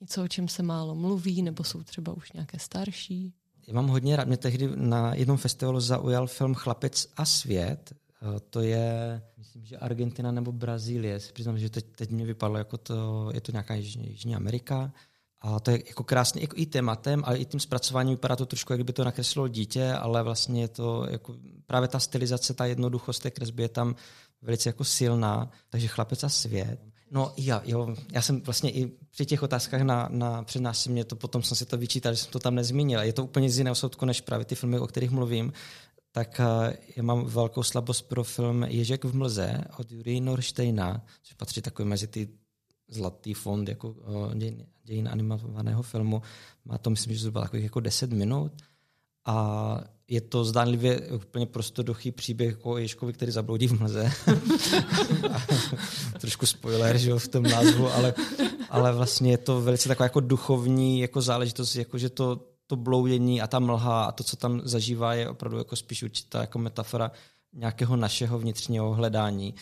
Něco, 0.00 0.24
o 0.24 0.28
čem 0.28 0.48
se 0.48 0.62
málo 0.62 0.94
mluví, 0.94 1.42
nebo 1.42 1.64
jsou 1.64 1.82
třeba 1.82 2.12
už 2.12 2.32
nějaké 2.32 2.58
starší. 2.58 3.34
Já 3.66 3.74
mám 3.74 3.86
hodně 3.86 4.16
rád. 4.16 4.28
Mě 4.28 4.36
tehdy 4.36 4.70
na 4.74 5.14
jednom 5.14 5.36
festivalu 5.36 5.80
zaujal 5.80 6.26
film 6.26 6.54
Chlapec 6.54 7.08
a 7.16 7.24
svět. 7.24 7.92
Eh, 7.92 8.40
to 8.50 8.60
je, 8.60 9.22
myslím, 9.36 9.64
že 9.64 9.76
Argentina 9.76 10.32
nebo 10.32 10.52
Brazílie. 10.52 11.18
Přiznám, 11.32 11.58
že 11.58 11.70
teď, 11.70 11.86
teď 11.96 12.10
mě 12.10 12.26
vypadlo, 12.26 12.58
jako 12.58 12.78
to, 12.78 13.30
je 13.34 13.40
to 13.40 13.52
nějaká 13.52 13.74
Jižní, 13.74 14.08
Jižní 14.10 14.36
Amerika. 14.36 14.92
A 15.40 15.60
to 15.60 15.70
je 15.70 15.82
jako 15.86 16.04
krásně 16.04 16.40
jako 16.40 16.56
i 16.56 16.66
tématem, 16.66 17.22
ale 17.26 17.38
i 17.38 17.44
tím 17.44 17.60
zpracováním 17.60 18.14
vypadá 18.14 18.36
to 18.36 18.46
trošku, 18.46 18.72
jak 18.72 18.84
by 18.84 18.92
to 18.92 19.04
nakreslilo 19.04 19.48
dítě, 19.48 19.92
ale 19.92 20.22
vlastně 20.22 20.60
je 20.60 20.68
to 20.68 21.06
jako 21.10 21.34
právě 21.66 21.88
ta 21.88 21.98
stylizace, 21.98 22.54
ta 22.54 22.66
jednoduchost 22.66 23.22
té 23.22 23.30
kresby 23.30 23.62
je 23.62 23.68
tam 23.68 23.94
velice 24.42 24.68
jako 24.68 24.84
silná. 24.84 25.50
Takže 25.70 25.88
chlapec 25.88 26.24
a 26.24 26.28
svět. 26.28 26.80
No 27.10 27.32
já, 27.36 27.62
jo, 27.64 27.94
já 28.12 28.22
jsem 28.22 28.40
vlastně 28.40 28.70
i 28.70 28.86
při 29.10 29.26
těch 29.26 29.42
otázkách 29.42 29.80
na, 29.80 30.08
na 30.10 30.42
přednášce 30.42 30.90
mě 30.90 31.04
to 31.04 31.16
potom 31.16 31.42
jsem 31.42 31.56
si 31.56 31.66
to 31.66 31.76
vyčítal, 31.76 32.14
že 32.14 32.18
jsem 32.22 32.32
to 32.32 32.38
tam 32.38 32.54
nezmínil. 32.54 33.00
Je 33.00 33.12
to 33.12 33.24
úplně 33.24 33.50
z 33.50 33.58
jiného 33.58 33.74
soudku 33.74 34.04
než 34.04 34.20
právě 34.20 34.44
ty 34.44 34.54
filmy, 34.54 34.78
o 34.78 34.86
kterých 34.86 35.10
mluvím. 35.10 35.52
Tak 36.12 36.40
uh, 36.40 36.72
já 36.96 37.02
mám 37.02 37.24
velkou 37.24 37.62
slabost 37.62 38.08
pro 38.08 38.24
film 38.24 38.62
Ježek 38.62 39.04
v 39.04 39.14
mlze 39.14 39.64
od 39.78 39.92
Jurie 39.92 40.20
Norsteina, 40.20 41.04
což 41.22 41.32
patří 41.32 41.62
takový 41.62 41.88
mezi 41.88 42.06
ty 42.06 42.28
zlatý 42.88 43.34
fond 43.34 43.68
jako 43.68 43.88
uh, 43.88 44.34
dějin, 44.84 45.08
animovaného 45.08 45.82
filmu. 45.82 46.22
Má 46.64 46.78
to, 46.78 46.90
myslím, 46.90 47.12
že 47.12 47.20
zhruba 47.20 47.40
takových 47.40 47.64
jako 47.64 47.80
10 47.80 48.12
minut. 48.12 48.52
A 49.26 49.80
je 50.08 50.20
to 50.20 50.44
zdánlivě 50.44 51.00
úplně 51.00 51.46
prostoduchý 51.46 52.10
příběh 52.10 52.66
o 52.66 52.78
Ježkovi, 52.78 53.12
který 53.12 53.32
zabloudí 53.32 53.66
v 53.66 53.80
mlze. 53.80 54.12
Trošku 56.20 56.46
spoiler, 56.46 56.98
že 56.98 57.14
v 57.14 57.28
tom 57.28 57.42
názvu, 57.42 57.88
ale, 57.88 58.14
ale 58.70 58.92
vlastně 58.92 59.30
je 59.30 59.38
to 59.38 59.60
velice 59.60 59.88
taková 59.88 60.04
jako 60.04 60.20
duchovní 60.20 61.00
jako 61.00 61.20
záležitost, 61.20 61.76
jako 61.76 61.98
že 61.98 62.10
to, 62.10 62.40
to 62.66 62.76
bloudění 62.76 63.42
a 63.42 63.46
ta 63.46 63.58
mlha 63.58 64.04
a 64.04 64.12
to, 64.12 64.24
co 64.24 64.36
tam 64.36 64.60
zažívá, 64.64 65.14
je 65.14 65.28
opravdu 65.28 65.58
jako 65.58 65.76
spíš 65.76 66.02
určitá 66.02 66.40
jako 66.40 66.58
metafora 66.58 67.10
nějakého 67.52 67.96
našeho 67.96 68.38
vnitřního 68.38 68.94
hledání. 68.94 69.54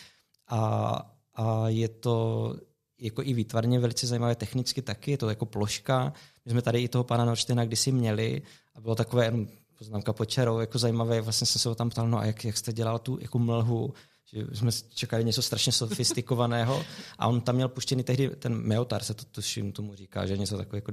A, 0.47 1.01
a 1.35 1.69
je 1.69 1.87
to 1.87 2.55
jako 2.99 3.23
i 3.23 3.33
výtvarně 3.33 3.79
velice 3.79 4.07
zajímavé 4.07 4.35
technicky 4.35 4.81
taky, 4.81 5.11
je 5.11 5.17
to 5.17 5.29
jako 5.29 5.45
ploška. 5.45 6.13
My 6.45 6.51
jsme 6.51 6.61
tady 6.61 6.79
i 6.79 6.87
toho 6.87 7.03
pana 7.03 7.25
Norštena 7.25 7.65
kdysi 7.65 7.91
měli 7.91 8.41
a 8.75 8.81
bylo 8.81 8.95
takové 8.95 9.25
jenom 9.25 9.47
poznámka 9.77 10.13
pod 10.13 10.37
jako 10.37 10.79
zajímavé, 10.79 11.21
vlastně 11.21 11.47
jsem 11.47 11.59
se 11.59 11.69
ho 11.69 11.75
tam 11.75 11.89
ptal, 11.89 12.07
no 12.07 12.17
a 12.17 12.25
jak, 12.25 12.45
jak 12.45 12.57
jste 12.57 12.73
dělal 12.73 12.99
tu 12.99 13.17
jako 13.21 13.39
mlhu, 13.39 13.93
že 14.33 14.45
jsme 14.53 14.71
čekali 14.93 15.23
něco 15.23 15.41
strašně 15.41 15.71
sofistikovaného 15.71 16.83
a 17.19 17.27
on 17.27 17.41
tam 17.41 17.55
měl 17.55 17.69
puštěný 17.69 18.03
tehdy, 18.03 18.29
ten 18.29 18.53
Meotar 18.53 19.03
se 19.03 19.13
to 19.13 19.25
tuším 19.25 19.71
tomu 19.71 19.95
říká, 19.95 20.25
že 20.25 20.37
něco 20.37 20.57
takové. 20.57 20.77
Jako, 20.77 20.91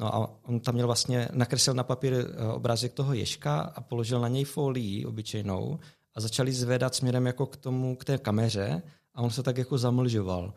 no 0.00 0.14
a 0.14 0.30
on 0.42 0.60
tam 0.60 0.74
měl 0.74 0.86
vlastně, 0.86 1.28
nakreslil 1.32 1.74
na 1.74 1.84
papír 1.84 2.14
eh, 2.14 2.46
obrázek 2.52 2.92
toho 2.92 3.14
ježka 3.14 3.60
a 3.60 3.80
položil 3.80 4.20
na 4.20 4.28
něj 4.28 4.44
folii 4.44 5.06
obyčejnou 5.06 5.78
a 6.14 6.20
začali 6.20 6.52
zvedat 6.52 6.94
směrem 6.94 7.26
jako 7.26 7.46
k 7.46 7.56
tomu, 7.56 7.96
k 7.96 8.04
té 8.04 8.18
kameře 8.18 8.82
a 9.14 9.22
on 9.22 9.30
se 9.30 9.42
tak 9.42 9.58
jako 9.58 9.78
zamlžoval. 9.78 10.54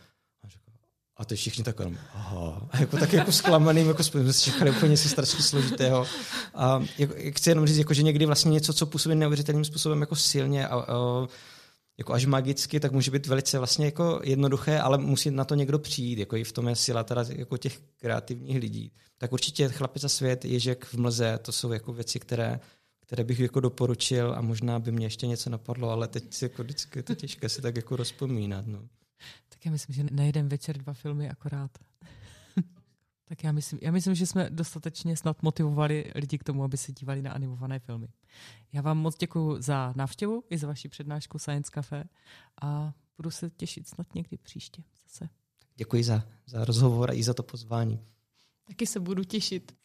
A 1.18 1.26
ty 1.26 1.36
všichni 1.36 1.64
tak 1.64 1.80
jenom, 1.80 1.98
aha. 2.14 2.68
A 2.72 2.80
jako 2.80 2.98
tak 2.98 3.14
jako 3.14 3.32
zklamaným, 3.32 3.88
jako 3.88 4.04
jsme 4.04 4.34
čekali 4.34 4.72
úplně 4.72 4.90
něco 4.90 5.10
strašně 5.10 5.44
složitého. 5.44 6.06
A 6.56 6.84
jako, 6.98 7.14
chci 7.30 7.50
jenom 7.50 7.68
říct, 7.68 7.78
jako, 7.78 7.94
že 7.94 8.04
někdy 8.04 8.26
vlastně 8.26 8.52
něco, 8.52 8.74
co 8.74 8.86
působí 8.86 9.16
neuvěřitelným 9.16 9.66
způsobem 9.66 10.02
jako 10.02 10.16
silně 10.16 10.68
a, 10.68 10.76
a 10.76 11.28
jako 11.98 12.14
až 12.14 12.26
magicky, 12.26 12.80
tak 12.80 12.92
může 12.92 13.12
být 13.12 13.28
velice 13.28 13.58
vlastně 13.58 13.86
jako 13.86 14.20
jednoduché, 14.24 14.80
ale 14.80 14.98
musí 14.98 15.32
na 15.32 15.46
to 15.46 15.56
někdo 15.56 15.80
přijít, 15.80 16.20
jako 16.20 16.36
i 16.36 16.44
v 16.44 16.52
tom 16.52 16.68
je 16.68 16.76
síla 16.76 17.04
teda 17.04 17.26
jako 17.30 17.58
těch 17.58 17.80
kreativních 18.00 18.58
lidí. 18.58 18.92
Tak 19.18 19.34
určitě 19.34 19.70
Chlapec 19.70 20.04
a 20.04 20.10
svět, 20.10 20.46
Ježek 20.46 20.86
v 20.86 20.94
mlze, 20.94 21.40
to 21.42 21.52
jsou 21.52 21.72
jako 21.72 21.94
věci, 21.94 22.20
které, 22.20 22.60
které 23.00 23.24
bych 23.24 23.40
jako 23.40 23.60
doporučil 23.60 24.34
a 24.38 24.42
možná 24.42 24.80
by 24.80 24.92
mě 24.92 25.06
ještě 25.06 25.28
něco 25.28 25.50
napadlo, 25.50 25.90
ale 25.90 26.08
teď 26.08 26.42
jako 26.42 26.64
vždycky 26.64 27.00
je 27.00 27.04
to 27.04 27.16
těžké 27.16 27.50
si 27.50 27.62
tak 27.62 27.76
jako 27.76 27.96
rozpomínat. 27.96 28.68
No. 28.68 28.80
Tak 29.50 29.66
já 29.66 29.72
myslím, 29.72 29.96
že 29.96 30.04
na 30.12 30.24
jeden 30.24 30.50
večer 30.50 30.78
dva 30.78 30.94
filmy 30.94 31.30
akorát. 31.30 31.72
tak 33.26 33.44
já 33.44 33.52
myslím, 33.52 33.80
já 33.84 33.92
myslím, 33.92 34.16
že 34.16 34.26
jsme 34.26 34.50
dostatečně 34.50 35.18
snad 35.18 35.44
motivovali 35.44 36.12
lidi 36.16 36.38
k 36.38 36.44
tomu, 36.44 36.64
aby 36.64 36.78
se 36.78 36.92
dívali 36.92 37.22
na 37.22 37.32
animované 37.32 37.80
filmy. 37.80 38.08
Já 38.74 38.82
vám 38.82 38.98
moc 38.98 39.18
děkuji 39.18 39.62
za 39.62 39.94
návštěvu 39.96 40.44
i 40.50 40.58
za 40.58 40.68
vaši 40.68 40.90
přednášku 40.90 41.40
Science 41.40 41.72
Cafe 41.74 42.04
a 42.62 42.94
budu 43.18 43.32
se 43.32 43.50
těšit 43.50 43.88
snad 43.88 44.16
někdy 44.16 44.38
příště 44.38 44.84
zase. 45.04 45.30
Děkuji 45.76 46.04
za, 46.04 46.24
za 46.46 46.66
rozhovor 46.66 47.10
a 47.10 47.14
i 47.14 47.24
za 47.24 47.34
to 47.34 47.44
pozvání. 47.44 48.00
Taky 48.68 48.88
se 48.88 49.00
budu 49.00 49.24
těšit. 49.24 49.76